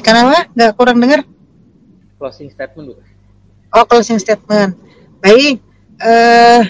Kenapa? 0.00 0.46
Nggak 0.54 0.72
kurang 0.78 0.98
dengar? 1.02 1.20
Closing 2.16 2.48
statement 2.48 2.94
Bu. 2.94 2.94
Oh, 3.74 3.84
closing 3.84 4.16
statement. 4.22 4.78
Baik, 5.20 5.60
uh, 6.00 6.62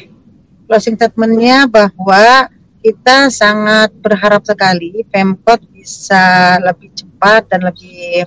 closing 0.67 0.99
statementnya 0.99 1.71
bahwa 1.71 2.51
kita 2.83 3.31
sangat 3.31 3.91
berharap 3.99 4.43
sekali 4.47 5.03
Pemkot 5.11 5.63
bisa 5.75 6.57
lebih 6.63 6.95
cepat 6.95 7.51
dan 7.51 7.67
lebih 7.67 8.27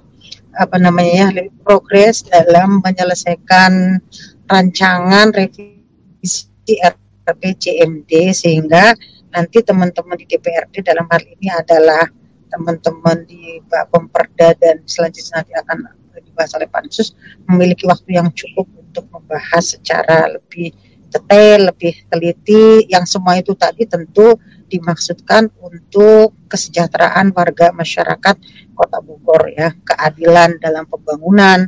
apa 0.59 0.75
namanya 0.75 1.13
ya 1.13 1.27
lebih 1.31 1.55
progres 1.63 2.27
dalam 2.27 2.83
menyelesaikan 2.83 4.03
rancangan 4.49 5.31
revisi 5.31 6.75
RPJMD 7.23 8.35
sehingga 8.35 8.91
nanti 9.31 9.61
teman-teman 9.61 10.17
di 10.19 10.25
DPRD 10.25 10.83
dalam 10.83 11.05
hal 11.07 11.21
ini 11.23 11.47
adalah 11.53 12.03
teman-teman 12.49 13.23
di 13.29 13.61
Bapemperda 13.69 14.57
dan 14.57 14.81
selanjutnya 14.85 15.41
nanti 15.41 15.53
akan 15.53 15.77
dibahas 16.19 16.51
oleh 16.57 16.67
pansus 16.67 17.15
memiliki 17.47 17.87
waktu 17.87 18.19
yang 18.19 18.29
cukup 18.35 18.67
untuk 18.75 19.05
membahas 19.13 19.77
secara 19.77 20.27
lebih 20.27 20.73
detail, 21.09 21.73
lebih 21.73 21.93
teliti. 22.09 22.85
Yang 22.89 23.17
semua 23.17 23.37
itu 23.41 23.53
tadi 23.57 23.85
tentu 23.89 24.37
dimaksudkan 24.69 25.49
untuk 25.61 26.37
kesejahteraan 26.45 27.33
warga 27.33 27.73
masyarakat 27.73 28.35
Kota 28.77 28.99
Bogor 29.01 29.49
ya, 29.51 29.73
keadilan 29.83 30.61
dalam 30.61 30.85
pembangunan, 30.87 31.67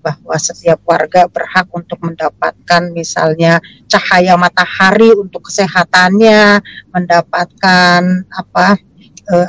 bahwa 0.00 0.36
setiap 0.40 0.80
warga 0.88 1.28
berhak 1.28 1.68
untuk 1.76 2.00
mendapatkan 2.00 2.88
misalnya 2.90 3.60
cahaya 3.86 4.34
matahari 4.34 5.12
untuk 5.12 5.48
kesehatannya, 5.48 6.60
mendapatkan 6.92 8.02
apa 8.32 8.66
uh, 9.28 9.46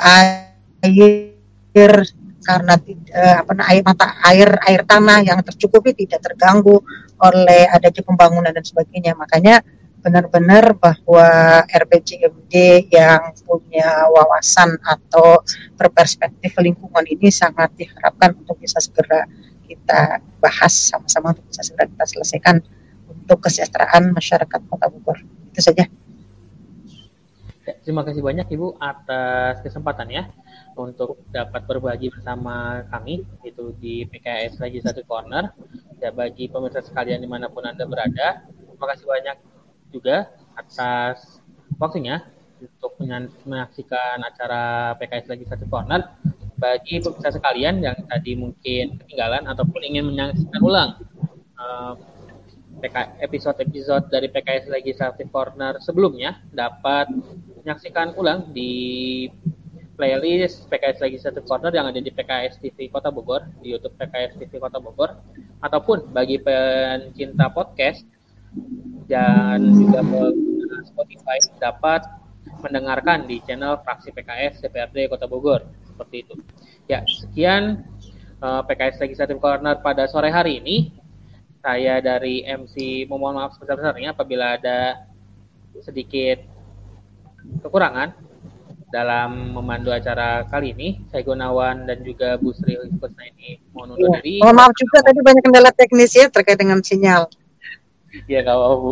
air 0.81 2.05
karena 2.41 2.73
uh, 2.73 3.35
apa 3.45 3.51
air 3.69 3.83
mata 3.85 4.17
air 4.25 4.49
air 4.65 4.81
tanah 4.83 5.21
yang 5.21 5.39
tercukupi 5.45 5.93
tidak 5.93 6.25
terganggu 6.25 6.81
oleh 7.21 7.69
adanya 7.69 8.01
pembangunan 8.01 8.51
dan 8.51 8.65
sebagainya. 8.65 9.13
Makanya 9.13 9.61
benar-benar 10.01 10.73
bahwa 10.81 11.61
RPJMD 11.69 12.53
yang 12.89 13.37
punya 13.45 14.09
wawasan 14.09 14.73
atau 14.81 15.45
berperspektif 15.77 16.57
lingkungan 16.57 17.05
ini 17.05 17.29
sangat 17.29 17.69
diharapkan 17.77 18.33
untuk 18.33 18.57
bisa 18.57 18.81
segera 18.81 19.29
kita 19.69 20.19
bahas 20.41 20.73
sama-sama 20.73 21.37
untuk 21.37 21.45
bisa 21.45 21.61
segera 21.61 21.85
kita 21.85 22.05
selesaikan 22.09 22.55
untuk 23.05 23.37
kesejahteraan 23.45 24.09
masyarakat 24.11 24.59
Kota 24.65 24.89
Bogor. 24.89 25.21
Itu 25.53 25.61
saja. 25.61 25.85
Ya, 27.61 27.73
terima 27.85 28.01
kasih 28.01 28.25
banyak 28.25 28.49
Ibu 28.49 28.81
atas 28.81 29.61
kesempatannya 29.61 30.25
untuk 30.87 31.21
dapat 31.29 31.65
berbagi 31.69 32.09
bersama 32.09 32.81
kami 32.89 33.21
itu 33.45 33.75
di 33.77 34.07
PKS 34.09 34.57
Legislative 34.57 35.05
Corner. 35.05 35.53
Ya 36.01 36.09
bagi 36.09 36.49
pemirsa 36.49 36.81
sekalian 36.81 37.21
di 37.21 37.29
mana 37.29 37.45
pun 37.45 37.61
anda 37.61 37.85
berada, 37.85 38.41
terima 38.49 38.85
kasih 38.89 39.05
banyak 39.05 39.37
juga 39.93 40.33
atas 40.57 41.41
waktunya 41.77 42.25
untuk 42.61 42.97
menyaksikan 43.45 44.21
acara 44.21 44.93
PKS 44.97 45.29
Legislative 45.29 45.69
Corner 45.69 46.01
bagi 46.61 47.01
pemirsa 47.01 47.33
sekalian 47.33 47.81
yang 47.81 47.97
tadi 48.05 48.37
mungkin 48.37 49.01
ketinggalan 49.01 49.49
ataupun 49.49 49.81
ingin 49.81 50.05
menyaksikan 50.13 50.61
ulang 50.61 50.89
uh, 51.57 51.97
episode-episode 53.21 54.09
dari 54.09 54.29
PKS 54.29 54.69
Legislative 54.69 55.29
Corner 55.29 55.77
sebelumnya 55.81 56.41
dapat 56.53 57.09
menyaksikan 57.61 58.17
ulang 58.17 58.49
di 58.53 59.25
playlist 60.01 60.65
PKS 60.65 60.97
Legislative 60.97 61.45
Corner 61.45 61.69
yang 61.69 61.85
ada 61.85 62.01
di 62.01 62.09
PKS 62.09 62.57
TV 62.57 62.89
Kota 62.89 63.13
Bogor 63.13 63.45
di 63.61 63.77
YouTube 63.77 63.93
PKS 64.01 64.33
TV 64.41 64.57
Kota 64.57 64.81
Bogor 64.81 65.13
ataupun 65.61 66.09
bagi 66.09 66.41
pencinta 66.41 67.53
podcast 67.53 68.01
dan 69.05 69.61
juga 69.77 70.01
Spotify 70.89 71.37
dapat 71.61 72.01
mendengarkan 72.65 73.29
di 73.29 73.45
channel 73.45 73.77
fraksi 73.85 74.09
PKS 74.09 74.65
DPRD 74.65 75.05
Kota 75.13 75.29
Bogor 75.29 75.69
seperti 75.85 76.25
itu. 76.25 76.33
Ya, 76.89 77.05
sekian 77.05 77.85
uh, 78.41 78.65
eh, 78.65 78.73
PKS 78.73 79.05
Legislative 79.05 79.37
Corner 79.37 79.77
pada 79.85 80.09
sore 80.09 80.33
hari 80.33 80.57
ini. 80.57 80.97
Saya 81.61 82.01
dari 82.01 82.41
MC 82.41 83.05
memohon 83.05 83.37
maaf 83.37 83.53
sebesar-besarnya 83.53 84.17
apabila 84.17 84.57
ada 84.57 85.05
sedikit 85.85 86.41
kekurangan 87.61 88.30
dalam 88.91 89.55
memandu 89.55 89.89
acara 89.89 90.43
kali 90.51 90.75
ini. 90.75 90.99
Saya 91.09 91.23
Gunawan 91.23 91.87
dan 91.87 92.03
juga 92.03 92.35
Bu 92.35 92.51
Sri 92.51 92.75
Husna 92.75 93.23
ini 93.31 93.57
mohon 93.71 93.95
undur 93.95 94.19
ya. 94.19 94.19
diri. 94.19 94.43
Mohon 94.43 94.55
maaf 94.59 94.73
juga 94.75 94.97
tadi 95.01 95.19
banyak 95.23 95.43
kendala 95.47 95.71
teknis 95.71 96.11
ya 96.11 96.27
terkait 96.27 96.59
dengan 96.59 96.83
sinyal. 96.83 97.31
ya, 98.27 98.43
nggak 98.43 98.53
apa 98.53 98.75
Bu. 98.75 98.91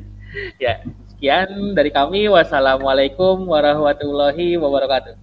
ya, 0.64 0.82
sekian 1.14 1.72
dari 1.78 1.94
kami. 1.94 2.26
Wassalamualaikum 2.26 3.46
warahmatullahi 3.46 4.58
wabarakatuh. 4.58 5.14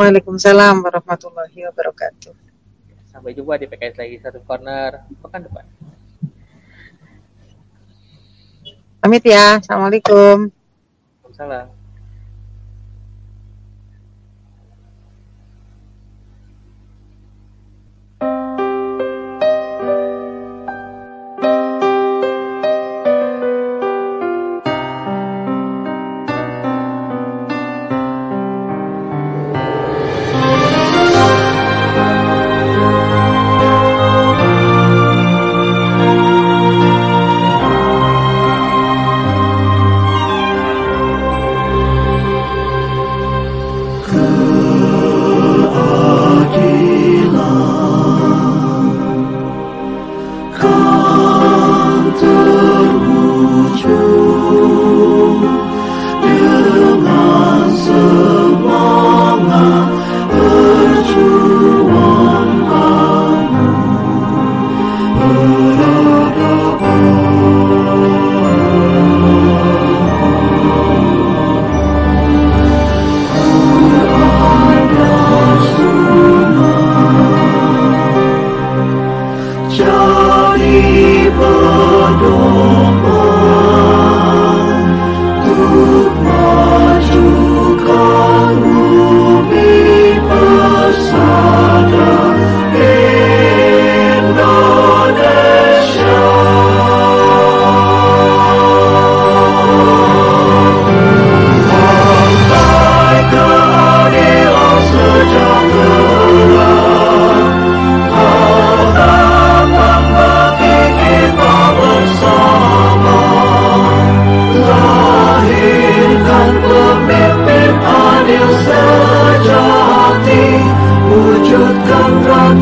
Waalaikumsalam 0.00 0.80
warahmatullahi 0.80 1.68
wabarakatuh. 1.68 2.32
Sampai 3.12 3.36
jumpa 3.36 3.60
di 3.60 3.68
PKS 3.68 4.00
lagi 4.00 4.16
satu 4.24 4.40
corner 4.48 5.04
pekan 5.20 5.44
depan. 5.44 5.64
Pamit 9.04 9.24
ya. 9.28 9.60
Assalamualaikum. 9.60 10.48
Waalaikumsalam. 10.48 11.80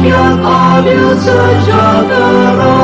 yang 0.08 0.40
adil 0.40 1.12
sejahtera 1.20 2.76